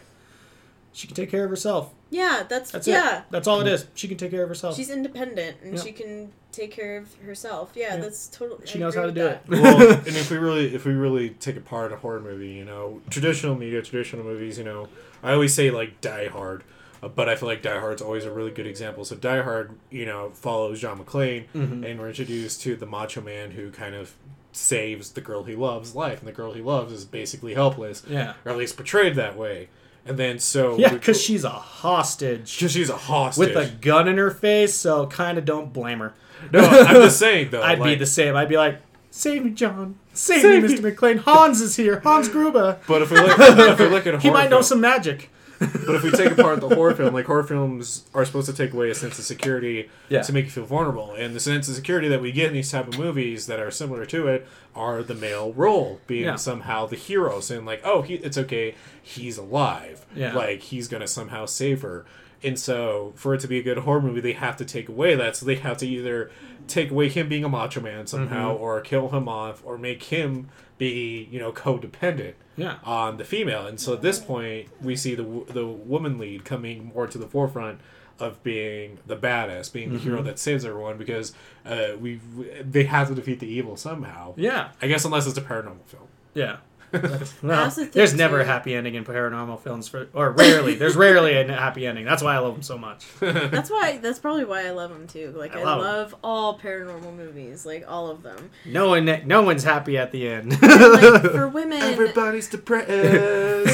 she 0.94 1.08
can 1.08 1.16
take 1.16 1.30
care 1.32 1.44
of 1.44 1.50
herself. 1.50 1.94
yeah, 2.10 2.44
that's, 2.50 2.72
That's 2.72 2.88
yeah. 2.88 3.20
it. 3.20 3.24
That's 3.30 3.48
all 3.48 3.62
it 3.62 3.68
is. 3.68 3.86
She 3.96 4.08
can 4.08 4.18
take 4.18 4.32
care 4.32 4.44
of 4.44 4.50
herself. 4.50 4.76
She's 4.76 4.90
independent 4.90 5.58
and 5.64 5.76
Yeah. 5.76 5.82
she 5.84 5.92
can 5.92 6.32
take 6.52 6.72
care 6.72 6.98
of 6.98 7.14
herself. 7.24 7.72
Yeah, 7.76 7.96
Yeah. 7.96 8.02
that's 8.02 8.28
totally. 8.28 8.66
She 8.66 8.80
I 8.80 8.82
knows 8.82 8.96
how 8.96 9.02
to 9.02 9.08
with 9.08 9.16
do 9.16 9.28
it. 9.28 9.42
well, 9.48 9.92
and 9.98 10.08
if 10.08 10.32
we 10.32 10.38
really 10.38 10.74
if 10.74 10.86
we 10.86 10.94
really 10.94 11.30
take 11.32 11.58
apart 11.58 11.92
a 11.94 11.98
horror 11.98 12.20
movie, 12.20 12.50
you 12.50 12.66
know, 12.66 13.02
traditional 13.10 13.56
media, 13.56 13.82
traditional 13.84 14.24
movies, 14.26 14.58
you 14.58 14.64
know, 14.64 14.88
I 15.24 15.34
always 15.34 15.54
say 15.54 15.70
like 15.70 16.02
Die 16.02 16.28
Hard, 16.30 16.64
uh, 17.04 17.08
but 17.10 17.30
I 17.30 17.36
feel 17.36 17.48
like 17.48 17.62
Die 17.62 17.80
Hard's 17.80 18.02
always 18.02 18.26
a 18.26 18.32
really 18.32 18.52
good 18.52 18.66
example. 18.68 19.06
So 19.06 19.16
Die 19.16 19.42
Hard, 19.44 19.72
you 19.92 20.06
know, 20.08 20.32
follows 20.32 20.82
John 20.82 20.98
McClane, 20.98 21.46
Mhm. 21.56 21.86
and 21.90 22.00
we're 22.00 22.10
introduced 22.10 22.62
to 22.64 22.76
the 22.76 22.88
macho 22.88 23.22
man 23.22 23.52
who 23.52 23.70
kind 23.70 23.94
of 23.94 24.14
saves 24.52 25.12
the 25.12 25.22
girl 25.22 25.44
he 25.44 25.56
loves 25.56 25.94
life, 25.96 26.20
and 26.20 26.28
the 26.28 26.32
girl 26.32 26.54
he 26.54 26.62
loves 26.62 26.92
is 26.92 27.06
basically 27.06 27.54
helpless, 27.54 28.04
Yeah. 28.10 28.34
or 28.44 28.52
at 28.52 28.58
least 28.58 28.76
portrayed 28.76 29.14
that 29.16 29.38
way. 29.38 29.70
And 30.06 30.18
then 30.18 30.40
so 30.40 30.78
Yeah, 30.78 30.92
because 30.94 31.22
she's 31.22 31.44
a 31.44 31.50
hostage 31.50 32.58
Because 32.58 32.72
she's 32.72 32.90
a 32.90 32.98
hostage. 32.98 33.54
with 33.56 33.58
a 33.58 33.70
gun 33.82 34.08
in 34.08 34.18
her 34.18 34.32
face, 34.32 34.74
so 34.76 35.06
kind 35.08 35.38
of 35.38 35.46
don't 35.46 35.72
blame 35.72 36.00
her. 36.00 36.14
no, 36.52 36.60
I'm 36.62 36.96
just 36.96 37.20
saying 37.26 37.50
though. 37.52 37.62
I'd 37.62 37.82
be 37.84 37.96
the 37.96 38.06
same. 38.06 38.36
I'd 38.36 38.50
be 38.50 38.58
like, 38.58 38.80
save 39.12 39.44
me, 39.44 39.52
John. 39.52 39.98
Save, 40.14 40.42
Save 40.42 40.64
me, 40.64 40.70
me." 40.70 40.76
Mr. 40.76 40.96
McClane. 40.96 41.20
Hans 41.20 41.62
is 41.62 41.76
here. 41.76 42.00
Hans 42.00 42.28
Gruber. 42.30 42.80
But 42.88 43.02
if 43.04 43.12
we 43.12 43.18
look, 43.20 43.38
if 43.40 43.80
we 43.80 43.86
look 43.88 44.08
at 44.08 44.16
a 44.16 44.20
He 44.22 44.30
might 44.30 44.46
know 44.50 44.58
film- 44.58 44.64
some 44.64 44.82
magic. 44.82 45.30
But 45.60 45.96
if 45.96 46.04
we 46.04 46.12
take 46.12 46.32
apart 46.32 46.62
the 46.62 46.70
horror 46.74 46.94
film, 46.96 47.14
like 47.14 47.26
horror 47.26 47.44
films 47.44 48.06
are 48.14 48.24
supposed 48.24 48.48
to 48.50 48.54
take 48.56 48.74
away 48.74 48.90
a 48.90 48.96
sense 48.96 49.20
of 49.20 49.26
security 49.26 49.90
Yeah. 50.08 50.22
to 50.22 50.32
make 50.34 50.46
you 50.46 50.52
feel 50.52 50.66
vulnerable, 50.66 51.14
and 51.14 51.36
the 51.36 51.40
sense 51.40 51.68
of 51.68 51.76
security 51.76 52.08
that 52.08 52.22
we 52.22 52.32
get 52.32 52.48
in 52.48 52.54
these 52.54 52.72
type 52.72 52.88
of 52.88 52.98
movies 52.98 53.48
that 53.48 53.60
are 53.60 53.70
similar 53.72 54.06
to 54.06 54.28
it 54.28 54.48
are 54.76 55.04
the 55.04 55.16
male 55.16 55.52
role 55.54 56.00
being 56.08 56.24
Yeah. 56.26 56.36
somehow 56.36 56.86
the 56.86 56.96
hero, 56.96 57.40
saying 57.42 57.66
like, 57.66 57.82
"Oh, 57.84 58.02
he, 58.02 58.16
it's 58.16 58.38
okay, 58.38 58.76
he's 59.02 59.38
alive, 59.38 60.06
Yeah. 60.16 60.34
like 60.34 60.62
he's 60.62 60.88
gonna 60.88 61.08
somehow 61.08 61.46
save 61.46 61.82
her." 61.82 62.06
And 62.42 62.58
so, 62.58 63.12
for 63.18 63.34
it 63.34 63.42
to 63.42 63.48
be 63.50 63.60
a 63.60 63.64
good 63.64 63.80
horror 63.80 64.02
movie, 64.02 64.22
they 64.22 64.32
have 64.32 64.56
to 64.58 64.66
take 64.66 64.88
away 64.88 65.14
that. 65.16 65.36
So 65.36 65.46
they 65.46 65.56
have 65.56 65.78
to 65.80 65.88
either 65.88 66.32
take 66.68 66.90
away 66.90 67.10
him 67.10 67.28
being 67.28 67.44
a 67.44 67.50
macho 67.50 67.82
man 67.82 68.08
somehow, 68.08 68.54
Mm-hmm. 68.54 68.64
or 68.64 68.80
kill 68.80 69.10
him 69.10 69.28
off, 69.28 69.62
or 69.66 69.78
make 69.78 70.04
him 70.04 70.48
be, 70.78 71.28
you 71.30 71.38
know, 71.40 71.52
codependent 71.52 72.36
Yeah. 72.60 72.76
on 72.84 73.18
the 73.18 73.24
female. 73.26 73.66
And 73.66 73.80
so 73.80 73.94
at 73.94 74.02
this 74.02 74.20
point, 74.20 74.68
we 74.82 74.96
see 74.96 75.16
the 75.16 75.24
the 75.48 75.66
woman 75.66 76.18
lead 76.18 76.46
coming 76.46 76.92
more 76.94 77.08
to 77.08 77.18
the 77.18 77.28
forefront 77.28 77.80
of 78.20 78.44
being 78.44 78.98
the 79.08 79.16
badass, 79.16 79.72
being 79.72 79.90
the 79.94 79.98
Mm-hmm. 80.00 80.10
hero 80.10 80.22
that 80.24 80.38
saves 80.38 80.66
everyone 80.66 80.98
because 80.98 81.34
uh, 81.66 81.92
we 82.00 82.20
they 82.62 82.84
have 82.84 83.08
to 83.08 83.16
defeat 83.16 83.40
the 83.40 83.48
evil 83.48 83.78
somehow. 83.78 84.34
Yeah. 84.36 84.72
I 84.82 84.88
guess 84.88 85.06
unless 85.06 85.26
it's 85.26 85.38
a 85.38 85.42
paranormal 85.42 85.86
film. 85.88 86.08
Yeah. 86.34 86.58
I 86.94 87.20
Well, 87.44 87.64
also 87.66 87.82
think 87.82 87.94
there's 87.94 88.14
never 88.14 88.40
a 88.42 88.46
happy 88.46 88.74
ending 88.76 88.96
in 88.96 89.06
paranormal 89.06 89.60
films, 89.62 89.88
for 89.88 90.08
or 90.14 90.32
rarely. 90.32 90.76
There's 90.76 90.96
rarely 90.96 91.34
a 91.36 91.46
happy 91.52 91.86
ending. 91.88 92.06
That's 92.06 92.24
why 92.24 92.36
I 92.36 92.40
love 92.40 92.54
them 92.54 92.64
so 92.64 92.78
much. 92.78 93.06
That's 93.20 93.70
why. 93.70 93.98
That's 94.02 94.20
probably 94.20 94.46
why 94.46 94.66
I 94.68 94.72
love 94.72 94.90
them 94.92 95.08
too. 95.08 95.34
Like 95.38 95.56
I 95.56 95.62
I, 95.62 95.64
love 95.64 95.78
'em. 95.80 95.84
love 95.84 96.16
all 96.24 96.58
paranormal 96.60 97.16
movies, 97.16 97.66
like 97.66 97.86
all 97.88 98.10
of 98.10 98.24
them. 98.24 98.50
No 98.66 98.88
one, 98.90 99.06
no 99.26 99.42
one's 99.42 99.64
happy 99.64 99.98
at 99.98 100.12
the 100.12 100.28
end. 100.28 100.52
Like 100.62 101.22
for 101.32 101.48
women, 101.54 101.82
Everybody's 101.82 102.48
depressed. 102.50 102.90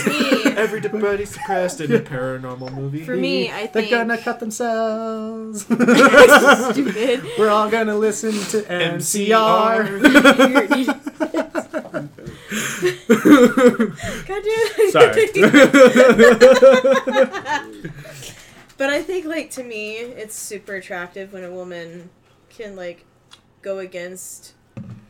Me. 0.08 0.44
Everybody's 0.56 1.34
depressed 1.34 1.82
in 1.82 1.92
a 1.94 2.00
paranormal 2.00 2.74
movie. 2.74 3.04
for 3.04 3.16
me, 3.16 3.52
I 3.52 3.68
think 3.68 3.90
They're 3.90 3.90
gonna 3.90 4.18
cut 4.18 4.40
themselves. 4.40 5.62
stupid. 5.66 7.24
We're 7.38 7.50
all 7.50 7.70
gonna 7.70 7.96
listen 7.96 8.32
to 8.32 8.62
MCR. 8.64 9.86
God. 14.28 14.44
Sorry. 14.92 15.30
But 18.78 18.90
I 18.90 19.02
think, 19.02 19.26
like, 19.26 19.52
to 19.52 19.64
me, 19.64 19.96
it's 20.00 20.36
super 20.36 20.76
attractive 20.76 21.32
when 21.32 21.46
a 21.46 21.50
woman 21.52 22.10
can, 22.50 22.76
like, 22.76 23.06
go 23.62 23.80
against, 23.80 24.54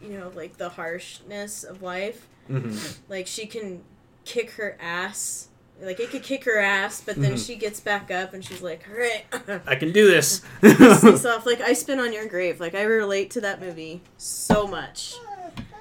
you 0.03 0.09
know, 0.19 0.31
like, 0.35 0.57
the 0.57 0.69
harshness 0.69 1.63
of 1.63 1.81
life. 1.81 2.27
Mhm. 2.47 2.97
Like, 3.09 3.25
she 3.25 3.47
can 3.47 3.83
kick 4.23 4.51
her 4.51 4.77
ass. 4.79 5.47
Like, 5.81 5.99
it 5.99 6.11
could 6.11 6.21
kick 6.21 6.43
her 6.43 6.59
ass, 6.59 7.01
but 7.03 7.15
then 7.19 7.33
Mhm. 7.33 7.43
she 7.43 7.55
gets 7.55 7.79
back 7.79 8.11
up 8.11 8.35
and 8.35 8.45
she's 8.45 8.61
like, 8.61 8.83
all 8.87 8.99
right. 8.99 9.25
I 9.65 9.73
can 9.75 9.91
do 9.91 10.05
this. 10.07 10.43
this 10.61 11.25
off. 11.25 11.47
Like, 11.47 11.59
I 11.61 11.73
Spit 11.73 11.99
on 11.99 12.13
your 12.13 12.27
grave. 12.27 12.59
Like, 12.59 12.75
I 12.75 12.83
relate 12.83 13.31
to 13.31 13.41
that 13.41 13.59
movie 13.59 14.01
so 14.15 14.67
much. 14.67 15.15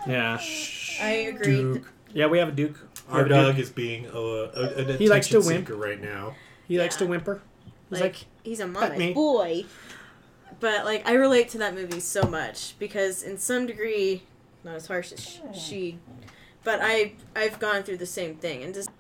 Yeah. 0.07 0.39
I 1.01 1.11
agree. 1.33 1.57
Duke. 1.57 1.93
Yeah, 2.13 2.27
we 2.27 2.39
have 2.39 2.49
a 2.49 2.53
Duke. 2.53 2.77
We 3.09 3.13
Our 3.13 3.19
have 3.19 3.27
a 3.27 3.29
Duke. 3.29 3.47
dog 3.47 3.59
is 3.59 3.71
being 3.71 4.07
a, 4.07 4.19
a, 4.19 4.75
an 4.77 4.99
He 4.99 5.09
likes 5.09 5.29
to 5.29 5.39
attention 5.39 5.55
wimp. 5.57 5.67
seeker 5.69 5.77
right 5.79 6.01
now. 6.01 6.35
He 6.69 6.79
likes 6.79 6.97
to 6.97 7.07
whimper. 7.07 7.43
He's 7.91 8.01
like, 8.01 8.03
like, 8.15 8.27
he's 8.43 8.61
a 8.61 8.67
"Pet 8.69 8.93
mama's 8.97 9.15
boy. 9.15 9.65
But 10.61 10.85
like 10.85 11.07
I 11.07 11.13
relate 11.15 11.49
to 11.51 11.59
that 11.59 11.75
movie 11.75 12.01
so 12.01 12.23
much 12.23 12.79
because 12.79 13.23
in 13.23 13.37
some 13.39 13.67
degree, 13.67 14.23
not 14.63 14.77
as 14.77 14.87
harsh 14.87 15.13
as 15.13 15.21
sh- 15.21 15.41
she, 15.59 15.99
but 16.63 16.79
I 16.83 17.13
I've 17.37 17.59
gone 17.59 17.83
through 17.83 17.99
the 17.99 18.07
same 18.07 18.37
thing 18.37 18.63
and 18.63 18.73
just 18.73 18.91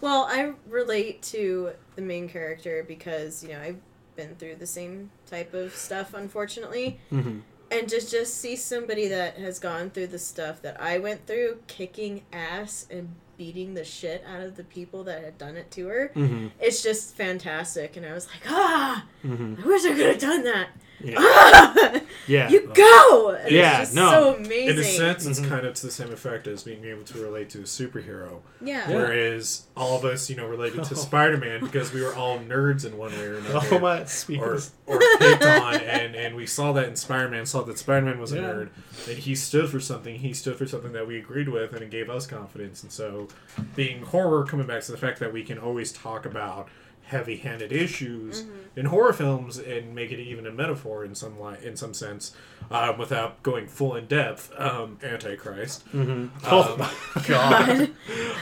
well 0.00 0.26
I 0.30 0.52
relate 0.68 1.22
to 1.22 1.70
the 1.96 2.02
main 2.02 2.28
character 2.28 2.84
because 2.86 3.42
you 3.42 3.50
know 3.50 3.60
I've 3.60 3.78
been 4.14 4.36
through 4.36 4.56
the 4.56 4.66
same 4.66 5.10
type 5.26 5.54
of 5.54 5.74
stuff 5.74 6.14
unfortunately 6.14 7.00
Mhm. 7.10 7.40
And 7.70 7.88
just 7.88 8.10
just 8.10 8.34
see 8.40 8.56
somebody 8.56 9.08
that 9.08 9.36
has 9.38 9.58
gone 9.58 9.90
through 9.90 10.08
the 10.08 10.18
stuff 10.18 10.62
that 10.62 10.80
I 10.80 10.98
went 10.98 11.26
through 11.26 11.58
kicking 11.66 12.22
ass 12.32 12.86
and 12.90 13.14
beating 13.36 13.74
the 13.74 13.84
shit 13.84 14.24
out 14.26 14.42
of 14.42 14.56
the 14.56 14.64
people 14.64 15.04
that 15.04 15.22
had 15.22 15.38
done 15.38 15.56
it 15.56 15.70
to 15.72 15.86
her. 15.86 16.12
Mm-hmm. 16.14 16.48
It's 16.60 16.82
just 16.82 17.14
fantastic, 17.14 17.96
and 17.96 18.04
I 18.04 18.12
was 18.12 18.26
like, 18.26 18.50
ah, 18.50 19.04
Mm-hmm. 19.24 19.62
I 19.62 19.66
wish 19.66 19.84
I 19.84 19.94
could 19.94 20.06
have 20.06 20.18
done 20.18 20.44
that. 20.44 20.68
Yeah. 21.00 21.14
Ah, 21.18 22.00
Yeah. 22.26 22.48
you 22.50 22.70
go. 22.74 23.30
And 23.40 23.50
Yeah, 23.50 23.80
it's 23.80 23.90
just 23.90 23.94
no. 23.94 24.10
so 24.10 24.34
amazing. 24.34 24.68
In 24.68 24.78
a 24.78 24.84
sense, 24.84 25.24
it's 25.26 25.40
Mhm. 25.40 25.48
kind 25.48 25.66
of 25.66 25.74
to 25.74 25.86
the 25.86 25.92
same 25.92 26.12
effect 26.12 26.46
as 26.46 26.64
being 26.64 26.84
able 26.84 27.04
to 27.04 27.22
relate 27.22 27.48
to 27.50 27.60
a 27.60 27.62
superhero. 27.62 28.40
yeah. 28.60 28.90
Yeah. 28.90 28.96
Whereas 28.96 29.62
all 29.76 29.96
of 29.96 30.04
us, 30.04 30.28
you 30.28 30.36
know, 30.36 30.46
related 30.46 30.84
to 30.84 30.94
Oh. 30.94 30.98
Spider-Man 30.98 31.60
because 31.60 31.92
we 31.92 32.02
were 32.02 32.14
all 32.14 32.38
nerds 32.38 32.84
in 32.84 32.98
one 32.98 33.12
way 33.12 33.24
or 33.24 33.38
another. 33.38 33.66
Oh 33.72 33.78
my! 33.78 34.04
Speaking 34.04 34.42
or, 34.44 34.54
of- 34.54 34.70
or 34.86 34.98
picked 35.18 35.44
on, 35.44 35.74
and, 35.76 36.14
and 36.14 36.34
we 36.36 36.46
saw 36.46 36.72
that 36.72 36.88
in 36.88 36.96
Spider-Man, 36.96 37.46
saw 37.46 37.62
that 37.62 37.78
Spider-Man 37.78 38.18
was 38.18 38.32
a 38.32 38.38
nerd, 38.38 38.68
and 39.08 39.16
he 39.18 39.34
stood 39.34 39.70
for 39.70 39.80
something. 39.80 40.16
He 40.16 40.34
stood 40.34 40.56
for 40.56 40.66
something 40.66 40.92
that 40.92 41.06
we 41.06 41.16
agreed 41.18 41.48
with, 41.48 41.72
and 41.72 41.82
it 41.82 41.90
gave 41.90 42.10
us 42.10 42.26
confidence. 42.26 42.82
And 42.82 42.92
so, 42.92 43.28
being 43.74 44.02
horror, 44.02 44.44
coming 44.44 44.66
back 44.66 44.82
to 44.82 44.92
the 44.92 44.98
fact 44.98 45.18
that 45.20 45.32
we 45.32 45.42
can 45.44 45.58
always 45.58 45.92
talk 45.92 46.26
about 46.26 46.68
heavy-handed 47.08 47.72
issues 47.72 48.42
Mm-hmm. 48.42 48.78
in 48.80 48.86
horror 48.86 49.12
films 49.12 49.58
and 49.58 49.94
make 49.94 50.12
it 50.12 50.20
even 50.20 50.46
a 50.46 50.52
metaphor 50.52 51.04
in 51.04 51.14
some 51.14 51.40
li- 51.40 51.56
in 51.64 51.76
some 51.76 51.92
sense, 51.94 52.32
um, 52.70 52.96
without 52.98 53.42
going 53.42 53.66
full 53.66 53.96
in 53.96 54.06
depth. 54.06 54.52
Um, 54.58 54.98
Antichrist. 55.02 55.84
Mhm. 55.92 56.08
Um, 56.08 56.30
Oh 56.44 56.76
my 56.78 57.22
God. 57.26 57.80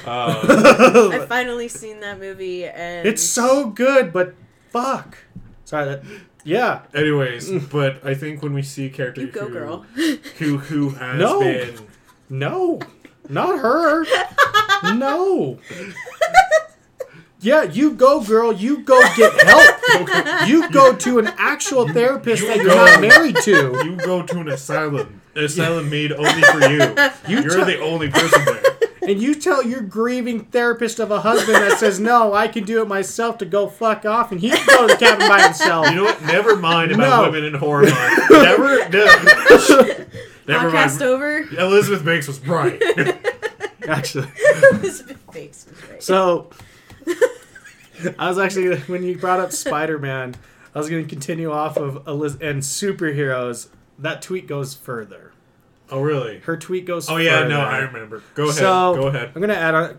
Um, 0.07 1.13
I've 1.13 1.29
finally 1.29 1.69
seen 1.69 2.01
that 2.01 2.19
movie, 2.21 2.65
and 2.67 3.07
it's 3.09 3.23
so 3.23 3.71
good, 3.71 4.13
but 4.13 4.35
fuck. 4.71 5.19
Sorry 5.65 5.85
that. 5.87 6.03
Yeah. 6.45 6.83
anyways, 6.95 7.51
but 7.71 8.05
I 8.07 8.15
think 8.15 8.43
when 8.43 8.53
we 8.55 8.63
see 8.63 8.87
a 8.87 8.91
character 8.91 9.23
you 9.23 9.29
go, 9.29 9.47
who, 9.47 9.53
girl. 9.53 9.87
who 10.39 10.59
who 10.59 10.91
has 10.91 11.19
No. 11.19 11.41
been 11.41 11.75
No, 12.29 12.81
not 13.29 13.59
her. 13.61 14.05
no. 14.95 15.59
Yeah, 17.41 17.65
you 17.65 17.93
go, 17.93 18.23
girl. 18.23 18.53
You 18.53 18.79
go 18.83 19.01
get 19.17 19.33
help. 19.43 19.77
You 20.49 20.69
go 20.71 20.95
to 20.95 21.19
an 21.19 21.29
actual 21.39 21.89
therapist 21.89 22.43
You 22.43 22.49
that 22.49 22.57
you're 22.59 22.67
go. 22.67 22.75
not 22.77 23.01
married 23.01 23.37
to. 23.43 23.83
you 23.85 23.97
go 23.97 24.23
to 24.23 24.39
an 24.41 24.49
asylum, 24.49 25.21
an 25.35 25.45
asylum 25.45 25.89
made 25.91 26.13
only 26.13 26.43
for 26.43 26.61
you. 26.71 26.79
You 27.29 27.43
You're 27.43 27.51
tell- 27.57 27.65
the 27.67 27.81
only 27.81 28.11
person 28.11 28.45
there. 28.45 28.63
And 29.03 29.23
you 29.23 29.35
tell 29.37 29.63
your 29.65 29.83
grieving 29.83 30.45
therapist 30.47 30.99
of 30.99 31.11
a 31.13 31.21
husband 31.21 31.57
that 31.59 31.79
says, 31.79 32.01
No, 32.01 32.33
I 32.35 32.49
can 32.49 32.65
do 32.65 32.83
it 32.83 32.89
myself 32.89 33.39
to 33.39 33.45
go 33.47 33.69
fuck 33.69 34.05
off, 34.05 34.33
and 34.33 34.41
he 34.41 34.51
can 34.51 34.67
go 34.67 34.87
to 34.89 34.95
the 34.95 34.99
cabin 34.99 35.29
by 35.29 35.43
himself. 35.43 35.89
You 35.89 35.95
know 35.97 36.05
what? 36.05 36.21
Never 36.23 36.57
mind 36.57 36.91
about 36.93 37.23
No. 37.23 37.31
women 37.31 37.45
in 37.45 37.55
horror. 37.55 37.83
Month. 37.85 38.31
Never, 38.31 38.79
never, 38.89 40.07
never 40.49 40.71
Podcast 40.71 40.99
mind. 40.99 41.03
over. 41.03 41.39
Elizabeth 41.57 42.05
Banks 42.05 42.27
was 42.27 42.41
right. 42.47 42.83
Actually. 43.89 44.29
Elizabeth 44.73 45.25
Banks 45.33 45.67
was 45.71 45.89
right. 45.91 46.03
So, 46.03 46.51
I 48.19 48.29
was 48.29 48.39
actually, 48.39 48.77
when 48.81 49.03
you 49.03 49.17
brought 49.19 49.41
up 49.41 49.53
Spider 49.53 49.99
Man, 49.99 50.35
I 50.75 50.79
was 50.79 50.89
going 50.91 51.03
to 51.05 51.09
continue 51.09 51.51
off 51.51 51.77
of 51.77 52.05
Eliz- 52.07 52.41
and 52.41 52.63
superheroes. 52.63 53.69
That 53.99 54.21
tweet 54.23 54.47
goes 54.47 54.75
further. 54.75 55.33
oh, 55.91 56.03
really? 56.03 56.41
Her 56.41 56.57
tweet 56.57 56.85
goes 56.85 57.09
Oh, 57.09 57.17
yeah. 57.17 57.39
further. 57.39 57.49
No, 57.51 57.61
I 57.61 57.79
remember. 57.79 58.23
Go 58.35 58.45
ahead. 58.45 58.57
So, 58.57 58.95
go 58.97 59.07
ahead. 59.09 59.29
I'm 59.35 59.41
going 59.41 59.49
to 59.49 59.57
add 59.57 59.75
on. 59.75 59.99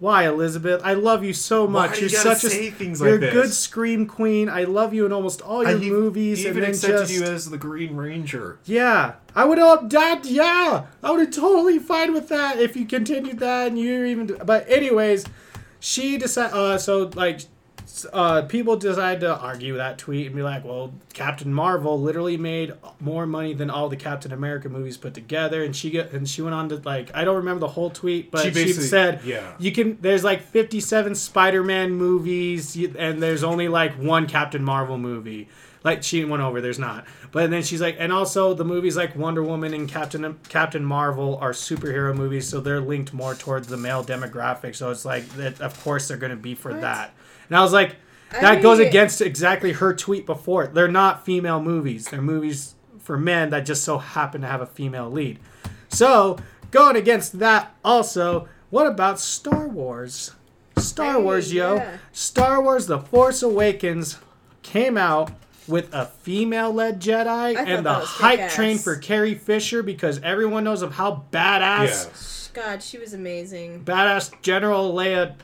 Why, 0.00 0.26
Elizabeth? 0.28 0.80
I 0.84 0.94
love 0.94 1.24
you 1.24 1.32
so 1.32 1.66
much. 1.66 1.90
Why 1.90 1.96
you're 1.96 2.02
you 2.04 2.08
such 2.10 2.44
a 2.44 2.64
you're 2.70 3.18
like 3.18 3.30
a 3.30 3.32
good 3.32 3.52
scream 3.52 4.06
queen. 4.06 4.48
I 4.48 4.62
love 4.62 4.94
you 4.94 5.04
in 5.06 5.12
almost 5.12 5.40
all 5.40 5.62
your 5.64 5.72
I 5.72 5.74
movies. 5.74 6.40
even 6.40 6.58
and 6.58 6.62
then 6.62 6.70
accepted 6.70 6.98
just, 7.08 7.12
you 7.12 7.24
as 7.24 7.50
the 7.50 7.58
Green 7.58 7.96
Ranger. 7.96 8.60
Yeah, 8.64 9.14
I 9.34 9.44
would 9.44 9.58
have 9.58 9.90
that. 9.90 10.24
Yeah, 10.24 10.86
I 11.02 11.10
would 11.10 11.18
have 11.18 11.30
totally 11.32 11.80
fine 11.80 12.12
with 12.12 12.28
that 12.28 12.60
if 12.60 12.76
you 12.76 12.86
continued 12.86 13.40
that 13.40 13.66
and 13.66 13.78
you 13.78 14.04
even. 14.04 14.38
But 14.46 14.70
anyways, 14.70 15.24
she 15.80 16.18
decided. 16.18 16.54
Uh, 16.54 16.78
so 16.78 17.10
like, 17.14 17.40
uh, 18.12 18.42
people 18.42 18.76
decided 18.76 19.20
to 19.20 19.36
argue 19.36 19.76
that 19.76 19.98
tweet 19.98 20.26
and 20.26 20.36
be 20.36 20.42
like, 20.42 20.64
"Well, 20.64 20.92
Captain 21.14 21.52
Marvel 21.52 22.00
literally 22.00 22.36
made 22.36 22.74
more 23.00 23.26
money 23.26 23.54
than 23.54 23.70
all 23.70 23.88
the 23.88 23.96
Captain 23.96 24.32
America 24.32 24.68
movies 24.68 24.96
put 24.96 25.14
together." 25.14 25.62
And 25.64 25.74
she 25.74 25.90
get 25.90 26.12
and 26.12 26.28
she 26.28 26.42
went 26.42 26.54
on 26.54 26.68
to 26.68 26.76
like, 26.76 27.10
I 27.14 27.24
don't 27.24 27.36
remember 27.36 27.60
the 27.60 27.68
whole 27.68 27.90
tweet, 27.90 28.30
but 28.30 28.42
She 28.42 28.52
she, 28.52 28.72
said, 28.72 29.20
yeah. 29.24 29.54
you 29.58 29.72
can." 29.72 29.98
There's 30.00 30.24
like 30.24 30.42
57 30.42 31.14
Spider-Man 31.14 31.92
movies, 31.92 32.76
and 32.76 33.22
there's 33.22 33.42
only 33.42 33.68
like 33.68 33.94
one 33.94 34.26
Captain 34.26 34.62
Marvel 34.62 34.98
movie. 34.98 35.48
Like 35.84 36.02
she 36.02 36.24
went 36.24 36.42
over, 36.42 36.60
there's 36.60 36.78
not. 36.78 37.06
But 37.30 37.50
then 37.50 37.62
she's 37.62 37.80
like, 37.80 37.96
and 37.98 38.12
also 38.12 38.52
the 38.54 38.64
movies 38.64 38.96
like 38.96 39.14
Wonder 39.16 39.42
Woman 39.42 39.72
and 39.74 39.88
Captain 39.88 40.38
Captain 40.48 40.84
Marvel 40.84 41.38
are 41.40 41.52
superhero 41.52 42.14
movies, 42.16 42.48
so 42.48 42.60
they're 42.60 42.80
linked 42.80 43.12
more 43.14 43.34
towards 43.34 43.68
the 43.68 43.76
male 43.76 44.02
demographic. 44.04 44.74
So 44.76 44.90
it's 44.90 45.04
like 45.04 45.28
that. 45.36 45.60
Of 45.60 45.80
course, 45.82 46.08
they're 46.08 46.16
going 46.16 46.30
to 46.30 46.36
be 46.36 46.54
for 46.54 46.72
What? 46.72 46.80
that. 46.80 47.14
And 47.48 47.56
I 47.56 47.62
was 47.62 47.72
like, 47.72 47.96
that 48.32 48.60
goes 48.62 48.78
against 48.78 49.20
exactly 49.22 49.72
her 49.72 49.94
tweet 49.94 50.26
before. 50.26 50.66
They're 50.66 50.88
not 50.88 51.24
female 51.24 51.62
movies. 51.62 52.06
They're 52.08 52.20
movies 52.20 52.74
for 52.98 53.16
men 53.16 53.50
that 53.50 53.60
just 53.64 53.84
so 53.84 53.98
happen 53.98 54.40
to 54.42 54.46
have 54.46 54.60
a 54.60 54.66
female 54.66 55.08
lead. 55.10 55.38
So 55.88 56.38
going 56.70 56.96
against 56.96 57.38
that, 57.38 57.74
also, 57.84 58.48
what 58.70 58.86
about 58.86 59.18
Star 59.18 59.66
Wars? 59.68 60.32
Star 60.76 61.14
Hey, 61.14 61.22
Wars, 61.22 61.52
yo. 61.54 61.76
yeah. 61.76 61.96
Star 62.12 62.60
Wars: 62.62 62.86
The 62.86 62.98
Force 62.98 63.42
Awakens 63.42 64.18
came 64.62 64.98
out 64.98 65.30
with 65.68 65.92
a 65.94 66.06
female-led 66.06 67.00
Jedi 67.00 67.56
and 67.56 67.84
the 67.84 67.94
hype 67.94 68.38
kick-ass. 68.38 68.54
train 68.54 68.78
for 68.78 68.96
Carrie 68.96 69.34
Fisher 69.34 69.82
because 69.82 70.20
everyone 70.22 70.64
knows 70.64 70.82
of 70.82 70.94
how 70.94 71.24
badass 71.30 71.84
Yes. 71.84 72.50
God, 72.54 72.82
she 72.82 72.98
was 72.98 73.12
amazing. 73.14 73.84
badass 73.84 74.32
General 74.42 74.92
Leia 74.92 75.34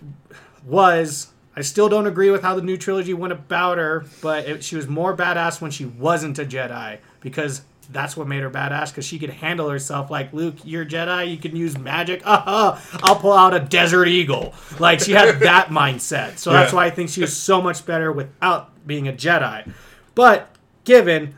was. 0.64 1.29
I 1.57 1.61
still 1.62 1.89
don't 1.89 2.07
agree 2.09 2.31
with 2.31 2.43
how 2.43 2.57
the 2.57 2.62
new 2.62 2.77
trilogy 2.77 3.14
went 3.14 3.33
about 3.33 3.79
her, 3.79 4.05
but 4.20 4.49
it, 4.49 4.64
she 4.64 4.75
was 4.75 4.89
more 4.89 5.16
badass 5.16 5.61
when 5.61 5.70
she 5.70 5.85
wasn't 5.85 6.37
a 6.41 6.45
Jedi 6.45 6.99
because 7.20 7.62
that's 7.93 8.16
what 8.16 8.27
made 8.27 8.43
her 8.43 8.51
badass 8.51 8.89
because 8.89 9.05
she 9.05 9.20
could 9.20 9.31
handle 9.31 9.68
herself 9.68 10.11
like 10.11 10.33
Luke, 10.33 10.57
you're 10.64 10.83
a 10.83 10.87
Jedi, 10.87 11.31
you 11.31 11.37
can 11.37 11.55
use 11.55 11.79
magic. 11.79 12.22
Uh-huh, 12.27 12.77
I'll 13.05 13.16
pull 13.16 13.33
out 13.35 13.55
a 13.55 13.61
Desert 13.61 14.07
Eagle. 14.09 14.53
Like 14.81 14.99
she 14.99 15.12
had 15.12 15.39
that 15.41 15.68
mindset. 15.68 16.39
So 16.39 16.51
that's 16.51 16.72
why 16.72 16.87
I 16.87 16.91
think 16.91 17.11
she 17.11 17.20
was 17.20 17.37
so 17.37 17.62
much 17.62 17.87
better 17.87 18.11
without 18.11 18.85
being 18.85 19.07
a 19.07 19.12
Jedi. 19.12 19.72
But 20.15 20.49
given 20.85 21.35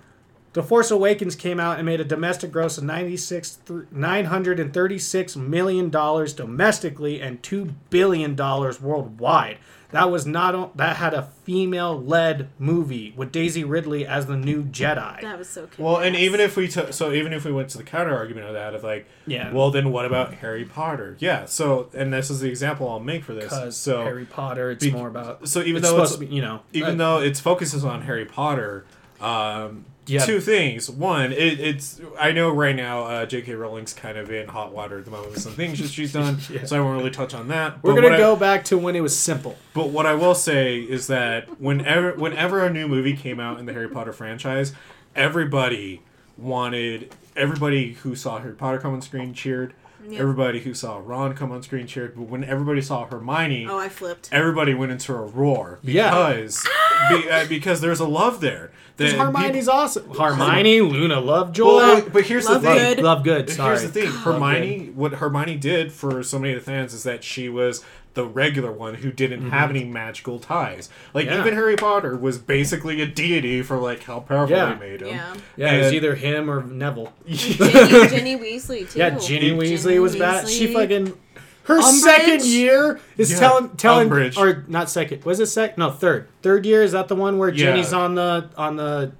the 0.56 0.62
Force 0.62 0.90
Awakens 0.90 1.36
came 1.36 1.60
out 1.60 1.76
and 1.76 1.84
made 1.84 2.00
a 2.00 2.04
domestic 2.04 2.50
gross 2.50 2.78
of 2.78 2.84
96 2.84 3.58
th- 3.66 3.80
936 3.92 5.36
million 5.36 5.90
dollars 5.90 6.32
domestically 6.32 7.20
and 7.20 7.42
2 7.42 7.74
billion 7.90 8.34
dollars 8.34 8.80
worldwide. 8.80 9.58
That 9.90 10.10
was 10.10 10.24
not 10.24 10.74
that 10.78 10.96
had 10.96 11.12
a 11.12 11.24
female-led 11.44 12.48
movie 12.58 13.12
with 13.18 13.32
Daisy 13.32 13.64
Ridley 13.64 14.06
as 14.06 14.24
the 14.24 14.36
new 14.36 14.64
Jedi. 14.64 15.20
That 15.20 15.38
was 15.38 15.48
so. 15.50 15.64
Kick-ass. 15.66 15.78
Well, 15.78 15.98
and 15.98 16.16
even 16.16 16.40
if 16.40 16.56
we 16.56 16.68
took, 16.68 16.94
so 16.94 17.12
even 17.12 17.34
if 17.34 17.44
we 17.44 17.52
went 17.52 17.68
to 17.70 17.78
the 17.78 17.84
counter 17.84 18.16
argument 18.16 18.46
of 18.46 18.54
that, 18.54 18.74
of 18.74 18.82
like, 18.82 19.06
Yeah. 19.26 19.52
well, 19.52 19.70
then 19.70 19.92
what 19.92 20.06
about 20.06 20.32
Harry 20.34 20.64
Potter? 20.64 21.16
Yeah. 21.20 21.44
So, 21.44 21.90
and 21.92 22.14
this 22.14 22.30
is 22.30 22.40
the 22.40 22.48
example 22.48 22.88
I'll 22.88 22.98
make 22.98 23.24
for 23.24 23.34
this. 23.34 23.44
Because 23.44 23.76
So, 23.76 24.02
Harry 24.04 24.24
Potter, 24.24 24.70
it's 24.70 24.84
be- 24.86 24.90
more 24.90 25.08
about. 25.08 25.46
so 25.48 25.60
even 25.60 25.76
it's 25.82 25.90
though 25.90 26.02
it's 26.02 26.12
to 26.14 26.18
be, 26.20 26.26
you 26.26 26.40
know, 26.40 26.60
even 26.72 26.98
uh, 26.98 27.18
though 27.18 27.22
its 27.22 27.40
focuses 27.40 27.84
on 27.84 28.02
Harry 28.02 28.24
Potter, 28.24 28.86
um, 29.20 29.84
Yeah. 30.08 30.24
two 30.24 30.40
things. 30.40 30.88
One, 30.90 31.32
it, 31.32 31.58
it's 31.60 32.00
I 32.18 32.32
know 32.32 32.50
right 32.50 32.74
now 32.76 33.02
uh, 33.04 33.26
J.K. 33.26 33.54
Rowling's 33.54 33.92
kind 33.92 34.16
of 34.16 34.30
in 34.30 34.46
hot 34.48 34.72
water 34.72 34.98
at 34.98 35.04
the 35.04 35.10
moment 35.10 35.32
with 35.32 35.42
some 35.42 35.52
things 35.52 35.78
that 35.80 35.90
she's 35.90 36.12
done, 36.12 36.38
Yeah. 36.50 36.64
so 36.64 36.76
I 36.76 36.80
won't 36.80 36.96
really 36.98 37.10
touch 37.10 37.34
on 37.34 37.48
that. 37.48 37.82
we're 37.82 37.90
But 37.92 37.96
gonna 37.96 38.08
what 38.10 38.14
I- 38.14 38.18
go 38.18 38.36
back 38.36 38.64
to 38.66 38.78
when 38.78 38.94
it 38.96 39.00
was 39.00 39.16
simple. 39.18 39.56
But 39.74 39.88
what 39.90 40.06
I 40.06 40.14
will 40.14 40.34
say 40.36 40.78
is 40.80 41.08
that 41.08 41.60
whenever 41.60 42.12
whenever 42.14 42.64
a 42.64 42.70
new 42.72 42.86
movie 42.88 43.16
came 43.16 43.40
out 43.40 43.58
in 43.58 43.66
the 43.66 43.72
Harry 43.72 43.88
Potter 43.88 44.12
franchise, 44.12 44.72
everybody 45.16 46.02
wanted 46.38 47.12
everybody 47.34 47.94
who 47.94 48.14
saw 48.14 48.38
Harry 48.38 48.54
Potter 48.54 48.78
come 48.78 48.94
on 48.94 49.02
screen 49.02 49.34
cheered. 49.34 49.74
Yeah. 50.08 50.20
Everybody 50.20 50.60
who 50.60 50.74
saw 50.74 51.00
Ron 51.04 51.34
come 51.34 51.52
on 51.52 51.62
screen 51.62 51.86
cheered. 51.86 52.14
But 52.16 52.24
when 52.28 52.44
everybody 52.44 52.80
saw 52.82 53.06
Hermione, 53.06 53.66
Oh, 53.68 53.78
I 53.78 53.88
flipped. 53.88 54.28
everybody 54.32 54.74
went 54.74 54.92
into 54.92 55.12
a 55.14 55.22
roar 55.22 55.78
Yeah. 55.82 56.10
because 56.32 56.66
be, 57.10 57.28
uh, 57.30 57.46
because 57.48 57.80
there's 57.80 58.00
a 58.00 58.06
love 58.06 58.40
there. 58.40 58.70
Because 58.96 59.12
That 59.14 59.20
Hermione's 59.20 59.68
awesome. 59.68 60.08
Hermione, 60.14 60.80
Luna, 60.80 61.20
Lovejoy. 61.20 61.66
Well, 61.66 62.08
but 62.10 62.24
here's 62.24 62.48
Love 62.48 62.62
the 62.62 62.68
thing. 62.68 62.94
good. 62.96 63.04
Love 63.04 63.24
good. 63.24 63.50
Sorry. 63.50 63.78
Here's 63.78 63.82
the 63.92 64.00
thing, 64.00 64.10
Hermione. 64.10 64.90
What 64.94 65.14
Hermione 65.14 65.56
did 65.56 65.92
for 65.92 66.22
so 66.22 66.38
many 66.38 66.54
of 66.54 66.60
the 66.60 66.64
fans 66.64 66.94
is 66.94 67.02
that 67.02 67.22
she 67.22 67.48
was 67.50 67.84
the 68.16 68.24
regular 68.26 68.72
one 68.72 68.94
who 68.94 69.12
didn't 69.12 69.50
have 69.50 69.70
any 69.70 69.84
magical 69.84 70.40
ties. 70.40 70.88
Like 71.14 71.26
Mm-hmm. 71.26 71.34
Yeah. 71.34 71.40
even 71.42 71.54
Harry 71.54 71.76
Potter 71.76 72.16
was 72.16 72.38
basically 72.38 73.00
a 73.00 73.06
deity 73.06 73.62
for 73.62 73.76
like 73.76 74.02
how 74.02 74.18
powerful 74.20 74.56
Yeah. 74.56 74.74
they 74.74 74.80
made 74.90 75.00
him. 75.02 75.08
Yeah. 75.08 75.34
Yeah, 75.56 75.72
it 75.74 75.78
was 75.84 75.92
either 75.92 76.14
him 76.16 76.50
or 76.50 76.64
Neville. 76.64 77.12
Ginny, 77.28 78.08
Ginny 78.08 78.36
Weasley 78.36 78.90
too. 78.90 78.98
Yeah, 78.98 79.10
Ginny 79.10 79.50
Ginny 79.50 79.58
Weasley 79.58 80.02
was 80.02 80.16
bad. 80.16 80.48
She 80.48 80.72
fucking 80.72 81.16
her 81.64 81.78
Umbridge? 81.80 81.92
second 82.00 82.44
year 82.44 83.00
is 83.16 83.30
Yeah, 83.32 83.38
telling 83.38 83.68
telling 83.76 84.08
Umbridge. 84.08 84.36
or 84.36 84.64
not 84.68 84.88
second. 84.90 85.24
Was 85.24 85.38
it 85.40 85.46
sec? 85.46 85.76
No, 85.78 85.90
third. 85.90 86.28
Third 86.42 86.64
year 86.66 86.82
is 86.82 86.92
that 86.92 87.08
the 87.08 87.16
one 87.16 87.38
where 87.38 87.48
Yeah. 87.50 87.66
Ginny's 87.72 87.92
on 87.92 88.14
the 88.14 88.48
on 88.56 88.76
the 88.76 89.12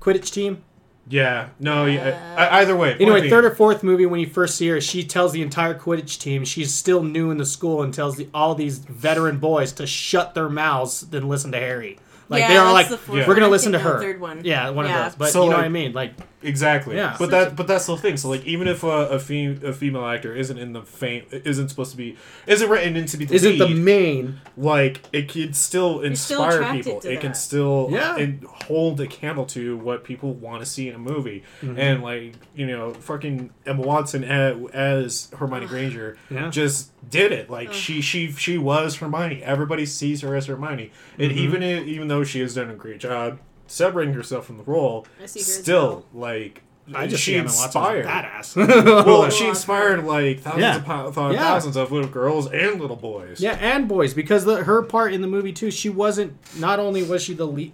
Quidditch 0.00 0.32
team? 0.32 0.62
Yeah, 1.08 1.48
no, 1.60 1.86
yeah. 1.86 2.18
Uh, 2.36 2.40
I- 2.40 2.60
either 2.60 2.74
way. 2.76 2.90
point 2.90 3.00
Anyway, 3.02 3.20
being- 3.22 3.30
third 3.30 3.44
or 3.44 3.54
fourth 3.54 3.82
movie, 3.82 4.06
when 4.06 4.18
you 4.20 4.26
first 4.26 4.56
see 4.56 4.66
her, 4.68 4.80
she 4.80 5.04
tells 5.04 5.32
the 5.32 5.42
entire 5.42 5.74
Quidditch 5.74 6.18
team 6.18 6.44
she's 6.44 6.74
still 6.74 7.02
new 7.04 7.30
in 7.30 7.36
the 7.38 7.46
school 7.46 7.82
and 7.82 7.94
tells 7.94 8.16
the, 8.16 8.28
all 8.34 8.54
these 8.54 8.78
veteran 8.78 9.38
boys 9.38 9.72
to 9.74 9.86
shut 9.86 10.34
their 10.34 10.48
mouths 10.48 11.02
than 11.02 11.28
listen 11.28 11.52
to 11.52 11.58
Harry. 11.58 11.98
Like 12.28 12.40
Yeah, 12.40 12.48
they 12.48 12.56
are 12.56 12.64
that's 12.64 12.74
like, 12.74 12.88
the 12.88 12.98
fourth 12.98 13.18
Yeah. 13.20 13.28
we're 13.28 13.34
gonna 13.36 13.48
listen 13.48 13.70
to 13.72 13.78
her. 13.78 14.00
third 14.00 14.20
one. 14.20 14.40
Yeah, 14.42 14.70
one 14.70 14.86
Yeah. 14.86 15.06
of 15.06 15.12
those. 15.12 15.18
But 15.18 15.30
So, 15.32 15.44
you 15.44 15.50
know 15.50 15.56
like- 15.56 15.62
what 15.62 15.64
I 15.66 15.68
mean? 15.68 15.92
Like, 15.92 16.12
Exactly. 16.46 16.96
Yeah. 16.96 17.16
But 17.18 17.30
that 17.30 17.56
but 17.56 17.66
that's 17.66 17.86
the 17.86 17.96
thing. 17.96 18.16
So 18.16 18.28
like 18.28 18.44
even 18.44 18.68
if 18.68 18.82
a, 18.84 18.88
a, 18.88 19.18
fem- 19.18 19.60
a 19.64 19.72
female 19.72 20.04
actor 20.06 20.34
isn't 20.34 20.56
in 20.58 20.72
the 20.72 20.82
fame 20.82 21.24
isn't 21.30 21.68
supposed 21.68 21.90
to 21.90 21.96
be 21.96 22.16
isn't 22.46 22.68
written 22.70 22.96
in 22.96 23.06
to 23.06 23.16
be 23.16 23.24
the 23.24 23.34
isn't 23.34 23.58
the 23.58 23.68
main? 23.68 24.40
like 24.56 25.02
it 25.12 25.28
can 25.28 25.52
still 25.52 25.98
still 25.98 26.00
inspire 26.02 26.56
attracted 26.60 26.84
people. 26.84 27.00
to 27.00 27.12
It 27.12 27.20
can 27.20 27.34
still 27.34 27.88
Yeah. 27.90 28.16
and 28.16 28.44
hold 28.44 29.00
a 29.00 29.06
candle 29.06 29.46
to 29.46 29.76
what 29.76 30.04
people 30.04 30.32
want 30.34 30.60
to 30.62 30.66
see 30.66 30.88
in 30.88 30.94
a 30.94 30.98
movie. 30.98 31.42
Mm-hmm. 31.60 31.78
And 31.78 32.02
like 32.02 32.34
you 32.54 32.66
know, 32.66 32.94
fucking 32.94 33.50
Emma 33.66 33.82
Watson 33.82 34.24
as, 34.24 34.56
as 34.72 35.28
Hermione 35.36 35.66
Granger 35.66 36.16
Yeah. 36.30 36.48
just 36.50 36.92
did 37.10 37.32
it. 37.32 37.50
Like 37.50 37.72
she 37.72 38.00
she 38.00 38.30
she 38.32 38.56
was 38.58 38.96
Hermione. 38.96 39.42
Everybody 39.42 39.84
sees 39.86 40.20
her 40.22 40.34
as 40.36 40.46
Hermione, 40.46 40.90
and 41.18 41.30
Mm-hmm. 41.32 41.38
even 41.38 41.62
i- 41.62 41.82
even 41.84 42.08
though 42.08 42.24
she 42.24 42.40
has 42.40 42.54
done 42.54 42.70
a 42.70 42.74
great 42.74 43.00
job 43.00 43.38
separating 43.66 44.14
herself 44.14 44.46
from 44.46 44.58
the 44.58 44.64
role, 44.64 45.06
I 45.22 45.26
see 45.26 45.40
her 45.40 45.44
as 45.44 45.54
still 45.54 46.04
like. 46.14 46.62
I 46.94 47.08
just 47.08 47.24
she 47.24 47.32
see 47.32 47.36
Emma 47.38 47.46
Watson 47.46 47.64
inspired. 47.66 48.06
badass. 48.06 49.04
Well, 49.06 49.28
she 49.30 49.48
inspired 49.48 50.04
like 50.04 50.38
thousands 50.38 50.62
Yeah. 50.62 50.76
of 50.76 50.84
po- 50.84 51.10
thou- 51.10 51.30
Yeah. 51.32 51.38
thousands 51.40 51.76
of 51.76 51.90
little 51.90 52.08
girls 52.08 52.46
and 52.52 52.80
little 52.80 52.94
boys. 52.94 53.40
Yeah, 53.40 53.58
and 53.60 53.88
boys 53.88 54.14
because 54.14 54.44
the, 54.44 54.62
her 54.62 54.82
part 54.82 55.12
in 55.12 55.20
the 55.20 55.26
movie 55.26 55.52
too. 55.52 55.72
She 55.72 55.88
wasn't. 55.88 56.36
Not 56.60 56.78
only 56.78 57.02
was 57.02 57.24
she 57.24 57.34
the 57.34 57.44
le- 57.46 57.72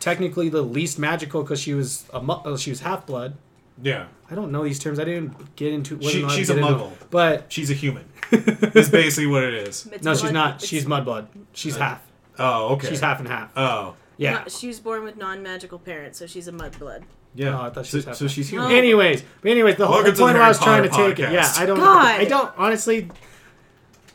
technically 0.00 0.48
the 0.48 0.62
least 0.62 0.98
magical 0.98 1.42
because 1.42 1.60
she 1.60 1.74
was 1.74 2.06
a 2.14 2.22
mu- 2.22 2.32
uh, 2.32 2.56
she 2.56 2.70
was 2.70 2.80
half 2.80 3.04
blood. 3.06 3.36
Yeah. 3.82 4.06
I 4.30 4.34
don't 4.34 4.50
know 4.50 4.64
these 4.64 4.78
terms. 4.78 4.98
I 4.98 5.04
didn't 5.04 5.56
get 5.56 5.72
into. 5.74 5.96
wasn't 5.96 6.12
She- 6.14 6.20
allowed 6.22 6.30
to 6.30 6.36
she's 6.36 6.48
get 6.48 6.56
a 6.56 6.60
into 6.66 6.72
muggle. 6.72 6.92
it. 6.92 6.98
but 7.10 7.44
She's 7.52 7.70
a 7.70 7.74
human. 7.74 8.06
That's 8.30 8.88
basically 8.88 9.26
what 9.26 9.42
it 9.44 9.52
is. 9.54 9.86
It's 9.92 10.02
no, 10.04 10.12
she's 10.14 10.22
blood- 10.22 10.32
not. 10.32 10.48
it's- 10.56 10.66
She's 10.68 10.86
mudblood. 10.86 11.26
She's 11.52 11.76
half. 11.76 12.00
Oh, 12.38 12.68
okay. 12.76 12.88
She's 12.88 13.00
half 13.00 13.18
and 13.20 13.28
half. 13.28 13.50
Oh, 13.56 13.94
Yeah. 14.16 14.32
not- 14.32 14.50
she 14.50 14.66
was 14.68 14.80
born 14.80 15.02
with 15.04 15.16
non-magical 15.16 15.78
parents, 15.78 16.18
so 16.18 16.26
she's 16.26 16.48
a 16.48 16.52
mudblood. 16.52 17.02
yeah. 17.34 17.58
Oh, 17.58 17.64
I 17.64 17.70
thought 17.70 17.84
she 17.86 17.92
so, 17.92 17.96
was 17.98 18.04
half 18.06 18.16
so 18.16 18.26
she's 18.28 18.48
human. 18.48 18.68
No. 18.70 18.74
Anyways, 18.76 19.22
but 19.42 19.50
anyways, 19.50 19.76
the 19.76 19.86
whole 19.86 19.96
Welcome 19.96 20.14
the 20.14 20.20
point 20.20 20.34
where 20.34 20.42
I 20.42 20.46
Harry 20.46 20.50
was 20.50 20.58
trying 20.60 20.82
to 20.84 20.88
Potter 20.88 21.14
take 21.14 21.18
it. 21.28 21.32
Yeah. 21.32 21.52
I 21.56 21.66
don't. 21.66 21.78
God. 21.78 22.20
I 22.20 22.24
don't 22.24 22.52
honestly. 22.56 23.10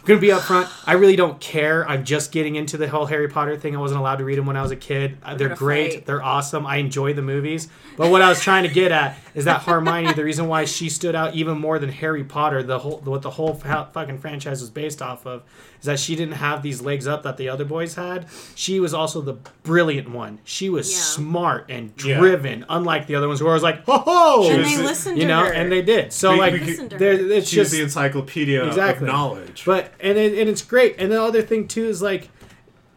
I'm 0.02 0.06
gonna 0.16 0.22
be 0.22 0.30
upfront. 0.30 0.72
I 0.88 0.94
really 0.94 1.18
don't 1.18 1.40
care. 1.42 1.88
I'm 1.88 2.04
just 2.06 2.32
getting 2.32 2.56
into 2.56 2.78
the 2.78 2.88
whole 2.88 3.06
Harry 3.06 3.28
Potter 3.28 3.58
thing. 3.58 3.76
I 3.76 3.80
wasn't 3.80 4.00
allowed 4.00 4.16
to 4.16 4.24
read 4.24 4.40
them 4.40 4.46
when 4.48 4.56
I 4.56 4.62
was 4.64 4.72
a 4.72 4.76
kid. 4.78 5.18
Uh, 5.22 5.36
They're 5.36 5.54
great. 5.54 5.94
fight. 5.94 6.06
They're 6.08 6.24
awesome. 6.24 6.66
I 6.66 6.78
enjoy 6.78 7.14
the 7.14 7.22
movies. 7.22 7.68
But 7.98 8.10
what 8.10 8.22
I 8.22 8.30
was 8.30 8.42
trying 8.42 8.64
to 8.64 8.70
get 8.74 8.92
at 8.94 9.18
is 9.36 9.46
that 9.46 9.64
Hermione. 9.64 10.14
the 10.14 10.24
reason 10.24 10.48
why 10.48 10.64
she 10.66 10.90
stood 10.90 11.14
out 11.16 11.36
even 11.36 11.60
more 11.60 11.78
than 11.78 11.90
Harry 11.90 12.24
Potter, 12.24 12.64
the 12.64 12.80
whole 12.80 13.02
what 13.04 13.22
the 13.22 13.30
whole 13.30 13.54
fa- 13.54 13.90
fucking 13.94 14.20
franchise 14.20 14.62
was 14.62 14.70
based 14.72 15.02
off 15.02 15.28
of, 15.28 15.44
is 15.80 15.86
that 15.86 16.00
she 16.00 16.16
didn't 16.16 16.34
have 16.36 16.62
these 16.62 16.82
legs 16.82 17.08
up 17.08 17.24
that 17.24 17.38
the 17.38 17.48
other 17.50 17.64
boys 17.66 17.96
had. 17.96 18.28
She 18.56 18.80
was 18.80 18.94
also 18.94 19.22
the 19.22 19.34
brilliant 19.64 20.10
one. 20.12 20.40
She 20.44 20.70
was 20.70 20.92
Yeah. 20.92 20.98
smart 20.98 21.66
and 21.70 21.92
Yeah. 22.04 22.20
driven, 22.20 22.66
unlike 22.68 23.08
the 23.08 23.16
other 23.16 23.28
ones 23.28 23.40
who 23.40 23.46
were 23.46 23.52
always 23.52 23.64
like, 23.64 23.86
ho 23.86 23.98
ho. 24.00 24.50
and 24.50 24.66
they 24.66 24.76
the- 24.76 24.84
listened 24.84 25.16
to 25.16 25.22
you 25.22 25.28
know, 25.28 25.46
her. 25.46 25.52
and 25.54 25.72
they 25.72 25.82
did. 25.82 26.12
So 26.12 26.34
We- 26.34 26.38
like, 26.40 26.54
we 26.54 26.60
could- 26.60 26.68
Listen 26.68 26.90
to 26.90 26.96
her. 26.96 27.00
there, 27.00 27.32
it's 27.32 27.48
She's 27.48 27.56
just 27.56 27.72
the 27.72 27.82
encyclopedia 27.82 28.66
Exactly. 28.66 29.08
of 29.08 29.14
knowledge. 29.14 29.64
but 29.66 29.94
and 30.02 30.18
it, 30.18 30.38
and 30.38 30.50
it's 30.50 30.62
great. 30.62 30.96
And 31.00 31.12
the 31.12 31.22
other 31.22 31.42
thing 31.42 31.68
too 31.68 31.86
is 31.86 32.02
like 32.02 32.30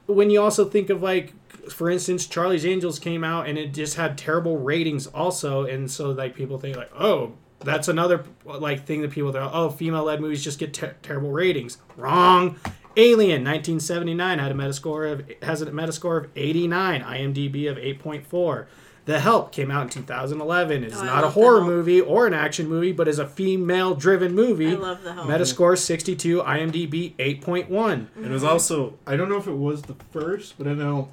when 0.07 0.30
you 0.30 0.41
also 0.43 0.64
think 0.64 0.91
of 0.91 1.03
like 1.03 1.33
for 1.70 1.89
instance 1.89 2.26
Charlie's 2.26 2.66
Angels 2.66 2.99
came 2.99 3.22
out 3.22 3.47
and 3.49 3.57
it 3.57 3.72
just 3.72 3.97
had 3.97 4.18
terrible 4.18 4.59
ratings 4.59 5.07
also 5.07 5.64
and 5.64 5.89
so 5.89 6.11
like 6.11 6.35
people 6.35 6.59
think 6.59 6.76
like 6.76 6.91
oh 6.99 7.33
that's 7.64 7.88
another 7.88 8.24
like 8.44 8.84
thing 8.86 9.02
that 9.02 9.10
people 9.10 9.32
think 9.32 9.50
oh 9.52 9.70
female 9.70 10.04
led 10.04 10.20
movies 10.20 10.42
just 10.44 10.58
get 10.58 10.74
ter- 10.74 10.94
terrible 11.02 11.30
ratings. 11.30 11.78
Wrong. 11.96 12.56
Alien 12.96 13.42
1979 13.44 14.38
had 14.38 14.52
a 14.52 14.54
metascore 14.54 15.10
of 15.12 15.24
has 15.42 15.62
a 15.62 15.66
metascore 15.66 16.24
of 16.24 16.30
89, 16.36 17.02
IMDb 17.02 17.70
of 17.70 17.78
8.4. 17.78 18.66
The 19.04 19.18
Help 19.18 19.50
came 19.50 19.70
out 19.70 19.82
in 19.82 19.88
2011. 19.88 20.84
It's 20.84 20.96
Oh, 20.98 21.04
not 21.04 21.24
a 21.24 21.30
horror 21.30 21.64
movie 21.64 22.00
or 22.00 22.26
an 22.28 22.34
action 22.34 22.68
movie, 22.68 22.92
but 22.92 23.08
is 23.08 23.18
a 23.18 23.26
female 23.26 23.94
driven 23.96 24.32
movie. 24.34 24.68
I 24.72 24.74
love 24.74 25.02
The 25.02 25.14
Help. 25.14 25.26
Metascore 25.26 25.76
62, 25.76 26.42
IMDb 26.42 27.14
8.1. 27.16 28.06
It 28.24 28.30
was 28.30 28.44
also 28.44 28.98
I 29.06 29.16
don't 29.16 29.28
know 29.30 29.38
if 29.38 29.46
it 29.46 29.56
was 29.56 29.82
the 29.82 29.96
first, 30.12 30.56
but 30.58 30.66
I 30.68 30.74
know 30.74 31.08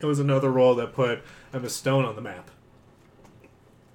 it 0.00 0.06
was 0.06 0.18
another 0.18 0.50
role 0.50 0.74
that 0.76 0.94
put 0.94 1.22
Emma 1.52 1.68
Stone 1.68 2.06
on 2.06 2.16
the 2.16 2.22
map. 2.22 2.50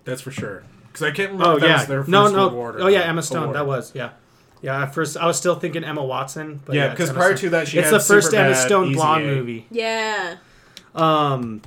That's 0.05 0.21
for 0.21 0.31
sure. 0.31 0.63
Because 0.99 1.11
I 1.13 1.15
can't 1.15 1.31
remember 1.31 1.51
Oh 1.51 1.55
if 1.55 1.61
that 1.61 1.67
yeah, 1.67 1.77
was 1.77 1.87
their 1.87 1.99
first 2.01 2.09
no, 2.09 2.27
no. 2.31 2.49
award. 2.49 2.75
or 2.77 2.81
Oh 2.83 2.87
yeah. 2.87 3.01
Emma 3.01 3.21
Stone. 3.21 3.43
Award. 3.43 3.55
That 3.55 3.67
was 3.67 3.93
yeah, 3.95 4.09
yeah. 4.61 4.81
At 4.83 4.93
first, 4.95 5.15
I 5.17 5.25
was 5.27 5.37
still 5.37 5.55
thinking 5.59 5.83
Emma 5.83 6.03
Watson. 6.03 6.59
But 6.65 6.75
Yeah, 6.75 6.89
because 6.89 7.09
Emma 7.09 7.19
prior 7.19 7.37
Stone. 7.37 7.41
to 7.45 7.49
that, 7.51 7.67
she 7.67 7.77
it's 7.77 7.89
had 7.91 7.99
the 8.01 8.03
first 8.03 8.33
Emma 8.33 8.55
Stone 8.55 8.87
Easy 8.87 8.95
blonde 8.95 9.23
A. 9.23 9.27
movie. 9.27 9.67
yeah. 9.69 10.37
Um, 10.95 11.61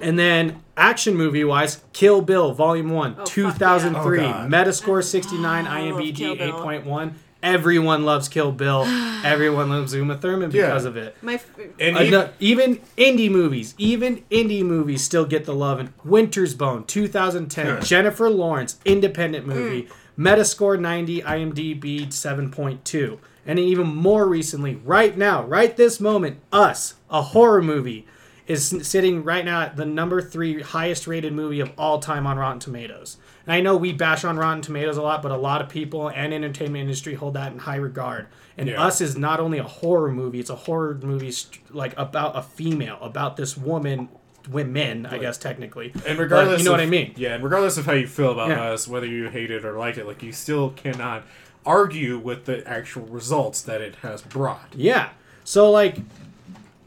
and 0.00 0.18
then 0.18 0.62
action 0.76 1.14
movie 1.16 1.42
wise, 1.44 1.82
Kill 1.92 2.20
Bill 2.22 2.52
Volume 2.52 2.90
One, 2.90 3.14
Oh, 3.14 3.16
fuck 3.18 3.26
2003, 3.26 4.20
yeah. 4.20 4.44
Oh, 4.44 4.48
Metascore 4.48 5.02
69, 5.02 5.64
IMDb 5.64 6.38
8.1. 6.38 7.12
Everyone 7.42 8.04
loves 8.04 8.28
Kill 8.28 8.52
Bill. 8.52 8.84
Everyone 9.24 9.68
loves 9.70 9.94
Uma 9.94 10.16
Thurman 10.16 10.50
Yeah. 10.50 10.66
because 10.66 10.84
of 10.84 10.96
it. 10.96 11.16
My 11.22 11.34
f- 11.34 11.46
And 11.78 11.96
Uh, 11.96 12.02
no, 12.10 12.28
even 12.40 12.80
indie 12.96 13.30
movies, 13.30 13.74
even 13.78 14.24
indie 14.30 14.62
movies 14.64 15.02
still 15.02 15.24
get 15.24 15.44
the 15.44 15.54
love. 15.54 15.78
And 15.78 15.92
Winter's 16.04 16.54
Bone, 16.54 16.84
2010, 16.84 17.66
Yeah. 17.66 17.80
Jennifer 17.80 18.28
Lawrence, 18.30 18.76
independent 18.84 19.46
movie, 19.46 19.82
Mm. 19.82 19.88
Metascore 20.18 20.78
90, 20.80 21.22
IMDb 21.22 22.06
7.2. 22.12 23.18
And 23.46 23.58
even 23.58 23.86
more 23.86 24.26
recently, 24.28 24.80
right 24.84 25.16
now, 25.16 25.44
right 25.44 25.76
this 25.76 26.00
moment, 26.00 26.38
Us, 26.52 26.94
a 27.08 27.22
horror 27.22 27.62
movie, 27.62 28.04
is 28.46 28.72
s- 28.74 28.86
sitting 28.88 29.22
right 29.24 29.44
now 29.44 29.62
at 29.62 29.76
the 29.76 29.86
number 29.86 30.20
three 30.20 30.60
highest 30.62 31.06
rated 31.06 31.32
movie 31.32 31.60
of 31.60 31.70
all 31.78 31.98
time 31.98 32.26
on 32.26 32.36
Rotten 32.38 32.58
Tomatoes. 32.58 33.16
And 33.48 33.54
I 33.54 33.62
know 33.62 33.78
we 33.78 33.94
bash 33.94 34.24
on 34.24 34.36
Rotten 34.36 34.60
Tomatoes 34.60 34.98
a 34.98 35.02
lot, 35.02 35.22
but 35.22 35.32
a 35.32 35.36
lot 35.36 35.62
of 35.62 35.70
people 35.70 36.08
and 36.08 36.34
entertainment 36.34 36.82
industry 36.82 37.14
hold 37.14 37.32
that 37.32 37.50
in 37.50 37.58
high 37.58 37.76
regard. 37.76 38.26
And 38.58 38.68
Yeah. 38.68 38.82
Us 38.84 39.00
is 39.00 39.16
not 39.16 39.40
only 39.40 39.56
a 39.56 39.62
horror 39.62 40.12
movie; 40.12 40.38
it's 40.38 40.50
a 40.50 40.54
horror 40.54 40.98
movie 41.02 41.30
st- 41.30 41.74
like 41.74 41.94
about 41.96 42.36
a 42.36 42.42
female, 42.42 42.98
about 43.00 43.38
this 43.38 43.56
woman, 43.56 44.10
women, 44.50 45.06
I 45.06 45.16
guess 45.16 45.38
technically. 45.38 45.94
And 46.06 46.18
regardless, 46.18 46.58
you 46.60 46.66
know 46.66 46.72
of, 46.72 46.80
what 46.80 46.86
I 46.86 46.90
mean. 46.90 47.14
Yeah, 47.16 47.36
and 47.36 47.42
regardless 47.42 47.78
of 47.78 47.86
how 47.86 47.94
you 47.94 48.06
feel 48.06 48.32
about 48.32 48.50
Yeah. 48.50 48.64
us, 48.64 48.86
whether 48.86 49.06
you 49.06 49.30
hate 49.30 49.50
it 49.50 49.64
or 49.64 49.78
like 49.78 49.96
it, 49.96 50.06
like 50.06 50.22
you 50.22 50.32
still 50.32 50.68
cannot 50.70 51.22
argue 51.64 52.18
with 52.18 52.44
the 52.44 52.66
actual 52.68 53.06
results 53.06 53.62
that 53.62 53.80
it 53.80 53.94
has 54.02 54.20
brought. 54.20 54.74
Yeah. 54.74 55.08
So 55.44 55.70
like 55.70 55.96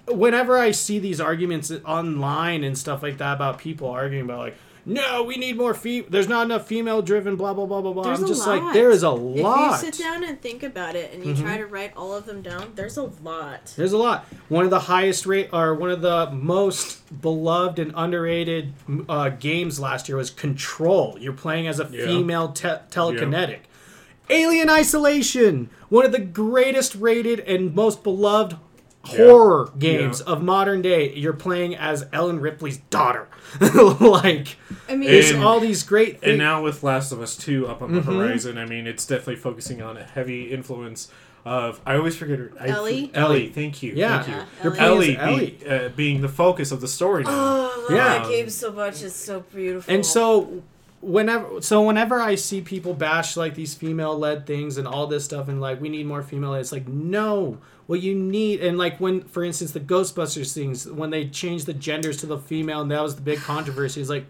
whenever 0.07 0.59
I 0.59 0.71
see 0.71 0.99
these 0.99 1.19
arguments 1.19 1.71
online 1.85 2.63
and 2.63 2.77
stuff 2.77 3.01
like 3.01 3.17
that 3.17 3.33
about 3.33 3.57
people 3.57 3.89
arguing 3.89 4.25
about 4.25 4.39
like 4.39 4.57
no, 4.85 5.23
we 5.23 5.37
need 5.37 5.57
more 5.57 5.73
fe 5.73 6.01
there's 6.01 6.27
not 6.27 6.45
enough 6.45 6.65
female 6.67 7.01
driven 7.01 7.35
blah 7.35 7.53
blah 7.53 7.65
blah 7.65 7.81
blah 7.81 7.93
blah. 7.93 8.03
There's 8.03 8.19
I'm 8.19 8.25
a 8.25 8.27
just 8.27 8.47
lot. 8.47 8.63
like 8.63 8.73
there 8.73 8.89
is 8.89 9.03
a 9.03 9.09
lot. 9.11 9.75
If 9.75 9.83
you 9.85 9.91
sit 9.91 10.03
down 10.03 10.23
and 10.23 10.41
think 10.41 10.63
about 10.63 10.95
it 10.95 11.13
and 11.13 11.23
you 11.25 11.33
Mm-hmm. 11.33 11.43
try 11.43 11.57
to 11.57 11.65
write 11.67 11.93
all 11.95 12.13
of 12.15 12.25
them 12.25 12.41
down, 12.41 12.71
there's 12.75 12.97
a 12.97 13.03
lot. 13.03 13.73
There's 13.75 13.93
a 13.93 13.97
lot. 13.97 14.25
One 14.49 14.63
of 14.65 14.69
the 14.71 14.79
highest 14.81 15.25
rate, 15.25 15.49
or 15.53 15.73
one 15.75 15.91
of 15.91 16.01
the 16.01 16.31
most 16.31 16.99
beloved 17.21 17.77
and 17.79 17.93
underrated 17.95 18.73
uh, 19.07 19.29
games 19.29 19.79
last 19.79 20.07
year 20.09 20.17
was 20.17 20.29
Control. 20.29 21.17
You're 21.19 21.33
playing 21.33 21.67
as 21.67 21.79
a 21.79 21.87
Yeah. 21.91 22.05
female 22.05 22.51
te- 22.51 22.67
telekinetic. 22.89 23.59
Alien 24.29 24.69
Isolation, 24.69 25.69
one 25.89 26.05
of 26.05 26.11
the 26.11 26.19
greatest 26.19 26.95
rated 26.95 27.39
and 27.41 27.75
most 27.75 28.01
beloved 28.03 28.55
horror 29.03 29.71
games 29.79 30.21
Yeah. 30.25 30.33
of 30.33 30.43
modern 30.43 30.81
day. 30.81 31.13
You're 31.13 31.33
playing 31.33 31.75
as 31.75 32.05
Ellen 32.13 32.39
Ripley's 32.39 32.77
daughter. 32.77 33.27
like, 33.99 34.57
I 34.87 34.95
mean, 34.95 35.09
there's 35.09 35.33
all 35.33 35.59
these 35.59 35.83
great 35.83 36.19
Things. 36.21 36.29
And 36.31 36.37
now 36.37 36.61
with 36.63 36.83
Last 36.83 37.11
of 37.11 37.21
Us 37.21 37.35
Two 37.35 37.67
up 37.67 37.81
on 37.81 37.93
the 37.93 38.01
Mm-hmm. 38.01 38.11
horizon, 38.19 38.57
I 38.57 38.65
mean, 38.65 38.87
it's 38.87 39.05
definitely 39.05 39.35
focusing 39.37 39.81
on 39.81 39.97
a 39.97 40.03
heavy 40.03 40.51
influence 40.51 41.09
of. 41.45 41.81
I 41.85 41.95
always 41.95 42.15
forget 42.15 42.39
her. 42.39 42.51
I- 42.59 42.67
Ellie? 42.67 43.11
Ellie. 43.13 43.49
Thank 43.49 43.81
you. 43.83 43.93
Yeah. 43.95 44.21
Thank 44.23 44.27
you. 44.27 44.33
Yeah, 44.35 44.45
You're 44.63 44.77
Ellie. 44.77 45.17
Ellie, 45.17 45.17
as 45.17 45.27
Ellie. 45.33 45.57
Be, 45.63 45.69
uh, 45.69 45.89
being 45.89 46.21
the 46.21 46.29
focus 46.29 46.71
of 46.71 46.81
the 46.81 46.87
story 46.87 47.23
now. 47.23 47.29
oh, 47.31 47.73
I 47.73 47.81
love 47.81 47.91
Yeah. 47.91 48.19
that 48.19 48.29
game 48.29 48.49
so 48.49 48.71
much. 48.71 49.01
It's 49.03 49.15
so 49.15 49.39
beautiful. 49.53 49.93
And 49.93 50.05
so 50.05 50.61
whenever 51.01 51.59
so 51.63 51.81
whenever 51.81 52.21
I 52.21 52.35
see 52.35 52.61
people 52.61 52.93
bash 52.93 53.35
like 53.35 53.55
these 53.55 53.73
female 53.73 54.15
led 54.17 54.45
things 54.45 54.77
and 54.77 54.87
all 54.87 55.07
this 55.07 55.25
stuff 55.25 55.47
and 55.47 55.59
like 55.59 55.81
we 55.81 55.89
need 55.89 56.05
more 56.05 56.21
female 56.21 56.53
it's 56.53 56.71
like 56.71 56.87
no 56.87 57.57
what 57.91 57.99
you 58.01 58.15
need 58.15 58.61
and 58.61 58.77
like 58.77 58.97
when 59.01 59.19
for 59.19 59.43
instance 59.43 59.71
the 59.71 59.79
Ghostbusters 59.81 60.53
things 60.53 60.89
when 60.89 61.09
they 61.09 61.27
changed 61.27 61.65
the 61.65 61.73
genders 61.73 62.15
to 62.15 62.25
the 62.25 62.37
female 62.37 62.79
and 62.79 62.89
that 62.89 63.03
was 63.03 63.15
the 63.15 63.21
big 63.21 63.39
controversy 63.39 63.99
is 63.99 64.09
like 64.09 64.25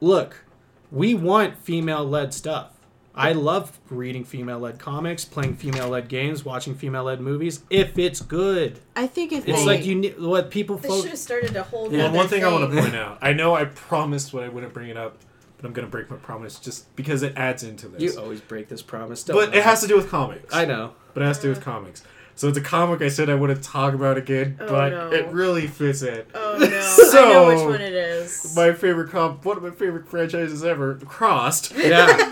look 0.00 0.44
we 0.92 1.12
want 1.12 1.58
female 1.58 2.04
led 2.04 2.32
stuff 2.32 2.70
I 3.12 3.32
love 3.32 3.80
reading 3.88 4.24
female 4.24 4.58
led 4.58 4.78
comics, 4.78 5.24
playing 5.24 5.56
female 5.56 5.88
led 5.88 6.08
games, 6.08 6.44
watching 6.44 6.74
female 6.74 7.04
led 7.04 7.18
movies. 7.18 7.62
If 7.70 7.98
it's 7.98 8.20
good, 8.20 8.78
I 8.94 9.06
think 9.06 9.32
if 9.32 9.48
it's 9.48 9.60
they, 9.60 9.64
like 9.64 9.86
you 9.86 9.94
need 9.94 10.20
what 10.20 10.50
people 10.50 10.76
they 10.76 10.88
fo- 10.88 11.00
should 11.00 11.08
have 11.08 11.18
started 11.18 11.56
a 11.56 11.62
whole. 11.62 11.90
Yeah. 11.90 11.96
Well, 11.96 12.08
other 12.08 12.16
one 12.18 12.28
thing 12.28 12.44
I 12.44 12.52
want 12.52 12.70
to 12.70 12.78
point 12.78 12.94
out. 12.94 13.16
I 13.22 13.32
know 13.32 13.54
I 13.54 13.64
promised 13.64 14.34
when 14.34 14.44
I 14.44 14.50
wouldn't 14.50 14.74
bring 14.74 14.90
it 14.90 14.98
up, 14.98 15.16
but 15.56 15.64
I'm 15.64 15.72
gonna 15.72 15.88
break 15.88 16.10
my 16.10 16.16
promise 16.16 16.58
just 16.58 16.94
because 16.94 17.22
it 17.22 17.32
adds 17.38 17.62
into 17.62 17.88
this. 17.88 18.02
You 18.02 18.20
always 18.20 18.42
break 18.42 18.68
this 18.68 18.82
promise. 18.82 19.24
Don't 19.24 19.34
but 19.34 19.48
lie. 19.48 19.56
it 19.56 19.64
has 19.64 19.80
to 19.80 19.86
do 19.86 19.96
with 19.96 20.10
comics. 20.10 20.54
I 20.54 20.66
know. 20.66 20.92
But 21.14 21.22
it 21.22 21.26
has 21.26 21.38
to 21.38 21.44
do 21.44 21.48
with 21.48 21.62
comics. 21.62 22.02
So 22.36 22.48
it's 22.48 22.58
a 22.58 22.62
comic 22.62 23.00
I 23.02 23.08
said 23.08 23.30
I 23.30 23.34
wouldn't 23.34 23.62
talk 23.64 23.94
about 23.94 24.18
again, 24.18 24.58
Oh, 24.60 24.68
but 24.68 24.88
no. 24.90 25.10
it 25.10 25.26
really 25.28 25.66
fits 25.66 26.02
in. 26.02 26.22
Oh 26.34 26.56
no, 26.58 26.66
I 26.66 27.32
know 27.32 27.46
which 27.48 27.58
So, 27.58 27.68
one 27.70 27.80
it 27.80 27.92
is. 27.94 28.54
My 28.54 28.72
favorite 28.74 29.10
comp, 29.10 29.44
one 29.44 29.56
of 29.56 29.62
my 29.62 29.70
favorite 29.70 30.06
franchises 30.06 30.62
ever, 30.64 30.94
Crossed. 31.06 31.72
Yeah. 31.76 32.30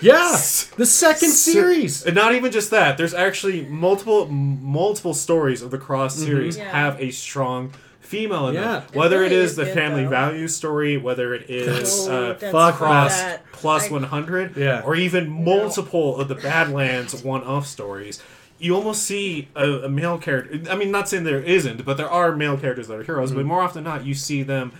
Yes, 0.00 0.64
The 0.76 0.86
second 0.86 1.30
So- 1.30 1.52
series. 1.52 2.04
And 2.04 2.14
not 2.14 2.34
even 2.34 2.52
just 2.52 2.70
that. 2.70 2.98
There's 2.98 3.14
actually 3.14 3.62
multiple 3.66 4.26
m- 4.28 4.62
multiple 4.62 5.14
stories 5.14 5.62
of 5.62 5.70
the 5.70 5.78
Crossed 5.78 6.18
series 6.18 6.56
Yeah. 6.56 6.70
have 6.70 7.00
a 7.00 7.10
strong 7.10 7.72
female 8.00 8.48
in 8.48 8.54
Yeah. 8.54 8.60
them. 8.60 8.82
It 8.92 8.96
Whether 8.96 9.20
really 9.20 9.34
it 9.36 9.38
is 9.42 9.50
is 9.52 9.56
the 9.56 9.64
good, 9.66 9.74
family 9.74 10.04
though. 10.04 10.10
values 10.10 10.54
story, 10.56 10.96
whether 10.96 11.34
it 11.34 11.48
is 11.50 12.08
Oh, 12.08 12.30
uh, 12.30 12.32
that's 12.34 12.76
Cross 12.76 13.16
that. 13.20 13.42
100, 13.90 14.56
Yeah. 14.56 14.82
or 14.84 14.94
even 14.96 15.28
multiple 15.28 16.16
of 16.18 16.28
the 16.28 16.34
Badlands 16.36 17.22
one-off 17.22 17.66
stories. 17.66 18.20
You 18.60 18.74
almost 18.74 19.04
see 19.04 19.48
a, 19.54 19.70
a 19.84 19.88
male 19.88 20.18
character. 20.18 20.60
I 20.70 20.74
mean, 20.76 20.90
not 20.90 21.08
saying 21.08 21.24
there 21.24 21.40
isn't, 21.40 21.84
but 21.84 21.96
there 21.96 22.10
are 22.10 22.34
male 22.34 22.56
characters 22.56 22.88
that 22.88 22.98
are 22.98 23.02
heroes. 23.04 23.30
Mm-hmm. 23.30 23.38
But 23.38 23.46
more 23.46 23.60
often 23.62 23.84
than 23.84 23.92
not, 23.92 24.04
you 24.04 24.14
see 24.14 24.42
them 24.42 24.72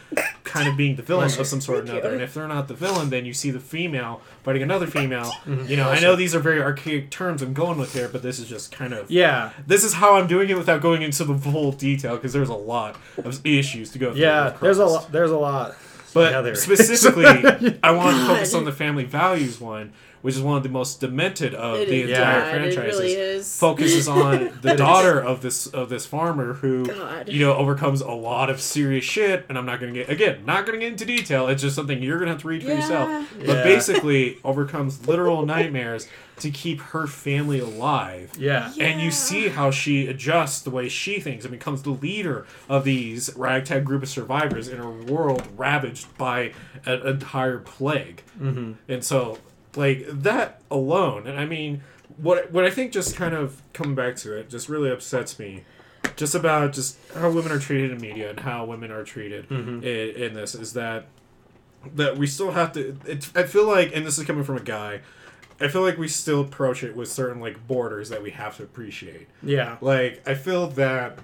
kind 0.42 0.68
of 0.68 0.76
being 0.76 0.96
the 0.96 1.02
villain 1.02 1.26
of 1.26 1.46
some 1.46 1.60
sort 1.60 1.78
or 1.78 1.82
another. 1.82 2.12
And 2.12 2.20
if 2.22 2.34
they're 2.34 2.48
not 2.48 2.66
the 2.68 2.74
villain, 2.74 3.10
then 3.10 3.24
you 3.24 3.32
see 3.32 3.50
the 3.52 3.60
female 3.60 4.20
fighting 4.42 4.62
another 4.62 4.86
female. 4.88 5.30
Mm-hmm. 5.44 5.66
You 5.66 5.76
know, 5.76 5.90
I 5.90 6.00
know 6.00 6.16
these 6.16 6.34
are 6.34 6.40
very 6.40 6.60
archaic 6.60 7.10
terms 7.10 7.40
I'm 7.42 7.54
going 7.54 7.78
with 7.78 7.92
here, 7.94 8.08
but 8.08 8.22
this 8.22 8.38
is 8.40 8.48
just 8.48 8.72
kind 8.72 8.92
of 8.92 9.10
Yeah. 9.10 9.50
this 9.66 9.84
is 9.84 9.94
how 9.94 10.16
I'm 10.16 10.26
doing 10.26 10.48
it 10.50 10.56
without 10.56 10.80
going 10.80 11.02
into 11.02 11.24
the 11.24 11.36
full 11.38 11.70
detail 11.72 12.16
because 12.16 12.32
there's 12.32 12.48
a 12.48 12.54
lot 12.54 12.96
of 13.22 13.46
issues 13.46 13.90
to 13.92 13.98
go 13.98 14.12
through. 14.12 14.22
Yeah. 14.22 14.56
There's 14.60 14.78
a 14.78 14.82
Crossed. 14.82 15.02
lot. 15.04 15.12
There's 15.12 15.30
a 15.30 15.38
lot. 15.38 15.76
But 16.14 16.32
Yeah, 16.46 16.54
specifically, 16.54 17.26
I 17.82 17.90
want 17.90 18.16
to 18.16 18.26
focus 18.26 18.54
on 18.54 18.64
the 18.64 18.72
family 18.84 19.04
values 19.04 19.60
one, 19.60 19.92
which 20.22 20.34
is 20.36 20.42
one 20.42 20.56
of 20.56 20.62
the 20.62 20.68
most 20.68 21.00
demented 21.00 21.54
of 21.54 21.80
It 21.80 21.88
the 21.88 22.02
is 22.02 22.10
entire 22.10 22.40
bad, 22.40 22.54
franchises. 22.74 23.00
Really. 23.00 23.42
Focuses 23.42 24.08
on 24.08 24.58
the 24.62 24.74
daughter 24.74 25.20
of 25.20 25.40
this 25.42 25.66
of 25.68 25.88
this 25.88 26.06
farmer 26.06 26.54
who 26.54 26.86
God. 26.86 27.28
you 27.28 27.44
know 27.44 27.54
overcomes 27.54 28.00
a 28.00 28.10
lot 28.10 28.50
of 28.50 28.60
serious 28.60 29.04
shit, 29.04 29.44
and 29.48 29.56
I'm 29.58 29.66
not 29.66 29.80
gonna 29.80 29.92
get 29.92 30.08
again 30.08 30.44
not 30.46 30.66
gonna 30.66 30.78
get 30.78 30.92
into 30.92 31.04
detail. 31.04 31.48
It's 31.48 31.62
just 31.62 31.76
something 31.76 32.02
you're 32.02 32.18
gonna 32.18 32.32
have 32.32 32.40
to 32.42 32.48
read 32.48 32.62
for 32.62 32.68
Yeah. 32.68 32.74
yourself. 32.76 33.28
But 33.38 33.48
Yeah. 33.58 33.62
basically, 33.64 34.38
overcomes 34.44 35.06
literal 35.06 35.44
nightmares 35.46 36.08
to 36.40 36.50
keep 36.52 36.80
her 36.80 37.08
family 37.08 37.58
alive. 37.58 38.30
Yeah. 38.38 38.72
And 38.78 39.00
you 39.00 39.10
see 39.10 39.48
how 39.48 39.72
she 39.72 40.06
adjusts 40.06 40.60
the 40.60 40.70
way 40.70 40.88
she 40.88 41.18
thinks 41.18 41.44
and 41.44 41.50
becomes 41.50 41.82
the 41.82 41.90
leader 41.90 42.46
of 42.68 42.84
these 42.84 43.30
ragtag 43.34 43.84
group 43.84 44.04
of 44.04 44.08
survivors 44.08 44.68
in 44.68 44.78
a 44.78 44.88
world 44.88 45.42
ravaged 45.56 46.16
by 46.16 46.52
an 46.86 47.04
entire 47.04 47.58
plague. 47.58 48.22
Mm-hmm. 48.40 48.72
And 48.88 49.02
so, 49.04 49.38
like 49.76 50.04
that 50.08 50.60
alone, 50.70 51.26
and 51.26 51.38
I 51.38 51.44
mean, 51.46 51.82
what 52.16 52.50
what 52.52 52.64
I 52.64 52.70
think 52.70 52.92
just 52.92 53.16
kind 53.16 53.34
of 53.34 53.62
coming 53.72 53.94
back 53.94 54.16
to 54.16 54.34
it 54.36 54.48
just 54.50 54.68
really 54.68 54.90
upsets 54.90 55.38
me, 55.38 55.64
just 56.16 56.34
about 56.34 56.72
just 56.72 56.96
how 57.14 57.30
women 57.30 57.52
are 57.52 57.58
treated 57.58 57.90
in 57.92 58.00
media 58.00 58.30
and 58.30 58.40
how 58.40 58.64
women 58.64 58.90
are 58.90 59.04
treated 59.04 59.48
Mhm. 59.48 59.82
in, 59.82 60.22
in 60.22 60.34
this 60.34 60.54
is 60.54 60.72
that 60.72 61.06
that 61.94 62.16
we 62.18 62.26
still 62.26 62.52
have 62.52 62.72
to. 62.72 62.96
It, 63.06 63.30
I 63.36 63.44
feel 63.44 63.66
like, 63.66 63.94
and 63.94 64.04
this 64.04 64.18
is 64.18 64.24
coming 64.26 64.42
from 64.44 64.56
a 64.56 64.60
guy. 64.62 65.00
I 65.60 65.66
feel 65.68 65.82
like 65.82 65.98
we 65.98 66.06
still 66.08 66.40
approach 66.40 66.82
it 66.84 66.94
with 66.96 67.08
certain 67.08 67.40
like 67.40 67.66
borders 67.66 68.08
that 68.10 68.22
we 68.22 68.30
have 68.30 68.56
to 68.58 68.62
appreciate. 68.62 69.28
Yeah. 69.42 69.76
Like 69.80 70.22
I 70.26 70.34
feel 70.34 70.68
that 70.68 71.18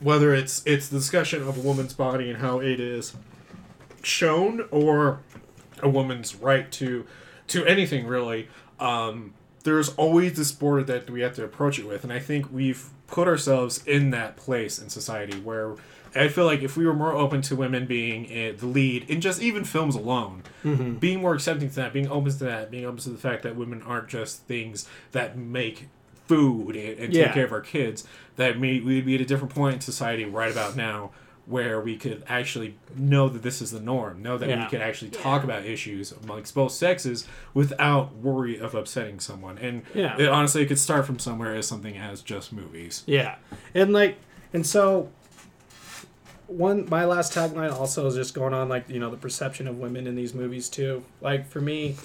whether 0.00 0.34
it's 0.34 0.62
it's 0.66 0.88
the 0.88 0.98
discussion 0.98 1.42
of 1.42 1.56
a 1.56 1.60
woman's 1.60 1.94
body 1.94 2.28
and 2.30 2.38
how 2.38 2.58
it 2.60 2.78
is 2.80 3.14
shown 4.02 4.66
or 4.70 5.20
a 5.82 5.88
woman's 5.88 6.34
right 6.36 6.70
to 6.72 7.06
to 7.48 7.64
anything 7.66 8.06
really 8.06 8.48
um 8.80 9.32
there's 9.64 9.88
always 9.96 10.34
this 10.34 10.52
border 10.52 10.82
that 10.84 11.10
we 11.10 11.20
have 11.22 11.34
to 11.34 11.44
approach 11.44 11.78
it 11.78 11.86
with 11.86 12.04
and 12.04 12.12
i 12.12 12.18
think 12.18 12.52
we've 12.52 12.90
put 13.06 13.26
ourselves 13.28 13.84
in 13.86 14.10
that 14.10 14.36
place 14.36 14.78
in 14.78 14.88
society 14.88 15.38
where 15.40 15.74
i 16.14 16.28
feel 16.28 16.44
like 16.44 16.62
if 16.62 16.76
we 16.76 16.84
were 16.86 16.94
more 16.94 17.12
open 17.12 17.40
to 17.42 17.54
women 17.56 17.86
being 17.86 18.24
uh, 18.26 18.52
the 18.58 18.66
lead 18.66 19.08
in 19.10 19.20
just 19.20 19.40
even 19.42 19.64
films 19.64 19.94
alone 19.94 20.42
Mm-hmm. 20.64 20.94
being 20.94 21.20
more 21.20 21.34
accepting 21.34 21.68
to 21.68 21.74
that 21.76 21.92
being 21.92 22.08
open 22.10 22.30
to 22.32 22.38
that 22.44 22.70
being 22.70 22.84
open 22.84 22.98
to 23.00 23.10
the 23.10 23.18
fact 23.18 23.42
that 23.44 23.54
women 23.54 23.82
aren't 23.82 24.08
just 24.08 24.42
things 24.42 24.88
that 25.12 25.38
make 25.38 25.88
food 26.26 26.74
and, 26.74 26.98
and 26.98 27.12
Yeah. 27.14 27.26
take 27.26 27.34
care 27.34 27.44
of 27.44 27.52
our 27.52 27.60
kids 27.60 28.04
that 28.36 28.58
may, 28.58 28.80
we'd 28.80 29.06
be 29.06 29.14
at 29.14 29.20
a 29.20 29.24
different 29.24 29.54
point 29.54 29.74
in 29.76 29.80
society 29.80 30.24
right 30.24 30.50
about 30.50 30.74
now 30.76 31.10
where 31.46 31.80
we 31.80 31.96
could 31.96 32.24
actually 32.28 32.76
know 32.96 33.28
that 33.28 33.42
this 33.42 33.62
is 33.62 33.70
the 33.70 33.80
norm 33.80 34.20
know 34.20 34.36
that 34.36 34.48
Yeah. 34.48 34.64
we 34.64 34.68
could 34.70 34.80
actually 34.80 35.10
talk 35.10 35.42
Yeah. 35.42 35.44
about 35.44 35.64
issues 35.64 36.12
amongst 36.12 36.54
both 36.54 36.72
sexes 36.72 37.26
without 37.54 38.14
worry 38.16 38.58
of 38.58 38.74
upsetting 38.74 39.20
someone 39.20 39.56
and 39.58 39.82
Yeah. 39.94 40.16
it, 40.18 40.28
honestly 40.28 40.62
it 40.62 40.66
could 40.66 40.78
start 40.78 41.06
from 41.06 41.18
somewhere 41.20 41.54
as 41.54 41.66
something 41.66 41.96
as 41.96 42.20
just 42.22 42.52
movies 42.52 43.04
Yeah, 43.06 43.36
and 43.74 43.92
like, 43.92 44.16
and 44.52 44.66
so 44.66 45.08
one 46.48 46.86
my 46.88 47.04
last 47.04 47.32
tagline 47.32 47.72
also 47.72 48.06
is 48.06 48.14
just 48.14 48.34
going 48.34 48.54
on 48.54 48.68
like 48.68 48.88
you 48.88 49.00
know 49.00 49.10
the 49.10 49.16
perception 49.16 49.66
of 49.66 49.78
women 49.78 50.06
in 50.06 50.14
these 50.14 50.32
movies 50.34 50.68
too. 50.68 51.02
Like 51.20 51.48
for 51.48 51.60
me, 51.60 51.96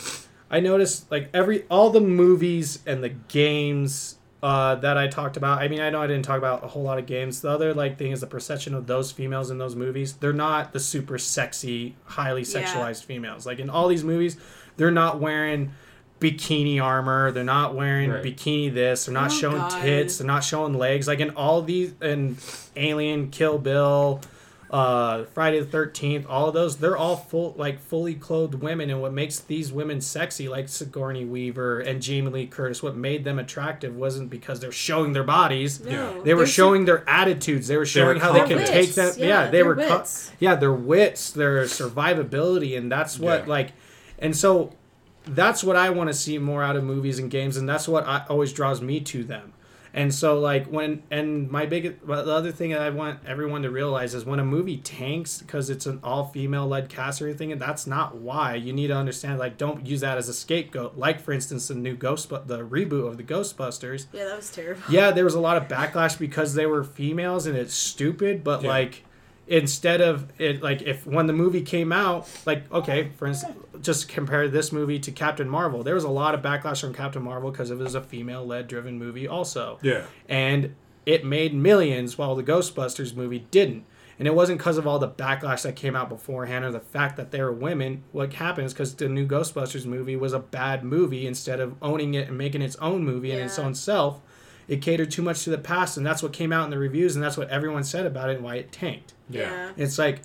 I 0.49 0.59
noticed 0.59 1.11
like 1.11 1.29
every 1.33 1.65
all 1.69 1.91
the 1.91 2.01
movies 2.01 2.79
and 2.87 3.03
the 3.03 3.09
games 3.09 4.15
uh, 4.43 4.75
that 4.75 4.97
I 4.97 5.07
talked 5.07 5.37
about. 5.37 5.59
I 5.61 5.67
mean, 5.67 5.81
I 5.81 5.89
know 5.91 6.01
I 6.01 6.07
didn't 6.07 6.25
talk 6.25 6.37
about 6.39 6.63
a 6.63 6.67
whole 6.67 6.81
lot 6.83 6.97
of 6.97 7.05
games. 7.05 7.41
The 7.41 7.49
other 7.49 7.73
like 7.73 7.97
thing 7.97 8.11
is 8.11 8.21
the 8.21 8.27
perception 8.27 8.73
of 8.73 8.87
those 8.87 9.11
females 9.11 9.51
in 9.51 9.57
those 9.59 9.75
movies. 9.75 10.13
They're 10.13 10.33
not 10.33 10.73
the 10.73 10.79
super 10.79 11.17
sexy, 11.17 11.95
highly 12.05 12.41
Yeah. 12.41 12.63
sexualized 12.63 13.03
females. 13.05 13.45
Like 13.45 13.59
in 13.59 13.69
all 13.69 13.87
these 13.87 14.03
movies, 14.03 14.37
they're 14.77 14.89
not 14.91 15.19
wearing 15.19 15.73
bikini 16.19 16.81
armor. 16.81 17.31
They're 17.31 17.43
not 17.43 17.75
wearing 17.75 18.11
Right. 18.11 18.23
bikini 18.23 18.73
this. 18.73 19.05
They're 19.05 19.13
not 19.13 19.31
Oh, 19.31 19.35
showing 19.35 19.57
God. 19.57 19.81
tits. 19.81 20.17
They're 20.17 20.27
not 20.27 20.43
showing 20.43 20.73
legs. 20.75 21.07
Like 21.07 21.19
in 21.19 21.31
all 21.31 21.61
these, 21.61 21.93
in 22.01 22.37
Alien, 22.75 23.29
Kill 23.29 23.57
Bill, 23.57 24.21
uh, 24.71 25.25
Friday 25.33 25.59
the 25.59 25.65
Thirteenth, 25.65 26.25
all 26.29 26.47
of 26.47 26.53
those, 26.53 26.77
they're 26.77 26.95
all 26.95 27.17
full, 27.17 27.53
like 27.57 27.79
fully 27.81 28.15
clothed 28.15 28.55
women. 28.55 28.89
And 28.89 29.01
what 29.01 29.11
makes 29.11 29.37
these 29.39 29.71
women 29.71 29.99
sexy, 29.99 30.47
like 30.47 30.69
Sigourney 30.69 31.25
Weaver 31.25 31.81
and 31.81 32.01
Jamie 32.01 32.31
Lee 32.31 32.47
Curtis, 32.47 32.81
what 32.81 32.95
made 32.95 33.25
them 33.25 33.37
attractive 33.37 33.95
wasn't 33.95 34.29
because 34.29 34.61
they're 34.61 34.71
showing 34.71 35.11
their 35.11 35.25
bodies. 35.25 35.81
No, 35.83 36.23
They 36.23 36.33
were 36.33 36.39
they're 36.45 36.47
showing 36.47 36.85
their 36.85 37.07
attitudes. 37.09 37.67
They 37.67 37.75
were 37.75 37.85
showing 37.85 38.19
how 38.21 38.31
they 38.31 38.39
can 38.39 38.59
confident. 38.59 38.69
take 38.69 38.95
them. 38.95 39.13
Yeah, 39.17 39.25
Yeah, 39.27 39.49
they 39.51 39.63
were. 39.63 39.75
co- 39.75 40.05
yeah, 40.39 40.55
their 40.55 40.71
wits, 40.73 41.31
their 41.31 41.63
survivability, 41.65 42.77
and 42.77 42.91
that's 42.91 43.19
what 43.19 43.41
Yeah. 43.41 43.49
like, 43.49 43.69
and 44.19 44.35
so 44.35 44.71
that's 45.25 45.63
what 45.63 45.75
I 45.75 45.89
want 45.89 46.09
to 46.09 46.13
see 46.13 46.37
more 46.37 46.63
out 46.63 46.75
of 46.75 46.83
movies 46.83 47.19
and 47.19 47.29
games, 47.29 47.57
and 47.57 47.67
that's 47.67 47.87
what 47.87 48.07
I, 48.07 48.23
always 48.29 48.53
draws 48.53 48.81
me 48.81 48.99
to 49.01 49.23
them. 49.23 49.53
And 49.93 50.13
so 50.13 50.39
like 50.39 50.67
when 50.67 51.03
and 51.11 51.49
my 51.51 51.65
big 51.65 51.99
well, 52.05 52.23
the 52.25 52.31
other 52.33 52.51
thing 52.51 52.69
that 52.71 52.81
I 52.81 52.89
want 52.91 53.19
everyone 53.27 53.61
to 53.63 53.69
realize 53.69 54.13
is 54.13 54.23
when 54.23 54.39
a 54.39 54.45
movie 54.45 54.77
tanks 54.77 55.39
because 55.41 55.69
it's 55.69 55.85
an 55.85 55.99
all 56.01 56.27
female 56.29 56.65
led 56.67 56.87
cast 56.87 57.21
or 57.21 57.27
anything, 57.27 57.51
and 57.51 57.59
that's 57.59 57.85
not 57.85 58.15
why. 58.15 58.55
You 58.55 58.71
need 58.71 58.87
to 58.87 58.95
understand 58.95 59.37
like 59.39 59.57
don't 59.57 59.85
use 59.85 59.99
that 60.01 60.17
as 60.17 60.29
a 60.29 60.33
scapegoat. 60.33 60.97
Like 60.97 61.19
for 61.19 61.33
instance, 61.33 61.67
the 61.67 61.75
new 61.75 61.95
Ghost 61.95 62.29
the 62.29 62.59
reboot 62.65 63.07
of 63.07 63.17
the 63.17 63.23
Ghostbusters 63.23 64.05
Yeah, 64.13 64.25
that 64.25 64.37
was 64.37 64.49
terrible. 64.49 64.81
yeah, 64.89 65.11
there 65.11 65.25
was 65.25 65.33
a 65.35 65.39
lot 65.41 65.57
of 65.57 65.67
backlash 65.67 66.17
because 66.17 66.53
they 66.53 66.65
were 66.65 66.83
females 66.83 67.45
and 67.45 67.57
it's 67.57 67.73
stupid, 67.73 68.43
but 68.43 68.61
Yeah. 68.63 68.69
like 68.69 69.03
instead 69.51 69.99
of 69.99 70.31
it 70.39 70.63
like 70.63 70.81
if 70.81 71.05
when 71.05 71.27
the 71.27 71.33
movie 71.33 71.61
came 71.61 71.91
out, 71.91 72.27
like 72.45 72.71
okay, 72.71 73.11
for 73.17 73.27
instance, 73.27 73.53
just 73.81 74.07
compare 74.07 74.47
this 74.47 74.71
movie 74.71 74.97
to 74.99 75.11
Captain 75.11 75.49
Marvel. 75.49 75.83
There 75.83 75.93
was 75.93 76.05
a 76.05 76.09
lot 76.09 76.33
of 76.33 76.41
backlash 76.41 76.79
from 76.81 76.93
Captain 76.93 77.21
Marvel 77.21 77.51
because 77.51 77.69
it 77.69 77.77
was 77.77 77.93
a 77.93 78.01
female 78.01 78.45
led 78.45 78.67
driven 78.67 78.97
movie 78.97 79.27
also. 79.27 79.77
yeah 79.81 80.05
And 80.29 80.73
it 81.05 81.25
made 81.25 81.53
millions 81.53 82.17
while 82.17 82.35
the 82.35 82.43
Ghostbusters 82.43 83.13
movie 83.13 83.45
didn't. 83.51 83.85
And 84.17 84.27
it 84.27 84.35
wasn't 84.35 84.59
because 84.59 84.77
of 84.77 84.85
all 84.85 84.99
the 84.99 85.09
backlash 85.09 85.63
that 85.63 85.75
came 85.75 85.95
out 85.95 86.07
beforehand 86.07 86.63
or 86.63 86.71
the 86.71 86.79
fact 86.79 87.17
that 87.17 87.31
they 87.31 87.41
were 87.41 87.51
women. 87.51 88.03
What 88.11 88.31
happened 88.33 88.67
is 88.67 88.73
because 88.73 88.93
the 88.95 89.09
new 89.09 89.27
Ghostbusters 89.27 89.85
movie 89.85 90.15
was 90.15 90.31
a 90.31 90.39
bad 90.39 90.83
movie 90.83 91.25
instead 91.25 91.59
of 91.59 91.75
owning 91.81 92.13
it 92.13 92.27
and 92.27 92.37
making 92.37 92.61
its 92.61 92.75
own 92.75 93.03
movie 93.03 93.31
in 93.31 93.39
its 93.39 93.57
own 93.57 93.73
self. 93.73 94.21
It 94.67 94.81
catered 94.81 95.11
too 95.11 95.21
much 95.21 95.43
to 95.43 95.49
the 95.49 95.57
past, 95.57 95.97
and 95.97 96.05
that's 96.05 96.21
what 96.23 96.33
came 96.33 96.51
out 96.53 96.65
in 96.65 96.69
the 96.71 96.77
reviews, 96.77 97.15
and 97.15 97.23
that's 97.23 97.37
what 97.37 97.49
everyone 97.49 97.83
said 97.83 98.05
about 98.05 98.29
it 98.29 98.35
and 98.37 98.43
why 98.43 98.55
it 98.55 98.71
tanked. 98.71 99.13
yeah, 99.29 99.71
It's 99.77 99.97
like 99.97 100.21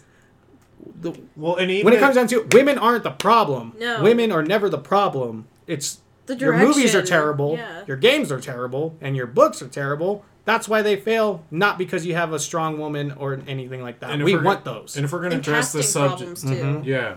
the, 1.00 1.12
well 1.36 1.56
and 1.56 1.70
even 1.70 1.84
when 1.86 1.94
it 1.94 2.00
comes 2.00 2.16
down 2.16 2.26
to 2.28 2.40
it, 2.42 2.54
women 2.54 2.78
aren't 2.78 3.02
the 3.02 3.10
problem. 3.10 3.74
No. 3.78 4.02
Women 4.02 4.30
are 4.30 4.42
never 4.42 4.68
the 4.68 4.78
problem. 4.78 5.46
It's 5.66 6.00
The 6.26 6.36
your 6.36 6.56
movies 6.56 6.94
are 6.94 7.02
terrible, 7.02 7.56
yeah. 7.56 7.82
your 7.86 7.96
games 7.96 8.30
are 8.30 8.40
terrible, 8.40 8.96
and 9.00 9.16
your 9.16 9.26
books 9.26 9.62
are 9.62 9.68
terrible. 9.68 10.24
That's 10.44 10.68
why 10.68 10.82
they 10.82 10.94
fail, 10.96 11.42
not 11.50 11.76
because 11.76 12.06
you 12.06 12.14
have 12.14 12.32
a 12.32 12.38
strong 12.38 12.78
woman 12.78 13.10
or 13.12 13.40
anything 13.48 13.82
like 13.82 13.98
that. 14.00 14.10
And 14.10 14.22
We 14.22 14.36
want 14.36 14.64
gonna- 14.64 14.80
those. 14.80 14.96
and 14.96 15.04
if 15.04 15.12
we're 15.12 15.18
going 15.20 15.32
to 15.32 15.38
address 15.38 15.72
the 15.72 15.82
subject 15.82 16.18
problems 16.18 16.42
too. 16.42 16.48
Mhm. 16.50 16.84
Yeah, 16.84 17.14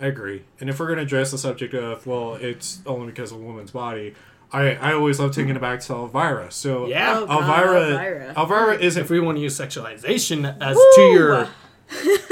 I 0.00 0.06
agree. 0.06 0.44
And 0.60 0.70
if 0.70 0.80
we're 0.80 0.86
going 0.86 0.96
to 0.96 1.02
address 1.02 1.30
the 1.30 1.36
subject 1.36 1.74
of, 1.74 2.06
well, 2.06 2.36
it's 2.36 2.80
only 2.86 3.06
because 3.08 3.32
of 3.32 3.38
a 3.38 3.42
woman's 3.42 3.72
body, 3.72 4.14
I, 4.52 4.74
I 4.74 4.92
always 4.94 5.20
love 5.20 5.32
taking 5.34 5.54
it 5.54 5.60
back 5.60 5.80
to 5.82 5.92
Elvira. 5.94 6.50
So 6.50 6.86
Yeah. 6.86 7.18
Oh, 7.20 7.26
God, 7.26 7.40
Elvira, 7.40 7.90
Elvira. 7.90 8.34
Elvira 8.36 8.78
isn't 8.78 9.02
if 9.04 9.10
we 9.10 9.20
want 9.20 9.38
to 9.38 9.42
use 9.42 9.58
sexualization 9.58 10.56
as 10.60 10.76
Woo! 10.76 10.92
to 10.96 11.02
your 11.12 11.48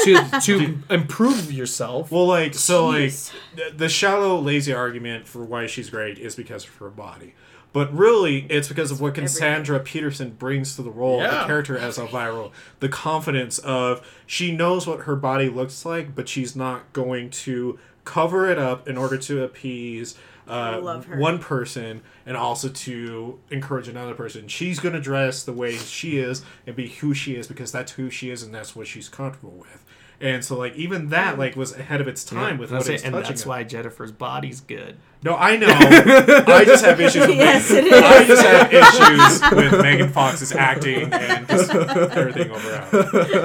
to 0.04 0.40
to 0.40 0.40
to 0.42 0.78
improve 0.90 1.52
yourself. 1.52 2.10
Well, 2.10 2.26
like 2.26 2.54
so, 2.54 2.88
Jeez. 2.92 3.32
like 3.56 3.70
the, 3.70 3.76
the 3.76 3.88
shallow, 3.88 4.38
lazy 4.40 4.72
argument 4.72 5.26
for 5.26 5.44
why 5.44 5.66
she's 5.66 5.90
great 5.90 6.18
is 6.18 6.34
because 6.36 6.64
of 6.64 6.74
her 6.76 6.90
body. 6.90 7.34
But 7.72 7.92
really, 7.94 8.46
it's 8.48 8.66
because 8.66 8.90
of 8.90 9.00
what 9.00 9.14
Cassandra 9.14 9.78
Peterson 9.78 10.30
brings 10.30 10.74
to 10.76 10.82
the 10.82 10.90
role, 10.90 11.20
Yeah. 11.20 11.40
the 11.42 11.46
character 11.46 11.76
as 11.76 11.98
Elvira, 11.98 12.48
the 12.80 12.88
confidence 12.88 13.58
of 13.58 14.00
she 14.26 14.52
knows 14.52 14.86
what 14.86 15.00
her 15.00 15.14
body 15.14 15.48
looks 15.50 15.84
like, 15.84 16.14
but 16.14 16.28
she's 16.28 16.56
not 16.56 16.90
going 16.94 17.28
to 17.30 17.78
cover 18.04 18.50
it 18.50 18.58
up 18.58 18.88
in 18.88 18.96
order 18.96 19.18
to 19.18 19.44
appease 19.44 20.16
uh, 20.48 20.80
love 20.80 21.06
her. 21.06 21.18
one 21.18 21.38
person 21.38 22.02
and 22.26 22.36
also 22.36 22.68
to 22.68 23.38
encourage 23.50 23.88
another 23.88 24.14
person. 24.14 24.48
She's 24.48 24.80
going 24.80 24.94
to 24.94 25.00
dress 25.00 25.42
the 25.42 25.52
way 25.52 25.76
she 25.76 26.18
is 26.18 26.42
and 26.66 26.74
be 26.74 26.88
who 26.88 27.14
she 27.14 27.34
is 27.34 27.46
because 27.46 27.70
that's 27.72 27.92
who 27.92 28.10
she 28.10 28.30
is 28.30 28.42
and 28.42 28.54
that's 28.54 28.74
what 28.74 28.86
she's 28.86 29.08
comfortable 29.08 29.52
with. 29.52 29.84
And 30.20 30.44
so, 30.44 30.58
like, 30.58 30.74
even 30.74 31.10
that, 31.10 31.38
like, 31.38 31.54
was 31.54 31.76
ahead 31.78 32.00
of 32.00 32.08
its 32.08 32.24
time 32.24 32.58
with 32.58 32.72
what 32.72 32.78
that's 32.78 32.88
it's 32.88 33.02
it, 33.02 33.06
and 33.06 33.14
touching 33.14 33.28
that's 33.30 33.42
on. 33.44 33.48
why 33.50 33.62
Jennifer's 33.62 34.10
body's 34.10 34.60
good. 34.60 34.96
No, 35.22 35.36
I 35.36 35.56
know. 35.56 35.68
I 35.70 36.64
just 36.64 36.84
have 36.84 37.00
issues 37.00 37.26
with 37.28 37.36
Yes, 37.36 37.70
it 37.70 37.84
is. 37.86 37.92
I 37.92 38.24
just 38.24 38.42
have 38.44 38.72
issues 38.72 39.72
with 39.72 39.80
Megan 39.82 40.08
Fox's 40.10 40.50
acting 40.52 41.12
and 41.12 41.46
just 41.48 41.70
everything 41.72 42.50
overall. 42.50 42.88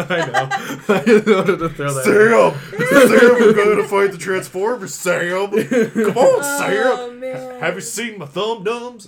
I 0.10 0.26
know. 0.32 0.50
I 0.96 1.04
just 1.06 1.28
wanted 1.28 1.58
to 1.60 1.70
throw 1.70 1.94
that. 1.94 2.04
Sam, 2.04 3.08
Sam, 3.20 3.30
we're 3.40 3.54
going 3.54 3.78
to 3.78 3.88
fight 3.88 4.12
the 4.12 4.18
Transformers. 4.18 4.96
Sam, 4.96 5.52
come 5.52 6.18
on, 6.18 6.40
Oh 6.44 7.08
Sam. 7.08 7.20
man. 7.20 7.60
Have 7.60 7.76
you 7.76 7.82
seen 7.82 8.18
my 8.18 8.26
thumb 8.26 8.64
dums? 8.64 9.08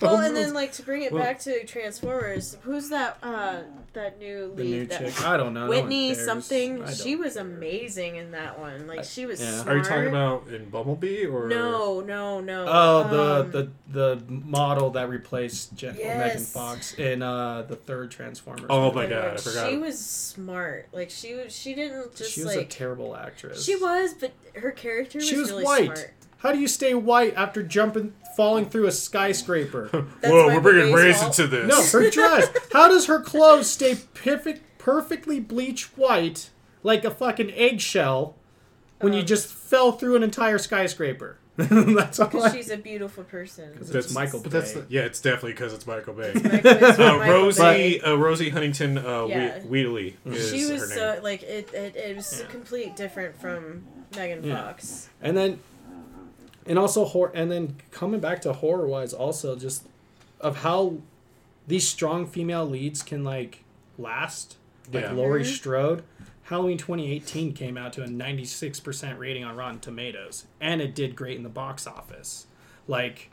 Well, 0.00 0.18
and 0.18 0.36
then 0.36 0.52
like 0.54 0.72
to 0.72 0.82
bring 0.82 1.02
it 1.02 1.12
Well- 1.12 1.22
back 1.22 1.38
to 1.40 1.64
Transformers, 1.64 2.56
who's 2.62 2.88
that? 2.90 3.18
Uh, 3.22 3.60
that 3.94 4.18
new 4.18 4.52
The 4.56 4.62
lead? 4.62 4.70
new 4.70 4.86
that, 4.86 4.98
chick. 5.14 5.24
I 5.26 5.36
don't 5.36 5.52
know. 5.52 5.68
Whitney 5.68 6.14
cares. 6.14 6.24
something. 6.24 6.86
She 6.94 7.12
don't. 7.12 7.20
was 7.24 7.36
amazing 7.36 8.16
in 8.16 8.30
that 8.30 8.58
one. 8.58 8.86
Like 8.86 9.04
she 9.04 9.26
was. 9.26 9.40
Yeah. 9.40 9.60
Smart. 9.62 9.68
Are 9.68 9.76
you 9.78 9.84
talking 9.84 10.06
about 10.08 10.48
in 10.48 10.70
Bumblebee 10.70 11.26
or 11.26 11.48
No, 11.48 12.00
no, 12.00 12.40
no. 12.40 12.64
Oh, 12.66 13.08
the, 13.08 13.40
Um, 13.44 13.50
the 13.50 14.16
the 14.16 14.22
model 14.28 14.90
that 14.90 15.08
replaced 15.10 15.74
Je- 15.74 15.92
Megan 15.92 16.42
Fox 16.42 16.94
in 16.94 17.22
uh, 17.22 17.62
the 17.62 17.76
third 17.76 18.10
Transformers. 18.10 18.66
Oh 18.70 18.84
movie. 18.86 18.94
my 18.96 19.06
God, 19.06 19.34
I 19.34 19.36
forgot. 19.36 19.68
She 19.70 19.76
was 19.76 19.98
smart. 19.98 20.88
Like 20.92 21.10
she 21.10 21.34
was. 21.34 21.54
She 21.54 21.74
didn't 21.74 22.14
just 22.16 22.32
she 22.32 22.42
was 22.44 22.56
a 22.56 22.64
terrible 22.64 23.14
actress. 23.14 23.62
she 23.64 23.76
was, 23.76 24.14
but 24.14 24.32
her 24.54 24.70
character 24.70 25.18
was, 25.18 25.28
She 25.28 25.36
was 25.36 25.50
really 25.50 25.64
white. 25.64 25.84
smart. 25.84 26.12
How 26.42 26.52
do 26.52 26.58
you 26.58 26.68
stay 26.68 26.94
white 26.94 27.34
after 27.36 27.62
jumping, 27.62 28.14
falling 28.36 28.66
through 28.66 28.86
a 28.86 28.92
skyscraper? 28.92 29.88
Whoa, 30.24 30.46
we're 30.48 30.60
bringing 30.60 30.90
Bobby's 30.92 31.04
race 31.04 31.20
fault. 31.22 31.38
into 31.38 31.46
this. 31.56 31.92
no, 31.92 32.00
her 32.00 32.10
dress. 32.10 32.48
How 32.72 32.88
does 32.88 33.06
her 33.06 33.20
clothes 33.20 33.70
stay 33.70 33.96
perfect, 34.14 34.78
perfectly 34.78 35.38
bleach 35.40 35.84
white 35.96 36.50
like 36.82 37.04
a 37.04 37.10
fucking 37.10 37.52
eggshell 37.52 38.34
when 39.00 39.12
you 39.12 39.20
Um, 39.20 39.26
just 39.26 39.46
fell 39.52 39.92
through 39.92 40.16
an 40.16 40.22
entire 40.22 40.58
skyscraper? 40.58 41.38
That's 41.56 42.18
all. 42.18 42.28
Because 42.28 42.44
I, 42.52 42.56
she's 42.56 42.70
a 42.70 42.78
beautiful 42.78 43.24
person. 43.24 43.76
it's 43.78 44.14
Michael 44.14 44.40
but 44.40 44.50
that's 44.52 44.72
Bay. 44.72 44.80
the- 44.80 44.86
yeah, 44.88 45.02
it's 45.02 45.20
definitely 45.20 45.52
because 45.52 45.74
it's 45.74 45.86
Michael 45.86 46.14
Bay. 46.14 46.32
Michael- 46.34 46.50
it's 46.64 46.98
Uh, 46.98 47.18
Michael 47.18 47.34
Rosie, 47.34 47.60
Bay. 47.62 48.00
uh, 48.00 48.14
Rosie 48.14 48.48
Huntington 48.48 48.96
uh, 48.96 49.26
Yeah. 49.26 49.58
Whe- 49.60 49.66
Wheatley 49.68 50.16
is 50.24 50.50
She 50.50 50.62
her 50.62 50.72
was 50.72 50.88
name. 50.88 50.98
so 50.98 51.20
like 51.22 51.42
it. 51.42 51.72
It, 51.74 51.94
it 51.94 52.16
was 52.16 52.40
Yeah. 52.40 52.46
complete 52.46 52.96
different 52.96 53.38
from 53.38 53.84
Megan 54.16 54.42
Yeah. 54.44 54.62
Fox. 54.64 55.10
and 55.20 55.36
then 55.36 55.58
and 56.66 56.78
also 56.78 57.04
horror 57.04 57.32
and 57.34 57.50
then 57.50 57.76
coming 57.90 58.20
back 58.20 58.40
to 58.42 58.52
horror 58.52 58.86
wise 58.86 59.12
also 59.12 59.56
just 59.56 59.86
of 60.40 60.58
how 60.58 60.96
these 61.66 61.86
strong 61.86 62.26
female 62.26 62.64
leads 62.68 63.02
can 63.02 63.22
like 63.24 63.64
last 63.98 64.56
like 64.92 65.04
Yeah. 65.04 65.12
Laurie 65.12 65.42
Mhm. 65.42 65.54
Strode 65.54 66.02
Halloween 66.44 66.76
2018 66.76 67.52
came 67.52 67.76
out 67.78 67.92
to 67.94 68.02
a 68.02 68.06
96% 68.08 69.18
rating 69.18 69.44
on 69.44 69.56
Rotten 69.56 69.78
Tomatoes 69.80 70.46
and 70.60 70.80
it 70.80 70.94
did 70.94 71.14
great 71.16 71.36
in 71.36 71.42
the 71.42 71.48
box 71.48 71.86
office 71.86 72.46
like 72.88 73.30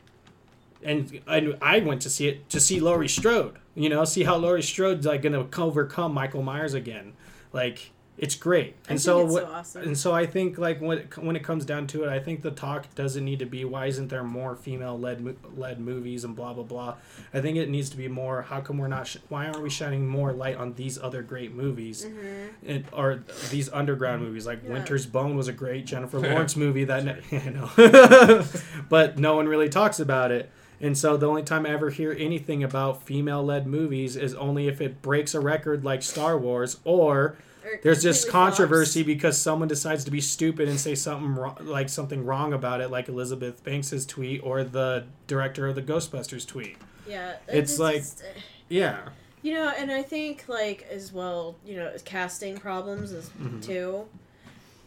and 0.82 1.20
and 1.26 1.56
I 1.60 1.80
went 1.80 2.00
to 2.02 2.10
see 2.10 2.28
it 2.28 2.48
to 2.50 2.60
see 2.60 2.80
Laurie 2.80 3.08
Strode 3.08 3.56
you 3.74 3.88
know 3.88 4.04
see 4.04 4.24
how 4.24 4.36
Laurie 4.36 4.62
Strode's 4.62 5.06
like 5.06 5.22
gonna 5.22 5.46
overcome 5.58 6.14
Michael 6.14 6.42
Myers 6.42 6.72
again 6.74 7.12
like 7.52 7.90
it's 8.20 8.34
great 8.34 8.66
I 8.66 8.68
and 8.68 8.86
think 8.86 9.00
so 9.00 9.24
it's 9.24 9.32
what 9.32 9.44
so 9.44 9.50
awesome. 9.50 9.82
and 9.82 9.98
so 9.98 10.12
I 10.12 10.26
think 10.26 10.58
like 10.58 10.78
when 10.78 10.98
it, 10.98 11.16
when 11.16 11.36
it 11.36 11.42
comes 11.42 11.64
down 11.64 11.86
to 11.88 12.04
it, 12.04 12.10
I 12.10 12.20
think 12.20 12.42
the 12.42 12.50
talk 12.50 12.94
doesn't 12.94 13.24
need 13.24 13.38
to 13.38 13.46
be 13.46 13.64
why 13.64 13.86
isn't 13.86 14.08
there 14.08 14.22
more 14.22 14.54
female 14.56 14.98
led 14.98 15.36
led 15.56 15.80
movies 15.80 16.22
and 16.24 16.36
blah 16.36 16.52
blah 16.52 16.64
blah. 16.64 16.96
I 17.32 17.40
think 17.40 17.56
it 17.56 17.70
needs 17.70 17.88
to 17.90 17.96
be 17.96 18.08
more 18.08 18.42
how 18.42 18.60
come 18.60 18.76
we're 18.76 18.88
not 18.88 19.06
sh- 19.06 19.16
why 19.30 19.46
aren't 19.46 19.62
we 19.62 19.70
shining 19.70 20.06
more 20.06 20.34
light 20.34 20.58
on 20.58 20.74
these 20.74 20.98
other 20.98 21.22
great 21.22 21.54
movies 21.54 22.04
mm-hmm. 22.04 22.70
it, 22.70 22.84
or 22.92 23.24
these 23.50 23.70
underground 23.72 24.20
mm-hmm. 24.20 24.28
movies 24.28 24.46
like 24.46 24.62
Yeah. 24.62 24.74
Winter's 24.74 25.06
Bone 25.06 25.34
was 25.34 25.48
a 25.48 25.54
great 25.54 25.86
Jennifer 25.86 26.20
Lawrence 26.20 26.56
movie 26.56 26.84
that 26.84 27.04
ne- 27.04 27.38
I 27.38 27.48
know, 27.50 28.44
but 28.90 29.18
no 29.18 29.34
one 29.34 29.48
really 29.48 29.70
talks 29.70 29.98
about 29.98 30.30
it. 30.30 30.50
And 30.82 30.96
so 30.96 31.16
the 31.16 31.26
only 31.26 31.42
time 31.42 31.66
I 31.66 31.70
ever 31.70 31.90
hear 31.90 32.14
anything 32.18 32.62
about 32.64 33.02
female 33.02 33.44
led 33.44 33.66
movies 33.66 34.16
is 34.16 34.34
only 34.34 34.66
if 34.66 34.80
it 34.80 35.02
breaks 35.02 35.34
a 35.34 35.40
record 35.40 35.84
like 35.84 36.02
Star 36.02 36.38
Wars 36.38 36.80
or 36.84 37.00
Or 37.20 37.36
there's 37.82 38.02
just 38.02 38.28
controversy 38.28 39.02
because 39.02 39.36
someone 39.40 39.68
decides 39.68 40.04
to 40.04 40.10
be 40.10 40.20
stupid 40.20 40.68
and 40.68 40.78
say 40.78 40.94
something 40.94 41.34
wrong, 41.34 41.56
like 41.60 41.88
something 41.88 42.24
wrong 42.24 42.52
about 42.52 42.80
it, 42.80 42.90
like 42.90 43.08
Elizabeth 43.08 43.62
Banks's 43.64 44.04
tweet 44.06 44.42
or 44.42 44.64
the 44.64 45.04
director 45.26 45.66
of 45.66 45.74
the 45.74 45.82
Ghostbusters 45.82 46.46
tweet. 46.46 46.76
Yeah, 47.08 47.36
It's 47.48 47.78
like- 47.78 47.96
just- 48.02 48.22
Yeah, 48.68 49.08
you 49.42 49.54
know, 49.54 49.72
and 49.76 49.90
I 49.90 50.02
think 50.02 50.44
like 50.48 50.86
as 50.90 51.12
well, 51.12 51.56
you 51.66 51.76
know, 51.76 51.92
casting 52.04 52.56
problems 52.58 53.10
is 53.12 53.30
Mhm. 53.40 53.62
too, 53.64 54.06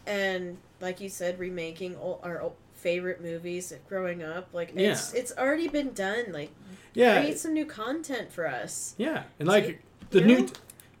and 0.06 0.56
like 0.80 1.00
you 1.00 1.08
said, 1.08 1.38
remaking 1.38 1.96
ol- 1.96 2.20
our 2.22 2.40
ol- 2.42 2.56
favorite 2.74 3.22
movies 3.22 3.72
growing 3.88 4.22
up. 4.22 4.48
Like 4.52 4.72
it's 4.76 5.12
it's 5.14 5.32
already 5.36 5.68
been 5.68 5.92
done. 5.92 6.26
Like 6.32 6.50
yeah, 6.94 7.20
create 7.20 7.38
some 7.38 7.52
new 7.54 7.64
content 7.66 8.30
for 8.32 8.46
us. 8.48 8.94
yeah, 8.98 9.24
and 9.38 9.48
like 9.48 9.82
the 10.10 10.20
new, 10.20 10.40
know? 10.42 10.48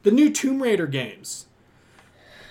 the 0.02 0.10
new 0.10 0.30
Tomb 0.30 0.62
Raider 0.62 0.86
games 0.86 1.46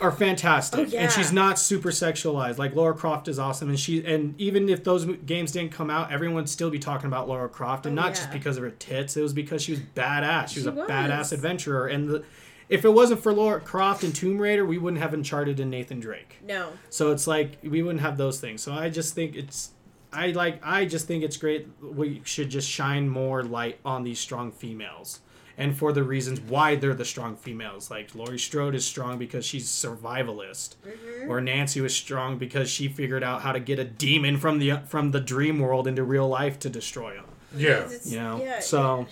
are 0.02 0.12
fantastic, 0.12 0.80
Oh, 0.80 0.84
yeah. 0.84 1.02
and 1.04 1.12
she's 1.12 1.32
not 1.32 1.58
super 1.60 1.90
sexualized. 1.90 2.58
Like 2.58 2.76
Laura 2.76 2.94
Croft 2.94 3.28
is 3.28 3.40
awesome, 3.40 3.70
and 3.70 3.80
she 3.80 4.04
and 4.06 4.40
even 4.40 4.68
if 4.70 4.84
those 4.84 5.06
games 5.06 5.52
didn't 5.52 5.72
come 5.72 5.90
out, 5.90 6.12
everyone 6.12 6.36
would 6.36 6.50
still 6.50 6.70
be 6.70 6.80
talking 6.80 7.08
about 7.08 7.28
Laura 7.28 7.48
Croft, 7.50 7.86
and 7.86 7.98
Oh, 7.98 8.02
not 8.02 8.10
yeah. 8.10 8.16
just 8.16 8.32
because 8.32 8.58
of 8.58 8.64
her 8.64 8.72
tits. 8.72 9.16
It 9.18 9.22
was 9.22 9.34
because 9.34 9.62
she 9.62 9.72
was 9.72 9.82
badass. 9.96 10.50
She 10.50 10.60
was 10.60 10.64
She 10.64 10.70
a 10.70 10.72
was. 10.74 10.90
badass 10.90 11.32
adventurer, 11.34 11.88
and 11.88 12.10
the. 12.10 12.24
If 12.70 12.86
it 12.86 12.94
wasn't 12.94 13.22
for 13.22 13.34
Laura 13.34 13.60
Croft 13.60 14.04
and 14.04 14.16
Tomb 14.16 14.40
Raider, 14.40 14.66
we 14.66 14.78
wouldn't 14.78 15.02
have 15.02 15.14
Uncharted 15.14 15.60
and 15.60 15.70
Nathan 15.70 16.00
Drake. 16.00 16.40
No, 16.48 16.70
So 16.90 17.12
it's 17.12 17.28
like 17.28 17.58
we 17.62 17.84
wouldn't 17.84 18.00
have 18.02 18.18
those 18.18 18.40
things. 18.40 18.64
So 18.64 18.72
I 18.74 18.90
just 18.90 19.14
think 19.14 19.36
it's 19.36 19.72
I 20.14 20.28
like 20.32 20.60
I 20.64 20.86
just 20.86 21.06
think 21.06 21.24
it's 21.24 21.36
great 21.38 21.68
we 21.82 22.22
should 22.24 22.50
just 22.50 22.68
shine 22.70 23.10
more 23.10 23.44
light 23.44 23.80
on 23.84 24.04
these 24.04 24.18
strong 24.18 24.52
females. 24.52 25.20
And 25.58 25.78
for 25.78 25.92
the 25.94 26.04
reasons 26.04 26.40
why 26.42 26.76
they're 26.76 26.94
the 26.96 27.06
strong 27.06 27.36
females. 27.36 27.92
Like 27.92 28.16
Laurie 28.16 28.40
Strode 28.40 28.74
is 28.76 28.86
strong 28.86 29.18
because 29.20 29.46
she's 29.46 29.68
survivalist. 29.68 30.76
Mm-hmm. 30.86 31.30
Or 31.32 31.42
Nancy 31.42 31.80
was 31.82 31.96
strong 31.96 32.38
because 32.38 32.70
she 32.70 32.88
figured 32.88 33.24
out 33.24 33.42
how 33.44 33.52
to 33.52 33.60
get 33.60 33.78
a 33.80 33.84
demon 33.84 34.38
from 34.38 34.60
the 34.60 34.78
from 34.88 35.12
the 35.12 35.20
dream 35.20 35.60
world 35.60 35.88
into 35.88 36.04
real 36.04 36.28
life 36.28 36.60
to 36.60 36.70
destroy 36.70 37.14
him. 37.16 37.26
Yeah. 37.56 37.86
It's- 37.86 38.12
You 38.12 38.20
know? 38.20 38.42
yeah, 38.42 38.60
so 38.60 39.06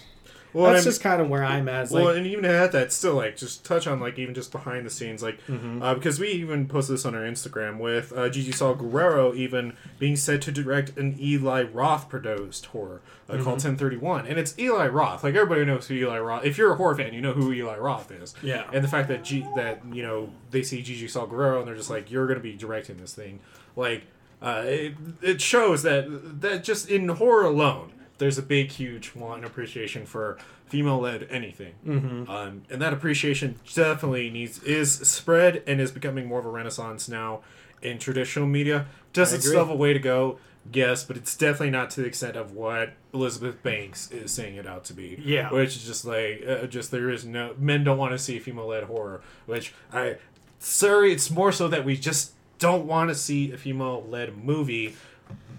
Well, 0.54 0.66
that's 0.72 0.84
and- 0.86 0.91
just 0.91 1.02
kind 1.02 1.22
of 1.22 1.30
where 1.30 1.43
I'm 1.43 1.68
at. 1.70 1.84
It's 1.84 1.91
well, 1.91 2.06
like, 2.06 2.18
and 2.18 2.28
even 2.28 2.45
at 2.45 2.72
that, 2.74 2.91
still 2.91 3.16
like 3.16 3.38
just 3.38 3.64
touch 3.66 3.88
on 3.88 3.99
like 3.99 4.20
even 4.20 4.34
just 4.34 4.52
behind 4.52 4.86
the 4.86 4.89
scenes, 4.89 5.22
like 5.24 5.39
Mm-hmm. 5.47 5.82
uh, 5.82 5.93
because 5.95 6.20
we 6.20 6.30
even 6.30 6.68
posted 6.68 6.95
this 6.95 7.06
on 7.06 7.16
our 7.16 7.22
Instagram 7.22 7.78
with 7.80 8.12
uh, 8.16 8.30
Gigi 8.30 8.52
Saul 8.52 8.76
Guerrero 8.76 9.34
even 9.34 9.74
being 9.99 10.16
said 10.16 10.41
to 10.43 10.52
direct 10.52 10.97
an 10.97 11.16
Eli 11.20 11.64
Roth 11.64 12.10
produced 12.10 12.68
horror 12.68 13.02
uh, 13.30 13.34
Mm-hmm. 13.34 13.43
called 13.43 13.64
1031, 13.64 14.28
and 14.28 14.38
it's 14.38 14.58
Eli 14.60 14.88
Roth. 14.88 15.24
Like 15.24 15.36
everybody 15.36 15.64
knows 15.64 15.88
who 15.88 15.93
Eli 15.95 16.20
Roth. 16.20 16.43
If 16.45 16.58
you're 16.58 16.74
a 16.74 16.76
horror 16.76 16.95
fan, 16.95 17.14
you 17.14 17.22
know 17.22 17.34
who 17.34 17.54
Eli 17.54 17.78
Roth 17.78 18.12
is. 18.12 18.34
Yeah. 18.43 18.70
And 18.74 18.84
the 18.84 18.89
fact 18.89 19.08
that 19.08 19.24
G 19.24 19.45
that 19.56 19.82
you 19.93 20.04
know 20.04 20.30
they 20.52 20.64
see 20.64 20.82
Gigi 20.82 21.08
Saul 21.08 21.28
Guerrero 21.28 21.60
and 21.60 21.68
they're 21.68 21.76
just 21.76 21.89
like 21.89 22.12
you're 22.12 22.28
gonna 22.28 22.39
be 22.41 22.54
directing 22.56 22.97
this 22.97 23.14
thing, 23.14 23.39
like 23.78 24.04
uh, 24.41 24.64
it, 24.66 24.95
it 25.22 25.39
shows 25.39 25.84
that 25.84 26.41
that 26.41 26.64
just 26.64 26.89
in 26.89 27.08
horror 27.08 27.45
alone 27.45 27.93
there's 28.22 28.38
a 28.38 28.41
big 28.43 28.72
huge 28.72 29.13
want 29.15 29.38
and 29.38 29.45
appreciation 29.45 30.05
for 30.05 30.38
female-led 30.67 31.28
anything. 31.30 31.74
Mhm. 31.86 32.30
um, 32.30 32.61
and 32.69 32.82
that 32.82 32.93
appreciation 32.93 33.55
definitely 33.74 34.30
needs 34.30 34.63
is 34.63 34.93
spread 34.93 35.61
and 35.67 35.82
is 35.82 35.91
becoming 35.91 36.28
more 36.28 36.39
of 36.39 36.45
a 36.45 36.49
renaissance 36.49 37.09
now 37.09 37.41
in 37.82 37.97
traditional 37.99 38.47
media. 38.47 38.86
Does 39.11 39.34
it 39.34 39.41
still 39.41 39.59
have 39.59 39.69
a 39.69 39.76
way 39.76 39.91
to 39.93 39.99
go 39.99 40.38
yes 40.72 41.03
but 41.03 41.17
it's 41.17 41.36
definitely 41.36 41.72
not 41.72 41.89
to 41.89 42.01
the 42.01 42.05
extent 42.07 42.36
of 42.38 42.51
what 42.51 42.93
elizabeth 43.15 43.63
banks 43.63 44.11
is 44.11 44.32
saying 44.32 44.55
it 44.55 44.67
out 44.67 44.84
to 44.84 44.93
be. 44.93 45.19
Yeah. 45.26 45.51
which 45.51 45.76
is 45.76 45.84
just 45.84 46.05
like 46.05 46.43
uh, 46.47 46.67
just 46.67 46.91
there 46.91 47.09
is 47.09 47.26
no 47.26 47.55
men 47.57 47.84
don't 47.84 47.97
want 47.97 48.11
to 48.11 48.19
see 48.19 48.38
female-led 48.38 48.84
horror 48.84 49.22
which 49.47 49.74
i 49.91 50.17
sorry 50.59 51.11
it's 51.13 51.32
more 51.32 51.51
so 51.51 51.67
that 51.67 51.84
we 51.84 51.97
just 51.97 52.34
don't 52.59 52.86
want 52.86 53.09
to 53.09 53.15
see 53.15 53.51
a 53.51 53.57
female-led 53.57 54.38
movie 54.38 54.95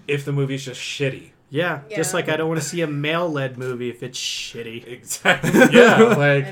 if 0.07 0.25
the 0.25 0.31
movie's 0.33 0.65
just 0.65 0.81
shitty 0.81 1.31
yeah, 1.53 1.83
just 1.95 2.13
like 2.15 2.29
I 2.29 2.37
don't 2.37 2.49
want 2.49 2.61
to 2.61 2.67
see 2.67 2.81
a 2.81 2.87
male 2.89 3.31
led 3.31 3.57
movie 3.59 3.89
if 3.91 4.03
it's 4.03 4.19
shitty. 4.19 4.87
exactly 4.89 5.51
yeah 5.79 5.99
like 6.17 6.47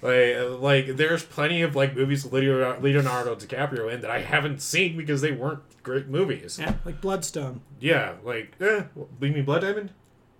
Like, 0.00 0.60
like 0.60 0.96
there's 0.96 1.22
plenty 1.24 1.62
of 1.62 1.74
like 1.76 1.94
movies 1.96 2.24
with 2.24 2.32
Leonardo 2.32 2.80
Leonardo 2.80 3.34
DiCaprio 3.36 3.92
in 3.92 4.00
that 4.02 4.10
I 4.10 4.20
haven't 4.20 4.62
seen 4.62 4.96
because 4.96 5.20
they 5.22 5.32
weren't 5.32 5.60
great 5.82 6.06
movies. 6.08 6.58
Yeah, 6.60 6.74
like 6.84 7.00
Bloodstone. 7.00 7.60
Yeah, 7.80 8.12
like, 8.24 8.52
eh, 8.60 8.84
you 8.96 9.08
mean 9.32 9.44
Blood 9.44 9.62
Diamond? 9.62 9.90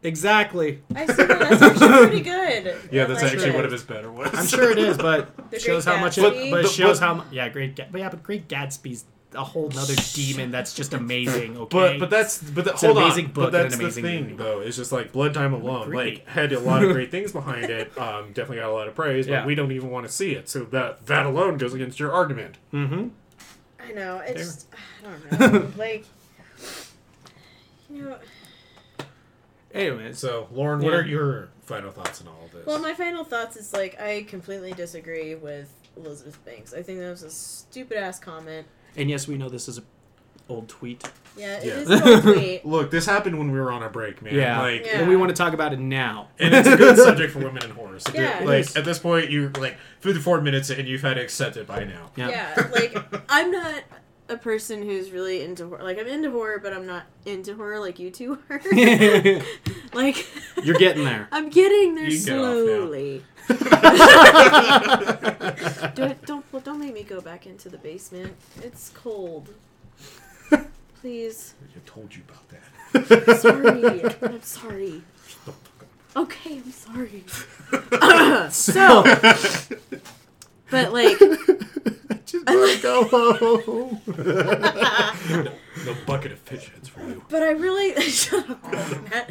Exactly. 0.04 0.80
I 0.94 1.06
see 1.06 1.12
that. 1.24 1.40
That's 1.40 1.60
actually 1.62 2.06
pretty 2.06 2.20
good. 2.20 2.76
Yeah, 2.92 3.06
that's 3.06 3.20
like 3.20 3.32
actually 3.32 3.50
it. 3.50 3.54
one 3.56 3.64
of 3.64 3.72
his 3.72 3.82
better 3.82 4.12
ones. 4.12 4.30
I'm 4.32 4.46
sure 4.46 4.70
it 4.70 4.78
is, 4.78 4.96
but 4.96 5.50
The 5.50 5.58
shows 5.58 5.84
how 5.84 5.98
much 5.98 6.18
it. 6.18 6.22
Gatsby. 6.22 6.50
But 6.52 6.60
it 6.60 6.62
But- 6.62 6.70
shows 6.70 7.00
but- 7.00 7.06
how 7.06 7.14
much. 7.14 7.26
Yeah, 7.32 7.48
great. 7.48 7.74
Ga- 7.74 7.86
But 7.90 8.00
yeah, 8.00 8.08
but 8.10 8.22
Great 8.22 8.46
Gatsby's 8.48 9.04
a 9.34 9.44
whole 9.44 9.68
nother 9.68 9.94
demon 10.14 10.50
that's 10.50 10.72
just 10.74 10.94
amazing. 11.02 11.56
Okay. 11.58 11.76
But 11.76 11.98
but 12.00 12.10
that's 12.10 12.38
but 12.42 12.64
the, 12.64 12.70
It's 12.72 12.82
an 12.82 12.92
hold 12.94 13.04
amazing 13.04 13.26
on. 13.26 13.32
book 13.32 13.52
but 13.52 13.60
and 13.60 13.64
that's 13.64 13.74
an 13.74 13.78
the 13.80 13.84
amazing 13.84 14.02
thing 14.04 14.22
movie. 14.24 14.34
though. 14.36 14.60
It's 14.60 14.76
just 14.76 14.90
like 14.92 15.12
Blood 15.12 15.34
Time 15.34 15.52
alone, 15.52 15.82
Agree. 15.88 15.96
like 16.12 16.26
had 16.28 16.52
a 16.52 16.60
lot 16.60 16.82
of 16.82 16.92
great 16.92 17.10
things 17.12 17.32
behind 17.32 17.64
it. 17.66 17.96
Um, 17.98 18.28
definitely 18.32 18.56
got 18.56 18.70
a 18.70 18.72
lot 18.72 18.88
of 18.88 18.94
praise, 18.94 19.26
but 19.26 19.32
Yeah. 19.32 19.46
we 19.46 19.54
don't 19.54 19.72
even 19.72 19.90
want 19.90 20.06
to 20.06 20.12
see 20.12 20.32
it. 20.32 20.48
So 20.48 20.64
that 20.64 21.06
that 21.06 21.26
alone 21.26 21.58
goes 21.58 21.74
against 21.74 22.00
your 22.00 22.12
argument. 22.12 22.56
mm-hmm. 22.72 23.08
I 23.80 23.92
know. 23.92 24.18
It's 24.18 24.34
There. 24.34 24.44
just, 24.44 24.66
I 25.04 25.38
don't 25.40 25.52
know. 25.52 25.72
like, 25.76 26.04
you 27.90 28.02
know. 28.02 28.18
Anyways, 29.74 30.18
So 30.18 30.48
Lauren, 30.52 30.80
what 30.80 30.90
Yeah. 30.92 30.98
are 31.00 31.06
your 31.06 31.48
final 31.62 31.90
thoughts 31.90 32.20
on 32.22 32.28
all 32.28 32.44
of 32.46 32.52
this? 32.52 32.66
Well, 32.66 32.78
my 32.78 32.94
final 32.94 33.24
thoughts 33.24 33.56
is 33.56 33.72
like 33.72 34.00
I 34.00 34.22
completely 34.28 34.72
disagree 34.72 35.34
with 35.34 35.72
Elizabeth 35.96 36.42
Banks. 36.44 36.72
I 36.72 36.82
think 36.82 37.00
that 37.00 37.10
was 37.10 37.22
a 37.22 37.30
stupid 37.30 37.98
ass 37.98 38.18
comment. 38.18 38.66
And 38.96 39.08
yes, 39.10 39.26
we 39.28 39.36
know 39.36 39.48
this 39.48 39.68
is 39.68 39.78
a 39.78 39.82
old 40.48 40.68
tweet. 40.68 41.06
Yeah, 41.36 41.58
it 41.58 41.64
Yeah. 41.66 41.72
is 41.74 41.90
an 41.90 42.02
old 42.08 42.22
tweet. 42.34 42.64
Look, 42.64 42.90
this 42.90 43.04
happened 43.06 43.38
when 43.38 43.50
we 43.52 43.60
were 43.60 43.70
on 43.70 43.82
our 43.82 43.90
break, 43.90 44.22
man. 44.22 44.34
Yeah. 44.34 44.60
Like, 44.60 44.86
Yeah. 44.86 45.00
And 45.00 45.08
we 45.08 45.14
want 45.16 45.28
to 45.28 45.36
talk 45.36 45.52
about 45.52 45.72
it 45.74 45.78
now. 45.78 46.28
and 46.38 46.54
it's 46.54 46.66
a 46.66 46.76
good 46.76 46.96
subject 47.08 47.32
for 47.32 47.40
women 47.40 47.62
in 47.64 47.70
horror. 47.70 47.98
So 48.00 48.12
Yeah, 48.14 48.40
it 48.40 48.46
like 48.46 48.60
is. 48.60 48.76
at 48.76 48.84
this 48.86 48.98
point, 48.98 49.30
you're 49.30 49.50
like 49.50 49.76
54 50.00 50.40
minutes 50.40 50.70
and 50.70 50.88
you've 50.88 51.02
had 51.02 51.14
to 51.14 51.20
accept 51.22 51.56
it 51.58 51.66
by 51.66 51.84
now. 51.84 52.10
Yeah. 52.16 52.28
Yeah, 52.30 52.68
like 52.72 52.96
I'm 53.28 53.50
not 53.50 53.82
a 54.28 54.36
person 54.36 54.82
who's 54.82 55.10
really 55.10 55.42
into 55.42 55.68
horror. 55.68 55.82
Like 55.82 55.98
I'm 55.98 56.06
into 56.06 56.30
horror, 56.30 56.58
but 56.58 56.72
I'm 56.72 56.86
not 56.86 57.06
into 57.24 57.54
horror 57.54 57.80
like 57.80 57.98
you 57.98 58.10
two 58.10 58.38
are. 58.50 58.60
like 59.92 60.26
You're 60.62 60.78
getting 60.78 61.04
there. 61.04 61.28
I'm 61.32 61.48
getting 61.48 61.94
there 61.94 62.10
get 62.10 62.20
slowly. 62.20 63.24
don't, 65.94 66.26
don't 66.26 66.64
don't 66.64 66.78
make 66.78 66.92
me 66.92 67.02
go 67.02 67.20
back 67.20 67.46
into 67.46 67.68
the 67.68 67.78
basement. 67.78 68.34
It's 68.62 68.90
cold. 68.90 69.48
Please. 71.00 71.54
I 71.62 71.80
told 71.86 72.14
you 72.14 72.22
about 72.28 72.48
that. 72.48 73.38
Sorry. 73.40 74.02
I'm 74.22 74.42
sorry. 74.42 75.02
Okay, 76.16 76.56
I'm 76.56 76.72
sorry. 76.72 77.24
so, 78.50 79.04
but 80.70 80.92
like, 80.92 81.18
Just 82.26 82.46
wanna 82.46 82.76
go 82.82 83.04
home. 83.04 84.00
no 85.86 85.94
bucket 86.06 86.32
of 86.32 86.38
fish 86.40 86.70
heads 86.70 86.86
for 86.88 87.00
you. 87.00 87.22
but 87.30 87.42
I 87.42 87.52
really 87.52 87.98
shut 88.10 88.48
up, 88.50 88.62
Matt. 89.10 89.30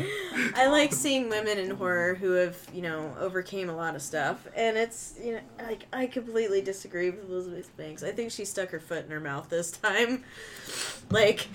I 0.56 0.68
like 0.68 0.94
seeing 0.94 1.30
women 1.30 1.60
in 1.60 1.70
horror 1.72 2.16
who 2.16 2.32
have, 2.32 2.58
you 2.74 2.82
know, 2.82 3.14
overcame 3.20 3.70
a 3.70 3.76
lot 3.76 3.96
of 3.96 4.02
stuff, 4.02 4.48
and 4.56 4.78
it's, 4.78 5.14
you 5.24 5.34
know, 5.34 5.40
like 5.64 5.86
I 5.94 6.08
completely 6.08 6.62
disagree 6.62 7.12
with 7.12 7.30
Elizabeth 7.30 7.76
Banks. 7.78 8.02
I 8.02 8.12
think 8.12 8.32
she 8.32 8.46
stuck 8.46 8.70
her 8.72 8.80
foot 8.80 9.06
in 9.06 9.12
her 9.12 9.20
mouth 9.20 9.48
this 9.50 9.70
time. 9.72 10.24
Like, 11.12 11.48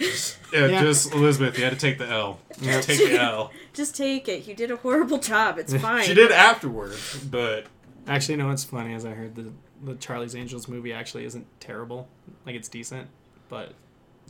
Yeah, 0.52 0.66
Yeah. 0.66 0.82
just 0.82 1.12
Elizabeth. 1.12 1.58
You 1.58 1.64
had 1.64 1.72
to 1.72 1.78
take 1.78 1.98
the 1.98 2.06
L. 2.08 2.38
Yeah. 2.60 2.80
Take 2.82 2.98
the 2.98 3.20
L. 3.20 3.50
just 3.72 3.96
take 3.96 4.28
it. 4.28 4.46
You 4.46 4.54
did 4.54 4.70
a 4.70 4.76
horrible 4.76 5.18
job. 5.18 5.58
It's 5.58 5.74
fine. 5.74 6.04
She 6.04 6.14
did 6.14 6.30
afterwards, 6.30 7.18
but 7.24 7.66
Actually, 8.06 8.34
no, 8.36 8.48
what's 8.48 8.64
funny 8.64 8.94
is 8.94 9.04
I 9.04 9.10
heard 9.10 9.36
the 9.36 9.52
the 9.82 9.94
Charlie's 9.96 10.34
Angels 10.36 10.68
movie 10.68 10.92
actually 10.92 11.24
isn't 11.24 11.46
terrible. 11.60 12.08
Like 12.46 12.54
it's 12.54 12.68
decent, 12.68 13.08
but 13.48 13.72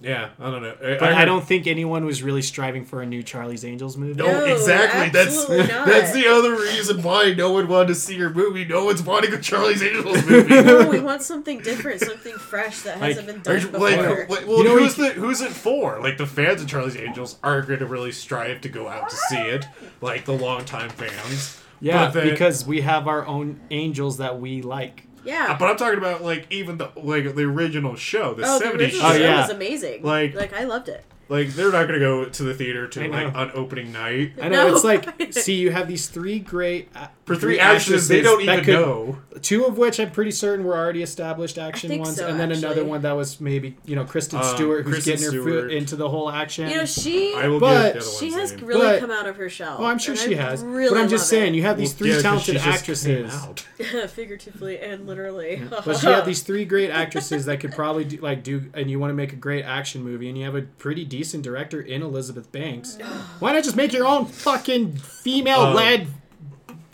yeah, 0.01 0.31
I 0.41 0.51
don't 0.51 0.63
know. 0.63 0.71
I, 0.83 0.99
but 0.99 1.03
I, 1.03 1.15
heard- 1.15 1.27
don't 1.27 1.45
think 1.45 1.67
anyone 1.67 2.07
was 2.07 2.23
really 2.23 2.41
striving 2.41 2.85
for 2.87 3.03
a 3.03 3.07
new 3.07 3.23
Charlie's 3.23 3.63
Angels 3.63 3.97
movie. 3.99 4.15
No, 4.15 4.25
No, 4.25 4.45
exactly. 4.47 5.11
That's 5.11 5.49
not. 5.49 5.87
that's 5.87 6.13
the 6.13 6.27
other 6.29 6.53
reason 6.57 7.03
why 7.03 7.35
no 7.35 7.53
one 7.53 7.69
wanted 7.69 7.89
to 7.89 7.95
see 7.95 8.17
your 8.17 8.31
movie. 8.31 8.65
No 8.65 8.87
one's 8.87 9.03
wanting 9.03 9.35
a 9.35 9.39
Charlie's 9.41 9.83
Angels 9.83 10.25
movie. 10.29 10.63
No, 10.63 10.89
we 10.89 10.99
want 10.99 11.21
something 11.23 11.61
different, 11.61 12.01
something 12.01 12.33
fresh 12.37 12.81
that 12.81 13.01
Like, 13.01 13.11
hasn't 13.17 13.27
been 13.27 13.41
done 13.43 13.61
you- 13.61 13.69
before. 13.69 13.91
like, 13.91 14.29
like, 14.31 14.47
well, 14.49 14.59
You 14.59 14.65
know, 14.65 14.79
who's 14.79 14.97
we- 14.97 15.09
the 15.09 15.15
who's 15.15 15.43
it 15.43 15.53
for? 15.53 16.01
Like 16.01 16.17
the 16.17 16.27
fans 16.27 16.63
of 16.63 16.69
Charlie's 16.69 16.97
Angels 16.97 17.37
are 17.43 17.61
going 17.61 17.81
to 17.81 17.87
really 17.87 18.13
strive 18.13 18.63
to 18.63 18.71
go 18.71 18.89
out 18.89 19.11
to 19.11 19.17
see 19.17 19.37
it. 19.37 19.67
Like 20.01 20.25
the 20.25 20.33
longtime 20.33 20.89
fans. 20.89 21.61
Yeah, 21.81 22.09
then- 22.09 22.31
because 22.31 22.65
we 22.67 22.81
have 22.81 23.07
our 23.07 23.27
own 23.27 23.61
angels 23.71 24.17
that 24.17 24.41
we 24.41 24.63
like. 24.63 25.05
Yeah. 25.25 25.57
But 25.59 25.67
I'm 25.71 25.77
talking 25.77 25.99
about 25.99 26.23
like 26.23 26.47
even 26.51 26.79
the 26.79 26.91
like 26.97 27.35
the 27.35 27.43
original 27.45 27.97
show, 27.97 28.35
the 28.35 28.45
Oh, 28.47 28.59
the 28.59 28.65
70s 28.65 28.73
original 28.79 29.01
show. 29.01 29.07
Oh, 29.09 29.13
show 29.13 29.19
yeah. 29.19 29.41
was 29.43 29.51
amazing. 29.51 30.03
Like- 30.03 30.35
like 30.35 30.53
I 30.53 30.65
loved 30.65 30.89
it. 30.89 31.05
Like 31.29 31.49
they're 31.51 31.73
not 31.73 31.87
going 31.89 31.99
to 31.99 32.05
go 32.05 32.25
to 32.27 32.43
the 32.43 32.53
theater 32.53 32.87
to 32.89 33.09
like 33.09 33.35
on 33.35 33.53
opening 33.55 33.91
night. 33.91 34.33
I 34.43 34.49
know 34.49 34.69
No. 34.69 34.75
it's 34.75 34.85
like 34.85 35.33
see, 35.33 35.55
you 35.55 35.71
have 35.71 35.89
these 35.89 36.09
three 36.09 36.39
great 36.41 36.89
uh, 36.95 37.07
For 37.35 37.41
three 37.41 37.59
actresses, 37.59 38.09
they 38.09 38.21
don't 38.21 38.45
that 38.47 38.53
even 38.61 38.65
could- 38.65 38.75
know. 38.75 39.19
Two 39.41 39.65
of 39.65 39.77
which 39.77 39.99
I'm 39.99 40.11
pretty 40.13 40.31
certain 40.31 40.65
were 40.65 40.77
already 40.77 41.03
established 41.03 41.59
action 41.59 41.99
ones, 41.99 42.17
so, 42.17 42.29
and 42.29 42.39
then 42.39 42.53
another 42.53 42.85
one 42.85 43.03
that 43.03 43.17
was 43.17 43.41
maybe 43.41 43.77
you 43.85 43.97
know 43.97 44.05
Kristen 44.05 44.39
Um, 44.39 44.45
Stewart 44.45 44.85
who's 44.85 44.95
Kristen 44.95 45.13
getting 45.15 45.25
her 45.25 45.31
Stewart. 45.43 45.63
foot 45.65 45.73
into 45.73 45.97
the 45.97 46.09
whole 46.09 46.31
action. 46.31 46.69
You 46.69 46.77
know, 46.77 46.85
she 46.85 47.35
I 47.35 47.49
will 47.49 47.59
But 47.59 47.95
the 47.95 48.01
other 48.01 48.07
she 48.21 48.31
has 48.33 48.53
name. 48.53 48.65
really 48.67 48.81
But- 48.83 49.01
come 49.01 49.11
out 49.11 49.27
of 49.27 49.37
her 49.37 49.49
shell. 49.49 49.79
oh, 49.81 49.85
I'm 49.87 49.99
sure 49.99 50.15
she 50.15 50.39
I 50.39 50.43
has. 50.51 50.63
Really 50.63 50.91
but 50.91 50.99
I'm 50.99 51.09
just 51.09 51.29
saying, 51.29 51.55
it. 51.55 51.57
you 51.57 51.63
have 51.63 51.77
these 51.77 51.89
Well, 51.91 51.99
three 51.99 52.09
yeah, 52.11 52.15
'cause 52.17 52.23
talented 52.23 52.47
she 52.47 52.53
just 52.87 53.05
came 53.05 53.25
actresses. 53.27 53.35
out. 53.35 53.61
figuratively 54.11 54.79
and 54.79 55.07
literally. 55.07 55.61
But 55.71 56.03
you 56.03 56.09
have 56.11 56.27
these 56.27 56.43
three 56.43 56.65
great 56.65 56.91
actresses 57.03 57.47
that 57.47 57.59
could 57.59 57.73
probably 57.73 58.05
do, 58.05 58.19
like 58.19 58.45
do, 58.45 58.71
and 58.75 58.91
you 58.91 59.01
want 59.01 59.11
to 59.11 59.15
make 59.15 59.33
a 59.33 59.37
great 59.37 59.65
action 59.65 60.05
movie, 60.05 60.29
and 60.29 60.39
you 60.39 60.45
have 60.45 60.55
a 60.55 60.63
pretty 60.63 61.05
decent 61.05 61.43
director 61.43 61.81
in 61.81 62.03
Elizabeth 62.03 62.53
Banks. 62.53 62.97
Why 63.41 63.53
not 63.55 63.65
just 63.65 63.77
make 63.77 63.93
your 63.93 64.07
own 64.07 64.27
fucking 64.27 64.99
female-led, 64.99 66.07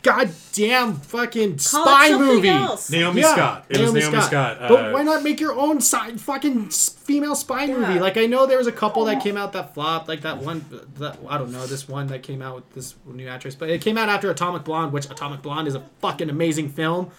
goddamn 0.09 0.95
fucking 0.95 1.51
Call 1.59 1.59
spy 1.85 2.17
movie? 2.17 2.49
Else. 2.49 2.91
Naomi 2.91 3.21
Yeah, 3.23 3.33
Scott. 3.33 3.65
It 3.69 3.81
was 3.81 3.93
Naomi 3.93 4.11
Scott. 4.11 4.25
Scott. 4.25 4.57
but 4.61 4.87
uh, 4.87 4.91
why 4.93 5.03
not 5.03 5.23
make 5.23 5.41
your 5.41 5.55
own 5.55 5.81
side 5.81 6.21
fucking 6.21 6.71
female 6.71 7.35
spy 7.35 7.65
Yeah. 7.65 7.77
movie? 7.77 8.01
Like 8.01 8.17
I 8.17 8.27
know 8.27 8.47
there 8.47 8.59
was 8.59 8.67
a 8.67 8.73
couple 8.73 9.05
that 9.07 9.23
came 9.23 9.37
out 9.37 9.53
that 9.53 9.75
flopped, 9.75 10.09
like 10.09 10.23
that 10.23 10.39
one, 10.39 10.65
that 10.97 11.19
I 11.29 11.39
don't 11.39 11.53
know, 11.53 11.67
this 11.67 11.89
one 11.89 12.07
that 12.09 12.23
came 12.23 12.43
out 12.43 12.55
with 12.57 12.73
this 12.73 12.95
new 13.07 13.29
actress, 13.29 13.55
but 13.55 13.71
it 13.71 13.81
came 13.81 13.97
out 13.99 14.09
after 14.09 14.31
Atomic 14.31 14.65
Blonde, 14.65 14.93
which 14.93 15.07
Atomic 15.11 15.43
Blonde 15.43 15.69
is 15.69 15.75
a 15.75 15.83
fucking 16.01 16.31
amazing 16.31 16.71
film. 16.71 17.11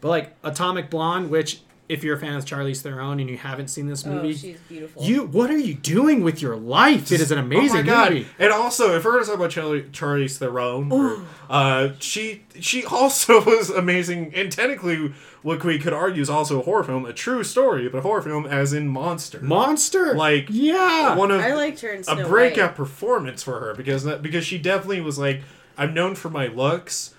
But 0.00 0.08
like 0.08 0.36
Atomic 0.42 0.88
Blonde, 0.90 1.30
which 1.30 1.60
if 1.90 2.04
you're 2.04 2.16
a 2.16 2.20
fan 2.20 2.34
of 2.34 2.44
Charlize 2.44 2.80
Theron 2.82 3.18
and 3.20 3.28
you 3.28 3.36
haven't 3.36 3.68
seen 3.68 3.86
this 3.86 4.06
Oh, 4.06 4.10
movie, 4.10 4.32
she's 4.34 4.58
beautiful. 4.68 5.02
you 5.02 5.24
what 5.24 5.50
are 5.50 5.58
you 5.58 5.74
doing 5.74 6.22
with 6.22 6.40
your 6.40 6.56
life? 6.56 7.10
It 7.12 7.20
is 7.20 7.30
an 7.32 7.38
amazing 7.38 7.80
oh 7.80 7.82
my 7.82 7.86
God. 7.86 8.12
movie. 8.12 8.26
And 8.38 8.52
also, 8.52 8.96
if 8.96 9.04
we're 9.04 9.12
going 9.12 9.24
to 9.24 9.30
talk 9.30 9.36
about 9.38 9.50
Charlie, 9.50 9.82
Charlize 9.84 10.38
Theron, 10.38 10.92
or, 10.92 11.22
uh, 11.50 11.90
she 11.98 12.44
she 12.60 12.84
also 12.84 13.44
was 13.44 13.70
amazing, 13.70 14.32
and 14.34 14.50
technically, 14.52 15.12
what 15.42 15.62
we 15.64 15.78
could 15.78 15.92
argue 15.92 16.22
is 16.22 16.30
also 16.30 16.60
a 16.60 16.62
horror 16.62 16.84
film, 16.84 17.04
a 17.06 17.12
true 17.12 17.42
story, 17.42 17.88
but 17.88 17.98
a 17.98 18.02
horror 18.02 18.22
film 18.22 18.46
as 18.46 18.72
in 18.72 18.86
Monster. 18.88 19.40
Monster, 19.40 20.14
Like, 20.14 20.46
yeah, 20.50 21.16
One 21.16 21.30
of 21.30 21.40
I 21.40 21.54
liked 21.54 21.80
her 21.80 21.88
in 21.90 22.04
a 22.06 22.26
breakout 22.28 22.70
White. 22.70 22.76
performance 22.76 23.42
for 23.42 23.58
her 23.60 23.74
because 23.74 24.04
that, 24.04 24.22
because 24.22 24.44
she 24.44 24.58
definitely 24.58 25.00
was 25.00 25.18
like, 25.18 25.40
I'm 25.78 25.94
known 25.94 26.14
for 26.14 26.28
my 26.30 26.46
looks. 26.46 27.14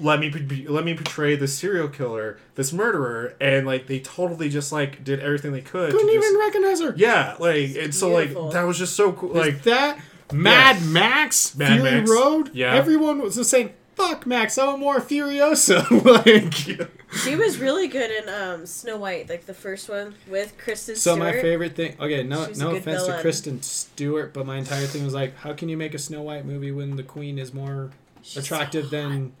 Let 0.00 0.20
me 0.20 0.30
let 0.68 0.84
me 0.84 0.94
portray 0.94 1.36
this 1.36 1.56
serial 1.58 1.88
killer, 1.88 2.38
this 2.54 2.72
murderer, 2.72 3.34
and 3.40 3.66
like 3.66 3.86
they 3.86 4.00
totally 4.00 4.48
just 4.48 4.72
like 4.72 5.04
did 5.04 5.20
everything 5.20 5.52
they 5.52 5.60
could. 5.60 5.90
couldn't 5.90 6.06
to 6.06 6.12
even 6.12 6.22
just, 6.22 6.38
recognize 6.38 6.80
her. 6.80 6.94
yeah, 6.96 7.36
like 7.38 7.74
and 7.76 7.94
so 7.94 8.10
like 8.10 8.30
that 8.52 8.64
was 8.64 8.78
just 8.78 8.94
so 8.96 9.12
cool. 9.12 9.30
Like 9.30 9.54
Like 9.54 9.62
that 9.62 9.98
Mad 10.32 10.82
Max 10.82 11.54
Mad 11.56 11.80
Fury 11.80 11.98
Max. 12.00 12.10
Road. 12.10 12.50
Yeah. 12.54 12.74
everyone 12.74 13.20
was 13.20 13.36
just 13.36 13.50
saying, 13.50 13.72
"Fuck 13.94 14.26
Max, 14.26 14.58
I 14.58 14.66
want 14.66 14.80
more 14.80 15.00
Furiosa." 15.00 15.84
like, 16.04 16.88
She 17.22 17.36
was 17.36 17.58
really 17.58 17.86
good 17.86 18.10
in 18.10 18.28
um, 18.28 18.66
Snow 18.66 18.96
White, 18.96 19.28
like 19.28 19.46
the 19.46 19.54
first 19.54 19.88
one 19.88 20.14
with 20.28 20.56
Kristen 20.58 20.96
Stewart. 20.96 21.02
so 21.02 21.14
Stewart. 21.14 21.34
my 21.36 21.40
favorite 21.40 21.76
thing. 21.76 21.94
Okay, 22.00 22.22
no, 22.24 22.46
She's 22.48 22.58
no 22.58 22.70
good 22.70 22.80
offense 22.80 23.06
to. 23.06 23.18
Kristen 23.20 23.62
Stewart, 23.62 24.32
but 24.32 24.46
my 24.46 24.56
entire 24.56 24.86
thing 24.86 25.04
was 25.04 25.14
like, 25.14 25.36
how 25.36 25.52
can 25.52 25.68
you 25.68 25.76
make 25.76 25.94
a 25.94 25.98
Snow 25.98 26.22
White 26.22 26.44
movie 26.44 26.72
when 26.72 26.96
the 26.96 27.04
Queen 27.04 27.38
is 27.38 27.54
more 27.54 27.90
She's 28.22 28.42
attractive 28.42 28.86
so 28.86 28.90
than 28.90 29.32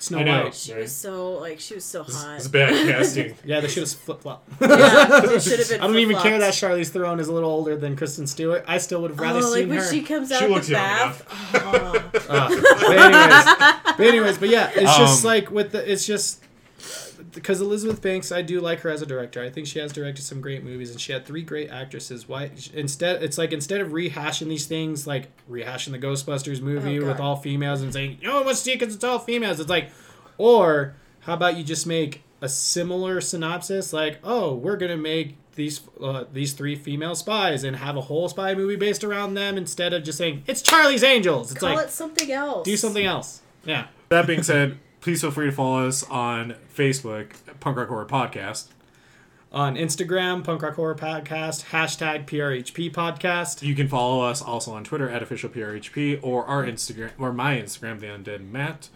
Snow 0.00 0.18
I 0.18 0.22
know. 0.22 0.44
White? 0.44 0.54
She 0.54 0.74
was 0.74 0.94
so 0.94 1.32
like 1.32 1.58
she 1.58 1.74
was 1.74 1.84
so 1.84 2.04
hot. 2.04 2.36
it's 2.36 2.46
bad 2.48 2.70
casting. 2.88 3.34
Yeah, 3.44 3.60
they 3.60 3.68
should 3.68 3.82
have 3.82 3.90
flip 3.92 4.20
flop. 4.20 4.46
yeah, 4.60 5.24
it 5.24 5.42
should 5.42 5.58
have 5.58 5.68
been. 5.68 5.80
I 5.80 5.86
don't 5.86 5.96
even 5.96 6.16
care 6.18 6.38
that 6.38 6.54
flip-flops. 6.54 6.88
Charlize 6.88 6.90
Theron 6.92 7.18
is 7.20 7.26
a 7.28 7.32
little 7.32 7.50
older 7.50 7.76
than 7.76 7.96
Kristen 7.96 8.26
Stewart. 8.26 8.64
I 8.68 8.78
still 8.78 9.02
would 9.02 9.10
have 9.10 9.18
rather 9.20 9.40
Oh, 9.40 9.50
like 9.50 9.58
seen 9.60 9.68
when 9.70 9.78
her. 9.78 9.90
she 9.90 10.02
comes 10.02 10.30
out 10.30 10.38
She 10.38 10.44
out 10.44 10.50
looks 10.50 10.66
the 10.68 10.72
young 10.74 10.82
bath. 10.82 11.26
Oh. 11.54 12.04
Uh, 12.28 12.48
but 12.50 12.98
anyways, 12.98 13.96
but 13.96 14.06
anyways, 14.06 14.38
but 14.38 14.48
yeah, 14.50 14.70
it's 14.74 14.96
just 14.98 15.24
Um, 15.24 15.28
like 15.28 15.50
with 15.50 15.72
the, 15.72 15.90
it's 15.90 16.06
just 16.06 16.42
because 17.38 17.60
Elizabeth 17.60 18.02
Banks, 18.02 18.30
I 18.32 18.42
do 18.42 18.60
like 18.60 18.80
her 18.80 18.90
as 18.90 19.00
a 19.02 19.06
director. 19.06 19.42
I 19.42 19.50
think 19.50 19.66
she 19.66 19.78
has 19.78 19.92
directed 19.92 20.22
some 20.22 20.40
great 20.40 20.64
movies, 20.64 20.90
and 20.90 21.00
she 21.00 21.12
had 21.12 21.24
three 21.26 21.42
great 21.42 21.70
actresses. 21.70 22.28
Why 22.28 22.50
instead? 22.74 23.22
It's 23.22 23.38
like 23.38 23.52
instead 23.52 23.80
of 23.80 23.88
rehashing 23.88 24.48
these 24.48 24.66
things, 24.66 25.06
like 25.06 25.28
rehashing 25.50 25.92
the 25.92 25.98
Ghostbusters 25.98 26.60
movie 26.60 26.98
Oh, 27.00 27.06
with 27.06 27.20
all 27.20 27.36
females 27.36 27.82
and 27.82 27.92
saying, 27.92 28.18
"No 28.22 28.36
one 28.36 28.44
wants 28.46 28.60
to 28.60 28.64
see 28.70 28.76
because 28.76 28.94
it's 28.94 29.04
all 29.04 29.18
females." 29.18 29.60
It's 29.60 29.70
like, 29.70 29.90
or 30.36 30.94
how 31.20 31.34
about 31.34 31.56
you 31.56 31.64
just 31.64 31.86
make 31.86 32.22
a 32.40 32.48
similar 32.48 33.20
synopsis 33.20 33.92
like 33.92 34.20
oh 34.22 34.54
we're 34.54 34.76
gonna 34.76 34.96
make 34.96 35.36
these 35.56 35.80
uh, 36.00 36.22
these 36.32 36.52
three 36.52 36.76
female 36.76 37.16
spies 37.16 37.64
and 37.64 37.74
have 37.74 37.96
a 37.96 38.00
whole 38.00 38.28
spy 38.28 38.54
movie 38.54 38.76
based 38.76 39.02
around 39.02 39.34
them 39.34 39.56
instead 39.58 39.92
of 39.92 40.04
just 40.04 40.16
saying 40.18 40.40
it's 40.46 40.62
charlie's 40.62 41.02
angels 41.02 41.50
it's 41.50 41.58
Call 41.58 41.74
like 41.74 41.86
it 41.86 41.90
something 41.90 42.30
else. 42.30 42.64
do 42.64 42.76
something 42.76 43.04
else 43.04 43.42
yeah 43.64 43.88
That 44.10 44.28
being 44.28 44.44
said, 44.44 44.78
please 45.00 45.20
feel 45.20 45.30
free 45.30 45.46
to 45.46 45.52
follow 45.52 45.86
us 45.86 46.02
on 46.04 46.54
Facebook, 46.74 47.32
Punk 47.60 47.76
Rock 47.76 47.88
Horror 47.88 48.06
Podcast. 48.06 48.68
on 49.50 49.76
instagram 49.76 50.44
punk 50.44 50.60
rock 50.60 50.74
horror 50.74 50.94
podcast 50.94 51.66
hashtag 51.70 52.26
prhp 52.26 52.92
podcast 52.92 53.62
You 53.62 53.74
can 53.74 53.88
follow 53.88 54.20
us 54.22 54.42
also 54.42 54.72
on 54.72 54.84
Twitter 54.84 55.08
at 55.08 55.22
official 55.22 55.48
PRHP 55.48 56.20
or 56.22 56.44
our 56.44 56.64
Instagram 56.64 57.12
or 57.18 57.32
my 57.32 57.56
Instagram, 57.56 57.98
the 58.00 58.06
Undead 58.08 58.46
Matt. 58.50 58.90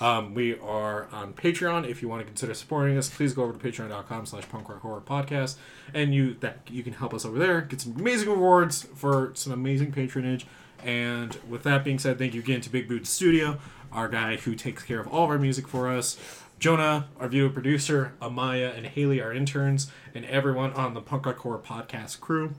Um, 0.00 0.34
we 0.34 0.58
are 0.60 1.08
on 1.10 1.32
Patreon. 1.32 1.88
If 1.88 2.02
you 2.02 2.08
want 2.08 2.20
to 2.20 2.26
consider 2.26 2.52
supporting 2.54 2.98
us, 2.98 3.08
please 3.08 3.32
go 3.32 3.42
over 3.44 3.54
to 3.54 3.58
patreon.com 3.58 4.26
slash 4.26 4.46
punk 4.48 4.68
rock 4.68 4.80
horror 4.82 5.00
podcast 5.00 5.56
and 5.94 6.14
you 6.14 6.34
that 6.40 6.60
you 6.70 6.82
can 6.82 6.92
help 6.92 7.12
us 7.14 7.24
over 7.24 7.38
there, 7.38 7.62
get 7.62 7.80
some 7.80 7.96
amazing 7.96 8.28
rewards 8.28 8.82
for 8.94 9.32
some 9.34 9.52
amazing 9.52 9.90
patronage. 9.92 10.46
And 10.84 11.36
with 11.48 11.62
that 11.64 11.82
being 11.82 11.98
said, 11.98 12.18
thank 12.18 12.34
you 12.34 12.40
again 12.40 12.60
to 12.60 12.70
Big 12.70 12.86
Boot 12.86 13.06
Studio, 13.06 13.58
our 13.96 14.08
guy 14.08 14.36
who 14.36 14.54
takes 14.54 14.82
care 14.84 15.00
of 15.00 15.08
all 15.08 15.24
of 15.24 15.30
our 15.30 15.38
music 15.38 15.66
for 15.66 15.88
us. 15.88 16.16
Jonah, 16.58 17.08
our 17.18 17.28
video 17.28 17.48
producer, 17.48 18.12
Amaya 18.20 18.76
and 18.76 18.86
Haley, 18.86 19.20
our 19.20 19.32
interns, 19.32 19.90
and 20.14 20.24
everyone 20.26 20.72
on 20.74 20.94
the 20.94 21.00
Punk 21.00 21.26
Rock 21.26 21.38
Horror 21.38 21.58
podcast 21.58 22.20
crew. 22.20 22.52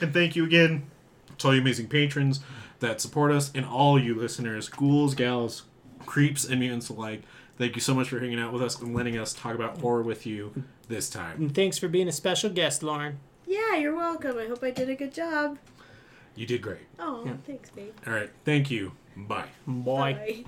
And 0.00 0.12
thank 0.14 0.36
you 0.36 0.44
again 0.44 0.84
to 1.38 1.48
all 1.48 1.54
you 1.54 1.60
amazing 1.60 1.88
patrons 1.88 2.40
that 2.80 3.00
support 3.00 3.32
us 3.32 3.50
and 3.54 3.64
all 3.66 3.98
you 3.98 4.14
listeners, 4.14 4.68
ghouls, 4.68 5.14
gals, 5.14 5.64
creeps, 6.06 6.44
and 6.44 6.60
mutants 6.60 6.88
alike. 6.88 7.22
Thank 7.58 7.74
you 7.74 7.80
so 7.82 7.94
much 7.94 8.08
for 8.08 8.18
hanging 8.20 8.40
out 8.40 8.52
with 8.52 8.62
us 8.62 8.80
and 8.80 8.94
letting 8.94 9.18
us 9.18 9.32
talk 9.34 9.54
about 9.54 9.78
horror 9.80 10.02
with 10.02 10.26
you 10.26 10.64
this 10.88 11.08
time. 11.10 11.36
and 11.40 11.54
thanks 11.54 11.78
for 11.78 11.88
being 11.88 12.08
a 12.08 12.12
special 12.12 12.50
guest 12.50 12.82
lauren 12.82 13.18
Yeah, 13.46 13.76
you're 13.76 13.94
welcome. 13.96 14.36
I 14.38 14.46
hope 14.46 14.62
I 14.62 14.70
did 14.70 14.88
a 14.90 14.94
good 14.94 15.12
job. 15.14 15.58
You 16.34 16.46
did 16.46 16.62
great. 16.62 16.80
Oh, 16.98 17.22
Yeah. 17.26 17.34
thanks, 17.46 17.68
babe. 17.70 17.92
All 18.06 18.12
right. 18.14 18.30
Thank 18.46 18.70
you. 18.70 18.92
Bye. 19.16 19.48
boy 19.66 20.14
Bye. 20.14 20.44